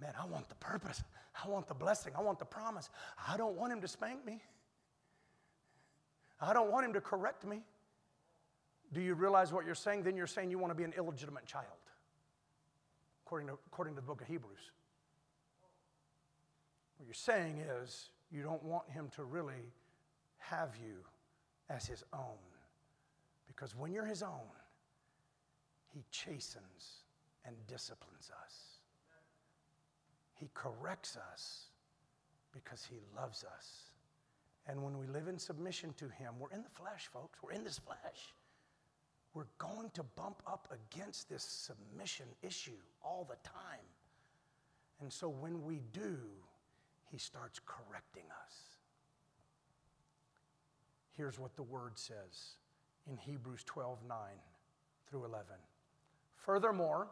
Man, 0.00 0.12
I 0.20 0.26
want 0.26 0.48
the 0.48 0.56
purpose. 0.56 1.04
I 1.44 1.48
want 1.48 1.68
the 1.68 1.74
blessing. 1.74 2.12
I 2.18 2.22
want 2.22 2.40
the 2.40 2.44
promise. 2.44 2.90
I 3.28 3.36
don't 3.36 3.56
want 3.56 3.72
him 3.72 3.80
to 3.80 3.88
spank 3.88 4.26
me. 4.26 4.42
I 6.40 6.52
don't 6.52 6.72
want 6.72 6.84
him 6.84 6.92
to 6.94 7.00
correct 7.00 7.46
me. 7.46 7.60
Do 8.92 9.00
you 9.00 9.14
realize 9.14 9.52
what 9.52 9.64
you're 9.64 9.76
saying? 9.76 10.02
Then 10.02 10.16
you're 10.16 10.26
saying 10.26 10.50
you 10.50 10.58
want 10.58 10.72
to 10.72 10.74
be 10.74 10.84
an 10.84 10.92
illegitimate 10.98 11.46
child 11.46 11.81
according 13.32 13.48
to, 13.48 13.58
according 13.66 13.94
to 13.94 14.00
the 14.02 14.06
book 14.06 14.20
of 14.20 14.26
Hebrews. 14.26 14.72
What 16.98 17.06
you're 17.06 17.14
saying 17.14 17.64
is 17.82 18.10
you 18.30 18.42
don't 18.42 18.62
want 18.62 18.90
him 18.90 19.08
to 19.16 19.24
really 19.24 19.72
have 20.36 20.76
you 20.76 20.96
as 21.70 21.86
his 21.86 22.04
own. 22.12 22.36
Because 23.46 23.74
when 23.74 23.90
you're 23.90 24.04
his 24.04 24.22
own, 24.22 24.52
he 25.94 26.04
chastens 26.10 27.04
and 27.46 27.56
disciplines 27.66 28.30
us. 28.44 28.80
He 30.34 30.50
corrects 30.52 31.16
us 31.32 31.68
because 32.52 32.84
he 32.84 32.96
loves 33.16 33.46
us. 33.56 33.92
And 34.66 34.82
when 34.82 34.98
we 34.98 35.06
live 35.06 35.28
in 35.28 35.38
submission 35.38 35.94
to 35.96 36.04
him, 36.04 36.34
we're 36.38 36.50
in 36.50 36.62
the 36.62 36.68
flesh, 36.68 37.08
folks. 37.10 37.38
We're 37.42 37.52
in 37.52 37.64
this 37.64 37.78
flesh 37.78 38.34
we're 39.34 39.46
going 39.58 39.90
to 39.94 40.02
bump 40.02 40.42
up 40.46 40.68
against 40.70 41.28
this 41.28 41.42
submission 41.42 42.26
issue 42.42 42.78
all 43.02 43.26
the 43.28 43.36
time. 43.48 43.86
And 45.00 45.12
so 45.12 45.28
when 45.28 45.64
we 45.64 45.80
do, 45.92 46.18
he 47.10 47.18
starts 47.18 47.60
correcting 47.64 48.24
us. 48.44 48.54
Here's 51.16 51.38
what 51.38 51.56
the 51.56 51.62
word 51.62 51.92
says 51.98 52.56
in 53.10 53.16
Hebrews 53.16 53.64
12 53.64 53.98
9 54.06 54.18
through 55.08 55.24
11. 55.24 55.46
Furthermore, 56.36 57.08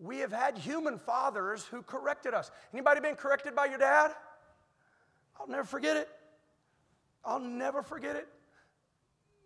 we 0.00 0.18
have 0.18 0.32
had 0.32 0.58
human 0.58 0.98
fathers 0.98 1.64
who 1.64 1.82
corrected 1.82 2.34
us. 2.34 2.50
Anybody 2.72 3.00
been 3.00 3.14
corrected 3.14 3.54
by 3.54 3.66
your 3.66 3.78
dad? 3.78 4.12
I'll 5.38 5.48
never 5.48 5.64
forget 5.64 5.96
it. 5.96 6.08
I'll 7.24 7.40
never 7.40 7.82
forget 7.82 8.16
it 8.16 8.28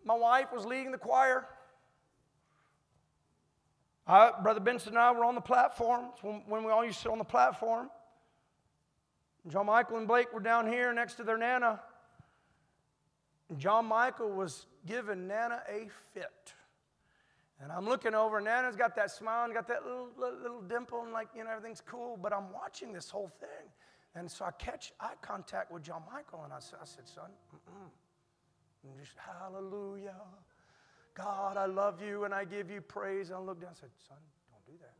my 0.05 0.15
wife 0.15 0.51
was 0.53 0.65
leading 0.65 0.91
the 0.91 0.97
choir. 0.97 1.47
I, 4.07 4.31
Brother 4.41 4.59
Benson 4.59 4.89
and 4.89 4.99
I 4.99 5.11
were 5.11 5.23
on 5.23 5.35
the 5.35 5.41
platform 5.41 6.05
when, 6.21 6.43
when 6.47 6.63
we 6.63 6.71
all 6.71 6.83
used 6.83 6.97
to 6.97 7.03
sit 7.03 7.11
on 7.11 7.17
the 7.17 7.23
platform. 7.23 7.89
John 9.47 9.67
Michael 9.67 9.97
and 9.97 10.07
Blake 10.07 10.33
were 10.33 10.39
down 10.39 10.67
here 10.67 10.93
next 10.93 11.15
to 11.15 11.23
their 11.23 11.37
Nana. 11.37 11.79
John 13.57 13.85
Michael 13.85 14.31
was 14.31 14.65
giving 14.85 15.27
Nana 15.27 15.61
a 15.67 15.89
fit. 16.13 16.53
And 17.61 17.71
I'm 17.71 17.85
looking 17.85 18.15
over, 18.15 18.37
and 18.37 18.45
Nana's 18.45 18.75
got 18.75 18.95
that 18.95 19.11
smile 19.11 19.45
and 19.45 19.53
got 19.53 19.67
that 19.67 19.85
little, 19.85 20.09
little, 20.17 20.39
little 20.39 20.61
dimple, 20.61 21.03
and 21.03 21.11
like, 21.11 21.27
you 21.35 21.43
know, 21.43 21.51
everything's 21.51 21.81
cool, 21.81 22.17
but 22.19 22.33
I'm 22.33 22.51
watching 22.51 22.91
this 22.91 23.09
whole 23.09 23.31
thing. 23.39 23.69
And 24.15 24.29
so 24.29 24.45
I 24.45 24.51
catch 24.51 24.93
eye 24.99 25.13
contact 25.21 25.71
with 25.71 25.83
John 25.83 26.01
Michael, 26.11 26.41
and 26.43 26.51
I, 26.51 26.57
I 26.57 26.85
said, 26.85 27.07
son, 27.07 27.29
mm-mm. 27.53 27.89
And 28.83 28.93
just 28.99 29.17
hallelujah. 29.17 30.15
God, 31.13 31.57
I 31.57 31.65
love 31.65 32.01
you 32.01 32.23
and 32.23 32.33
I 32.33 32.45
give 32.45 32.71
you 32.71 32.81
praise. 32.81 33.29
And 33.29 33.37
I 33.37 33.41
looked 33.41 33.61
down 33.61 33.69
and 33.69 33.77
said, 33.77 33.89
Son, 34.07 34.17
don't 34.49 34.65
do 34.65 34.81
that. 34.81 34.93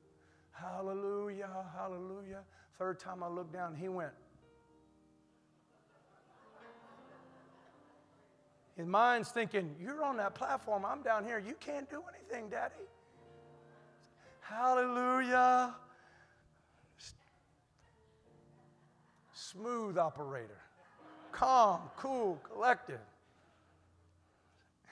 Hallelujah, 0.52 1.50
hallelujah. 1.76 2.42
Third 2.78 3.00
time 3.00 3.24
I 3.24 3.28
looked 3.28 3.54
down, 3.54 3.76
he 3.76 3.88
went. 3.88 4.12
His 8.76 8.88
mind's 8.88 9.30
thinking, 9.30 9.76
You're 9.80 10.04
on 10.04 10.18
that 10.18 10.36
platform. 10.36 10.86
I'm 10.86 11.02
down 11.02 11.26
here. 11.26 11.40
You 11.40 11.56
can't 11.60 11.90
do 11.90 12.02
anything, 12.16 12.50
Daddy. 12.50 12.74
Hallelujah. 14.42 15.76
Smooth 19.34 19.98
operator. 19.98 20.62
Calm, 21.32 21.82
cool, 21.98 22.42
collected. 22.44 23.00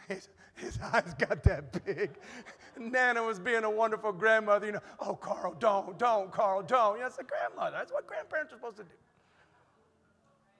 His, 0.09 0.27
his 0.55 0.79
eyes 0.81 1.13
got 1.17 1.43
that 1.43 1.85
big. 1.85 2.17
Nana 2.77 3.23
was 3.23 3.39
being 3.39 3.63
a 3.63 3.69
wonderful 3.69 4.11
grandmother. 4.11 4.65
You 4.65 4.71
know, 4.73 4.81
oh, 4.99 5.13
Carl, 5.13 5.55
don't, 5.59 5.97
don't, 5.99 6.31
Carl, 6.31 6.63
don't. 6.63 6.97
Yeah, 6.97 7.05
it's 7.05 7.19
a 7.19 7.23
grandmother. 7.23 7.77
That's 7.77 7.93
what 7.93 8.07
grandparents 8.07 8.51
are 8.51 8.57
supposed 8.57 8.77
to 8.77 8.83
do. 8.83 8.89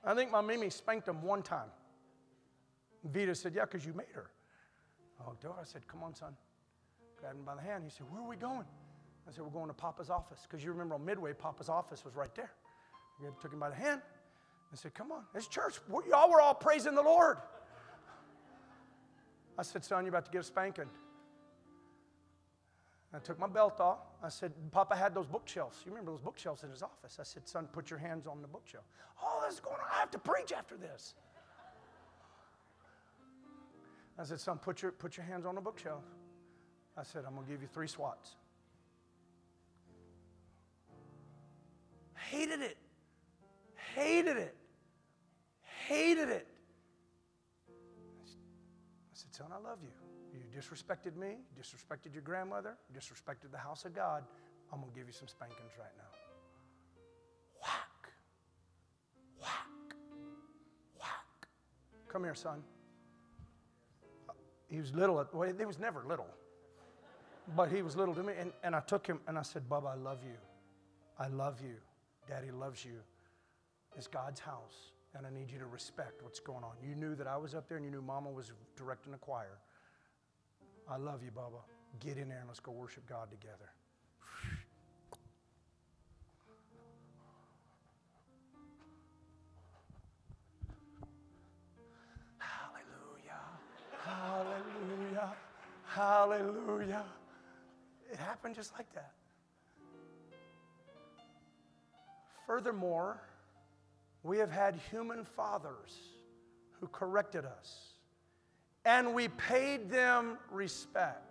I 0.06 0.14
think 0.14 0.32
my 0.32 0.42
Mimi 0.42 0.70
spanked 0.70 1.08
him 1.08 1.22
one 1.24 1.42
time. 1.42 1.70
Vita 3.04 3.34
said, 3.34 3.56
Yeah, 3.56 3.66
because 3.66 3.86
you 3.86 3.94
made 3.94 4.14
her. 4.14 4.30
Oh, 5.26 5.34
do 5.42 5.50
I 5.50 5.64
said, 5.64 5.88
Come 5.88 6.04
on, 6.04 6.14
son. 6.14 6.36
Grabbed 7.20 7.40
him 7.40 7.44
by 7.44 7.56
the 7.56 7.62
hand. 7.62 7.84
He 7.84 7.90
said, 7.90 8.06
Where 8.10 8.22
are 8.22 8.28
we 8.28 8.36
going? 8.36 8.66
I 9.28 9.32
said, 9.32 9.44
We're 9.44 9.50
going 9.50 9.68
to 9.68 9.74
Papa's 9.74 10.10
office. 10.10 10.48
Because 10.48 10.64
you 10.64 10.72
remember 10.72 10.96
on 10.96 11.04
Midway, 11.04 11.34
Papa's 11.34 11.70
office 11.70 12.06
was 12.06 12.16
right 12.16 12.34
there. 12.36 12.52
We 13.20 13.28
took 13.42 13.52
him 13.52 13.60
by 13.60 13.70
the 13.70 13.76
hand. 13.76 14.02
I 14.72 14.76
said, 14.76 14.94
Come 14.94 15.12
on, 15.12 15.24
it's 15.34 15.48
church. 15.48 15.80
Y'all 16.08 16.30
were 16.30 16.40
all 16.40 16.54
praising 16.54 16.94
the 16.94 17.02
Lord. 17.02 17.38
I 19.60 19.62
said, 19.62 19.84
Son, 19.84 20.06
you're 20.06 20.10
about 20.10 20.24
to 20.24 20.32
get 20.32 20.40
a 20.40 20.44
spanking. 20.46 20.86
I 23.14 23.20
took 23.20 23.38
my 23.38 23.48
belt 23.48 23.82
off. 23.82 23.98
I 24.24 24.30
said, 24.30 24.54
Papa 24.72 24.96
had 24.96 25.14
those 25.14 25.28
bookshelves. 25.28 25.80
You 25.86 25.92
remember 25.92 26.12
those 26.12 26.22
bookshelves 26.22 26.64
in 26.64 26.70
his 26.70 26.82
office? 26.82 27.18
I 27.20 27.24
said, 27.24 27.46
Son, 27.46 27.68
put 27.74 27.90
your 27.90 28.00
hands 28.00 28.26
on 28.26 28.42
the 28.42 28.48
bookshelf. 28.48 28.86
Oh, 29.22 29.42
this 29.46 29.56
is 29.56 29.60
going 29.60 29.76
on. 29.76 29.88
I 29.94 30.00
have 30.00 30.12
to 30.12 30.18
preach 30.18 30.54
after 30.54 30.78
this. 30.78 31.14
I 34.18 34.24
said, 34.24 34.40
Son, 34.40 34.60
put 34.60 34.82
your, 34.82 34.94
put 34.94 35.18
your 35.18 35.26
hands 35.26 35.46
on 35.46 35.56
the 35.56 35.62
bookshelf. 35.62 36.04
I 36.98 37.04
said, 37.04 37.24
I'm 37.28 37.34
going 37.34 37.46
to 37.46 37.52
give 37.52 37.62
you 37.62 37.68
three 37.68 37.88
swats. 37.88 38.36
Hated 42.16 42.62
it. 42.62 42.78
Hated 43.94 44.38
it. 44.38 44.56
Hated 45.86 46.30
it 46.30 46.48
Son, 49.40 49.48
I 49.54 49.70
love 49.70 49.78
you. 49.82 49.90
You 50.34 50.42
disrespected 50.54 51.16
me, 51.16 51.38
disrespected 51.58 52.14
your 52.14 52.22
grandmother, 52.24 52.76
disrespected 52.94 53.52
the 53.54 53.58
house 53.58 53.86
of 53.86 53.96
God. 53.96 54.26
I'm 54.74 54.82
going 54.82 54.92
to 54.92 55.00
give 55.00 55.08
you 55.08 55.14
some 55.14 55.30
spankings 55.30 55.72
right 55.80 55.96
now. 55.98 56.12
Whack. 57.62 58.12
Whack. 59.40 59.96
Whack. 61.00 61.48
Come 62.10 62.26
here, 62.26 62.36
son. 62.36 62.62
Uh, 64.28 64.34
he 64.68 64.82
was 64.82 64.94
little, 64.94 65.26
well, 65.32 65.54
he 65.58 65.66
was 65.66 65.80
never 65.80 66.04
little, 66.06 66.28
but 67.56 67.72
he 67.72 67.82
was 67.82 67.96
little 67.96 68.14
to 68.16 68.24
me. 68.24 68.34
And, 68.38 68.52
and 68.62 68.76
I 68.76 68.82
took 68.82 69.08
him 69.08 69.22
and 69.26 69.38
I 69.38 69.44
said, 69.44 69.70
Bubba, 69.70 69.94
I 69.94 69.96
love 69.96 70.20
you. 70.22 70.36
I 71.18 71.30
love 71.30 71.62
you. 71.62 71.76
Daddy 72.28 72.52
loves 72.52 72.84
you. 72.84 73.00
It's 73.96 74.08
God's 74.08 74.42
house 74.42 74.92
and 75.16 75.26
I 75.26 75.30
need 75.30 75.50
you 75.52 75.60
to 75.60 75.66
respect 75.66 76.24
what's 76.24 76.40
going 76.40 76.64
on. 76.64 76.74
You 76.84 76.96
knew 76.96 77.16
that 77.16 77.28
I 77.28 77.38
was 77.38 77.56
up 77.56 77.68
there 77.68 77.78
and 77.78 77.86
you 77.86 77.92
knew 77.92 78.02
Mama 78.02 78.30
was 78.30 78.52
directing 78.76 79.12
the 79.12 79.18
choir. 79.18 79.60
I 80.88 80.98
love 80.98 81.24
you, 81.24 81.32
Bubba. 81.32 81.62
Get 82.00 82.18
in 82.18 82.30
there 82.30 82.40
and 82.40 82.48
let's 82.48 82.60
go 82.60 82.72
worship 82.72 83.08
God 83.08 83.30
together. 83.32 83.72
Hallelujah. 92.38 93.40
Hallelujah. 94.04 95.34
Hallelujah. 95.86 97.06
It 98.12 98.18
happened 98.18 98.56
just 98.56 98.74
like 98.74 98.92
that. 98.94 99.14
Furthermore, 102.46 103.22
we 104.24 104.38
have 104.38 104.52
had 104.52 104.76
human 104.92 105.24
fathers 105.24 105.98
who 106.80 106.88
corrected 106.88 107.46
us, 107.46 107.94
and 108.86 109.14
we 109.14 109.28
paid 109.30 109.90
them 109.90 110.38
respect. 110.52 111.26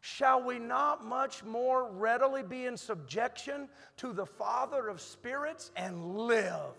Shall 0.00 0.42
we 0.42 0.58
not 0.58 1.04
much 1.04 1.44
more 1.44 1.90
readily 1.90 2.42
be 2.42 2.66
in 2.66 2.76
subjection 2.76 3.68
to 3.98 4.12
the 4.12 4.24
Father 4.24 4.88
of 4.88 5.00
spirits 5.00 5.70
and 5.76 6.16
live 6.16 6.74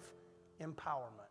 empowerment? 0.60 1.22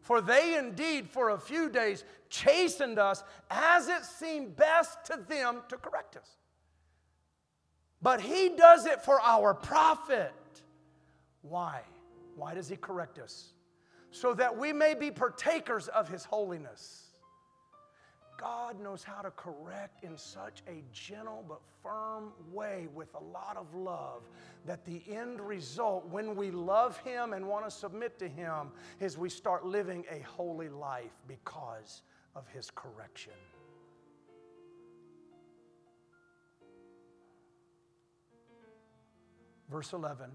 For 0.00 0.20
they 0.20 0.56
indeed, 0.56 1.08
for 1.08 1.30
a 1.30 1.38
few 1.38 1.70
days, 1.70 2.04
chastened 2.28 2.98
us 2.98 3.24
as 3.50 3.88
it 3.88 4.04
seemed 4.04 4.56
best 4.56 5.04
to 5.06 5.18
them 5.28 5.62
to 5.68 5.76
correct 5.76 6.16
us. 6.16 6.28
But 8.02 8.20
he 8.20 8.50
does 8.50 8.84
it 8.84 9.02
for 9.02 9.18
our 9.20 9.54
profit. 9.54 10.32
Why? 11.48 11.82
Why 12.36 12.54
does 12.54 12.68
he 12.68 12.76
correct 12.76 13.18
us? 13.18 13.52
So 14.10 14.34
that 14.34 14.56
we 14.56 14.72
may 14.72 14.94
be 14.94 15.10
partakers 15.10 15.88
of 15.88 16.08
his 16.08 16.24
holiness. 16.24 17.04
God 18.36 18.80
knows 18.80 19.04
how 19.04 19.22
to 19.22 19.30
correct 19.30 20.02
in 20.02 20.18
such 20.18 20.62
a 20.66 20.82
gentle 20.92 21.44
but 21.48 21.60
firm 21.82 22.32
way 22.52 22.88
with 22.92 23.14
a 23.14 23.22
lot 23.22 23.56
of 23.56 23.72
love 23.74 24.22
that 24.66 24.84
the 24.84 25.02
end 25.08 25.40
result, 25.40 26.08
when 26.08 26.34
we 26.34 26.50
love 26.50 26.98
Him 26.98 27.32
and 27.32 27.46
want 27.46 27.64
to 27.64 27.70
submit 27.70 28.18
to 28.18 28.28
Him, 28.28 28.72
is 29.00 29.16
we 29.16 29.28
start 29.28 29.64
living 29.64 30.04
a 30.10 30.20
holy 30.20 30.68
life 30.68 31.12
because 31.28 32.02
of 32.34 32.48
His 32.48 32.70
correction. 32.74 33.32
Verse 39.70 39.92
11 39.92 40.30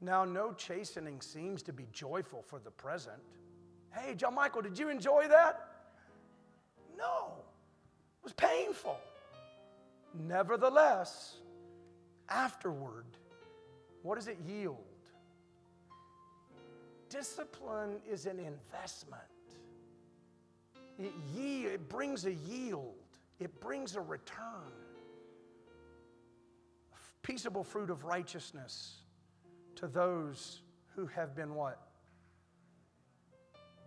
Now, 0.00 0.24
no 0.24 0.52
chastening 0.54 1.20
seems 1.20 1.62
to 1.64 1.72
be 1.72 1.86
joyful 1.92 2.42
for 2.42 2.58
the 2.58 2.70
present. 2.70 3.20
Hey, 3.92 4.14
John 4.14 4.34
Michael, 4.34 4.62
did 4.62 4.78
you 4.78 4.88
enjoy 4.88 5.28
that? 5.28 5.68
No, 6.96 7.34
it 7.36 8.24
was 8.24 8.32
painful. 8.32 8.98
Nevertheless, 10.14 11.36
afterward, 12.28 13.04
what 14.02 14.14
does 14.14 14.28
it 14.28 14.38
yield? 14.46 14.78
Discipline 17.10 17.96
is 18.10 18.26
an 18.26 18.38
investment. 18.38 19.22
It, 20.98 21.12
ye- 21.34 21.64
it 21.64 21.88
brings 21.88 22.24
a 22.24 22.32
yield, 22.32 22.94
it 23.38 23.60
brings 23.60 23.96
a 23.96 24.00
return. 24.00 24.72
Peaceable 27.22 27.64
fruit 27.64 27.90
of 27.90 28.04
righteousness 28.04 29.02
to 29.80 29.88
those 29.88 30.60
who 30.94 31.06
have 31.06 31.34
been 31.34 31.54
what? 31.54 31.80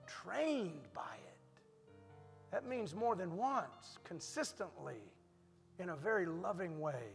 Trained 0.07 0.87
by 0.93 1.15
it. 1.15 1.61
That 2.51 2.67
means 2.67 2.95
more 2.95 3.15
than 3.15 3.37
once, 3.37 3.99
consistently, 4.03 5.01
in 5.79 5.89
a 5.89 5.95
very 5.95 6.25
loving 6.25 6.79
way. 6.79 7.13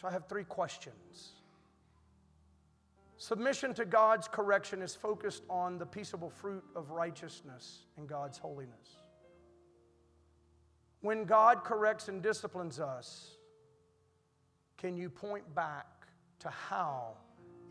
So 0.00 0.06
I 0.06 0.12
have 0.12 0.28
three 0.28 0.44
questions. 0.44 1.32
Submission 3.16 3.72
to 3.74 3.84
God's 3.84 4.28
correction 4.28 4.82
is 4.82 4.94
focused 4.94 5.42
on 5.48 5.78
the 5.78 5.86
peaceable 5.86 6.30
fruit 6.30 6.62
of 6.76 6.90
righteousness 6.90 7.86
and 7.96 8.06
God's 8.08 8.38
holiness. 8.38 8.96
When 11.00 11.24
God 11.24 11.64
corrects 11.64 12.08
and 12.08 12.22
disciplines 12.22 12.78
us, 12.78 13.36
can 14.76 14.96
you 14.96 15.08
point 15.08 15.52
back 15.54 15.95
to 16.38 16.50
how 16.50 17.16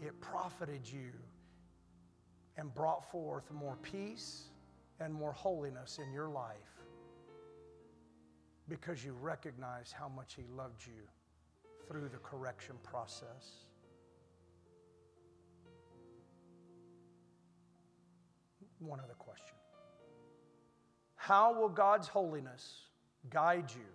it 0.01 0.19
profited 0.21 0.81
you 0.85 1.11
and 2.57 2.73
brought 2.73 3.09
forth 3.11 3.51
more 3.51 3.77
peace 3.81 4.49
and 4.99 5.13
more 5.13 5.33
holiness 5.33 5.99
in 6.03 6.11
your 6.13 6.29
life 6.29 6.55
because 8.67 9.03
you 9.03 9.13
recognize 9.21 9.91
how 9.91 10.09
much 10.09 10.35
He 10.35 10.43
loved 10.55 10.85
you 10.85 11.03
through 11.87 12.09
the 12.09 12.17
correction 12.17 12.75
process? 12.83 13.65
One 18.79 18.99
other 18.99 19.15
question 19.17 19.55
How 21.15 21.53
will 21.53 21.69
God's 21.69 22.07
holiness 22.07 22.85
guide 23.29 23.71
you 23.71 23.85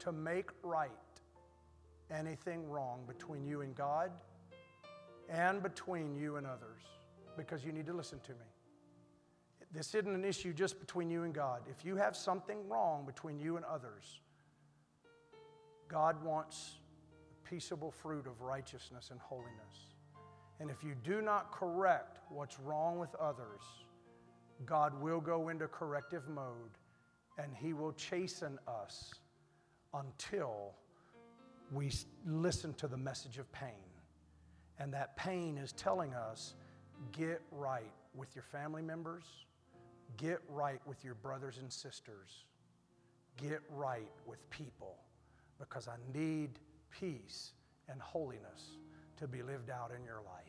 to 0.00 0.12
make 0.12 0.50
right 0.62 0.90
anything 2.12 2.68
wrong 2.68 3.04
between 3.06 3.44
you 3.44 3.62
and 3.62 3.74
God 3.74 4.10
and 5.28 5.62
between 5.62 6.14
you 6.14 6.36
and 6.36 6.46
others? 6.46 6.82
Because 7.36 7.64
you 7.64 7.72
need 7.72 7.86
to 7.86 7.94
listen 7.94 8.20
to 8.20 8.32
me. 8.32 8.46
This 9.72 9.94
isn't 9.94 10.14
an 10.14 10.24
issue 10.24 10.52
just 10.52 10.78
between 10.78 11.10
you 11.10 11.22
and 11.22 11.32
God. 11.32 11.62
If 11.70 11.84
you 11.84 11.96
have 11.96 12.14
something 12.14 12.68
wrong 12.68 13.06
between 13.06 13.38
you 13.40 13.56
and 13.56 13.64
others, 13.64 14.20
God 15.88 16.22
wants 16.22 16.78
peaceable 17.44 17.90
fruit 17.90 18.26
of 18.26 18.40
righteousness 18.42 19.10
and 19.10 19.20
holiness. 19.20 19.94
And 20.60 20.70
if 20.70 20.84
you 20.84 20.94
do 21.02 21.22
not 21.22 21.52
correct 21.52 22.18
what's 22.28 22.60
wrong 22.60 22.98
with 22.98 23.14
others, 23.16 23.62
God 24.64 25.00
will 25.00 25.20
go 25.20 25.48
into 25.48 25.66
corrective 25.68 26.28
mode 26.28 26.78
and 27.38 27.52
He 27.54 27.72
will 27.72 27.92
chasten 27.92 28.58
us 28.68 29.14
until 29.94 30.74
we 31.72 31.90
listen 32.26 32.74
to 32.74 32.86
the 32.86 32.96
message 32.96 33.38
of 33.38 33.50
pain. 33.52 33.70
And 34.78 34.92
that 34.94 35.16
pain 35.16 35.58
is 35.58 35.72
telling 35.72 36.14
us 36.14 36.54
get 37.12 37.40
right 37.50 37.92
with 38.14 38.34
your 38.34 38.44
family 38.44 38.82
members, 38.82 39.24
get 40.16 40.40
right 40.48 40.80
with 40.86 41.04
your 41.04 41.14
brothers 41.14 41.58
and 41.58 41.72
sisters, 41.72 42.44
get 43.36 43.60
right 43.70 44.10
with 44.26 44.38
people, 44.50 44.96
because 45.58 45.88
I 45.88 45.96
need 46.12 46.50
peace 46.90 47.52
and 47.88 48.00
holiness 48.00 48.78
to 49.16 49.26
be 49.26 49.42
lived 49.42 49.70
out 49.70 49.92
in 49.96 50.04
your 50.04 50.22
life. 50.22 50.42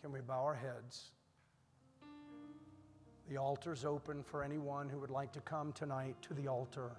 Can 0.00 0.12
we 0.12 0.20
bow 0.20 0.44
our 0.44 0.54
heads? 0.54 1.10
The 3.28 3.36
altar's 3.36 3.84
open 3.84 4.22
for 4.22 4.42
anyone 4.42 4.88
who 4.88 4.98
would 4.98 5.10
like 5.10 5.32
to 5.32 5.40
come 5.40 5.72
tonight 5.72 6.16
to 6.22 6.34
the 6.34 6.48
altar. 6.48 6.92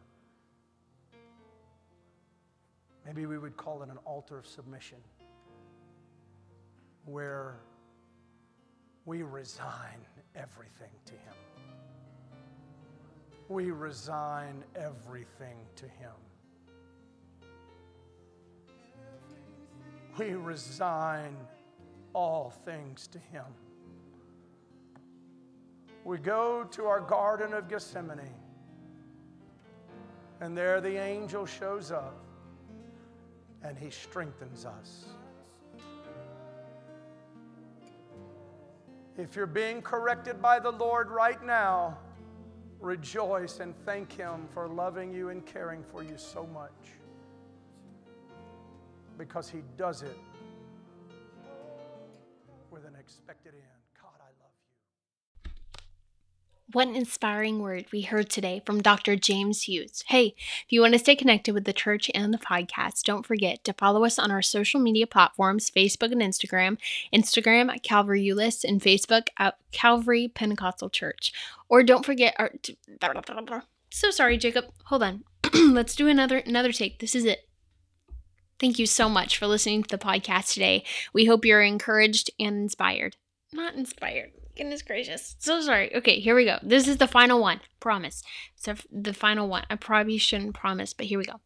Maybe 3.06 3.26
we 3.26 3.38
would 3.38 3.58
call 3.58 3.82
it 3.84 3.90
an 3.90 3.98
altar 4.06 4.38
of 4.38 4.46
submission, 4.46 5.00
where 7.06 7.60
we 9.06 9.24
resign 9.24 10.06
everything 10.36 10.92
to 11.06 11.14
Him. 11.14 11.34
We 13.50 13.72
resign 13.72 14.64
everything 14.76 15.58
to 15.76 15.86
Him. 15.86 16.12
We 20.18 20.36
resign 20.36 21.36
all 22.14 22.54
things 22.66 23.08
to 23.08 23.18
Him. 23.18 23.46
We 26.04 26.18
go 26.18 26.64
to 26.72 26.86
our 26.86 27.02
Garden 27.02 27.54
of 27.54 27.68
Gethsemane, 27.68 28.36
and 30.40 30.56
there 30.56 30.82
the 30.82 30.98
angel 30.98 31.46
shows 31.46 31.92
up 31.92 32.24
and 33.64 33.78
he 33.78 33.90
strengthens 33.90 34.66
us. 34.66 35.06
If 39.18 39.36
you're 39.36 39.46
being 39.46 39.82
corrected 39.82 40.42
by 40.42 40.60
the 40.60 40.72
Lord 40.72 41.12
right 41.12 41.44
now, 41.46 41.98
rejoice 42.80 43.60
and 43.60 43.76
thank 43.86 44.12
Him 44.12 44.48
for 44.54 44.68
loving 44.68 45.14
you 45.14 45.30
and 45.30 45.46
caring 45.46 45.84
for 45.84 46.02
you 46.02 46.18
so 46.18 46.48
much. 46.48 46.72
Because 49.18 49.50
He 49.50 49.62
does 49.78 50.02
it 50.02 50.18
with 52.72 52.86
an 52.86 52.96
expected 53.00 53.54
end. 53.54 53.64
God, 54.02 54.14
I 54.22 54.32
love 54.42 54.54
you. 55.46 55.52
What 56.74 56.88
an 56.88 56.96
inspiring 56.96 57.60
word 57.60 57.88
we 57.92 58.02
heard 58.02 58.30
today 58.30 58.62
from 58.66 58.82
Dr. 58.82 59.18
James 59.18 59.64
Hughes. 59.64 60.04
Hey, 60.08 60.36
if 60.38 60.68
you 60.70 60.80
want 60.80 60.94
to 60.94 61.00
stay 61.00 61.18
connected 61.18 61.54
with 61.54 61.66
the 61.66 61.74
church 61.74 62.10
and 62.14 62.34
the 62.34 62.38
podcast, 62.38 63.04
don't 63.04 63.26
forget 63.26 63.64
to 63.66 63.74
follow 63.74 64.06
us 64.06 64.18
on 64.18 64.32
our 64.32 64.42
social 64.42 64.80
media 64.80 65.06
platforms 65.06 65.70
Facebook 65.70 66.14
and 66.14 66.22
Instagram. 66.22 66.78
Instagram 67.14 67.70
at 67.70 67.84
Calvary 67.84 68.24
Euless 68.24 68.64
and 68.64 68.80
Facebook 68.80 69.28
at 69.38 69.58
Calvary 69.74 70.30
Pentecostal 70.30 70.90
Church. 70.90 71.34
Or 71.68 71.84
don't 71.84 72.06
forget 72.06 72.36
our. 72.40 72.52
So 73.90 74.12
sorry, 74.12 74.38
Jacob. 74.38 74.66
Hold 74.86 75.04
on. 75.04 75.24
Let's 75.54 75.96
do 75.96 76.08
another 76.08 76.38
another 76.38 76.72
take. 76.72 77.00
This 77.00 77.16
is 77.16 77.26
it. 77.26 77.50
Thank 78.60 78.80
you 78.80 78.86
so 78.86 79.10
much 79.10 79.38
for 79.38 79.48
listening 79.48 79.84
to 79.84 79.90
the 79.90 80.04
podcast 80.04 80.54
today. 80.54 80.86
We 81.12 81.26
hope 81.26 81.44
you're 81.44 81.64
encouraged 81.64 82.30
and 82.40 82.56
inspired. 82.56 83.18
Not 83.52 83.74
inspired. 83.74 84.32
Goodness 84.56 84.82
gracious. 84.82 85.36
So 85.40 85.62
sorry. 85.62 85.96
Okay, 85.96 86.20
here 86.20 86.36
we 86.36 86.46
go. 86.46 86.58
This 86.62 86.88
is 86.88 86.98
the 86.98 87.08
final 87.08 87.40
one. 87.42 87.62
Promise. 87.80 88.24
So 88.56 88.76
the 88.92 89.14
final 89.14 89.48
one. 89.48 89.66
I 89.70 89.76
probably 89.76 90.18
shouldn't 90.18 90.56
promise, 90.56 90.94
but 90.94 91.06
here 91.06 91.20
we 91.20 91.26
go. 91.26 91.40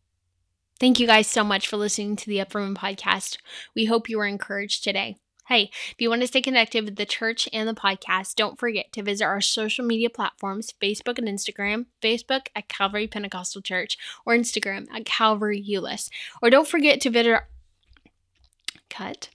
Thank 0.80 1.00
you 1.00 1.08
guys 1.08 1.28
so 1.28 1.44
much 1.44 1.68
for 1.68 1.78
listening 1.78 2.16
to 2.18 2.28
the 2.28 2.42
Upper 2.42 2.60
Room 2.60 2.76
podcast. 2.76 3.38
We 3.76 3.86
hope 3.86 4.10
you 4.10 4.18
were 4.18 4.26
encouraged 4.26 4.84
today. 4.84 5.18
Hey, 5.48 5.70
if 5.92 5.96
you 6.00 6.10
want 6.10 6.22
to 6.22 6.28
stay 6.28 6.42
connected 6.42 6.84
with 6.84 6.96
the 6.96 7.06
church 7.06 7.48
and 7.54 7.70
the 7.70 7.76
podcast, 7.76 8.36
don't 8.36 8.60
forget 8.60 8.92
to 8.94 9.04
visit 9.04 9.24
our 9.26 9.42
social 9.42 9.86
media 9.86 10.10
platforms 10.10 10.74
Facebook 10.82 11.20
and 11.20 11.28
Instagram, 11.28 11.86
Facebook 12.02 12.48
at 12.56 12.68
Calvary 12.68 13.08
Pentecostal 13.08 13.62
Church, 13.62 13.98
or 14.26 14.36
Instagram 14.36 14.88
at 14.92 15.06
Calvary 15.06 15.64
Euless. 15.64 16.10
Or 16.42 16.50
don't 16.50 16.68
forget 16.68 17.00
to 17.02 17.12
visit 17.12 17.32
our. 17.32 17.48
Cut. 18.90 19.30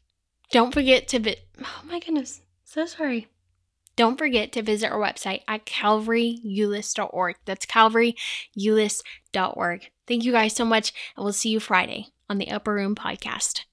Don't 0.51 0.75
forget 0.75 1.07
to 1.09 1.21
visit. 1.21 1.47
Oh 1.61 1.83
my 1.85 2.01
goodness. 2.01 2.41
So 2.65 2.87
sorry. 2.87 3.29
Don't 3.97 4.19
forget 4.19 4.53
to 4.53 4.63
visit 4.63 4.91
our 4.91 4.99
website 4.99 5.43
at 5.47 5.67
calvaryeuless.org. 5.67 7.37
That's 7.45 7.67
calvaryeuless.org. 7.67 9.91
Thank 10.07 10.25
you 10.25 10.33
guys 10.33 10.55
so 10.55 10.65
much, 10.65 10.93
and 11.17 11.25
we'll 11.25 11.33
see 11.33 11.51
you 11.51 11.61
Friday 11.61 12.07
on 12.29 12.39
the 12.39 12.51
Upper 12.51 12.75
Room 12.75 12.95
Podcast. 12.95 13.65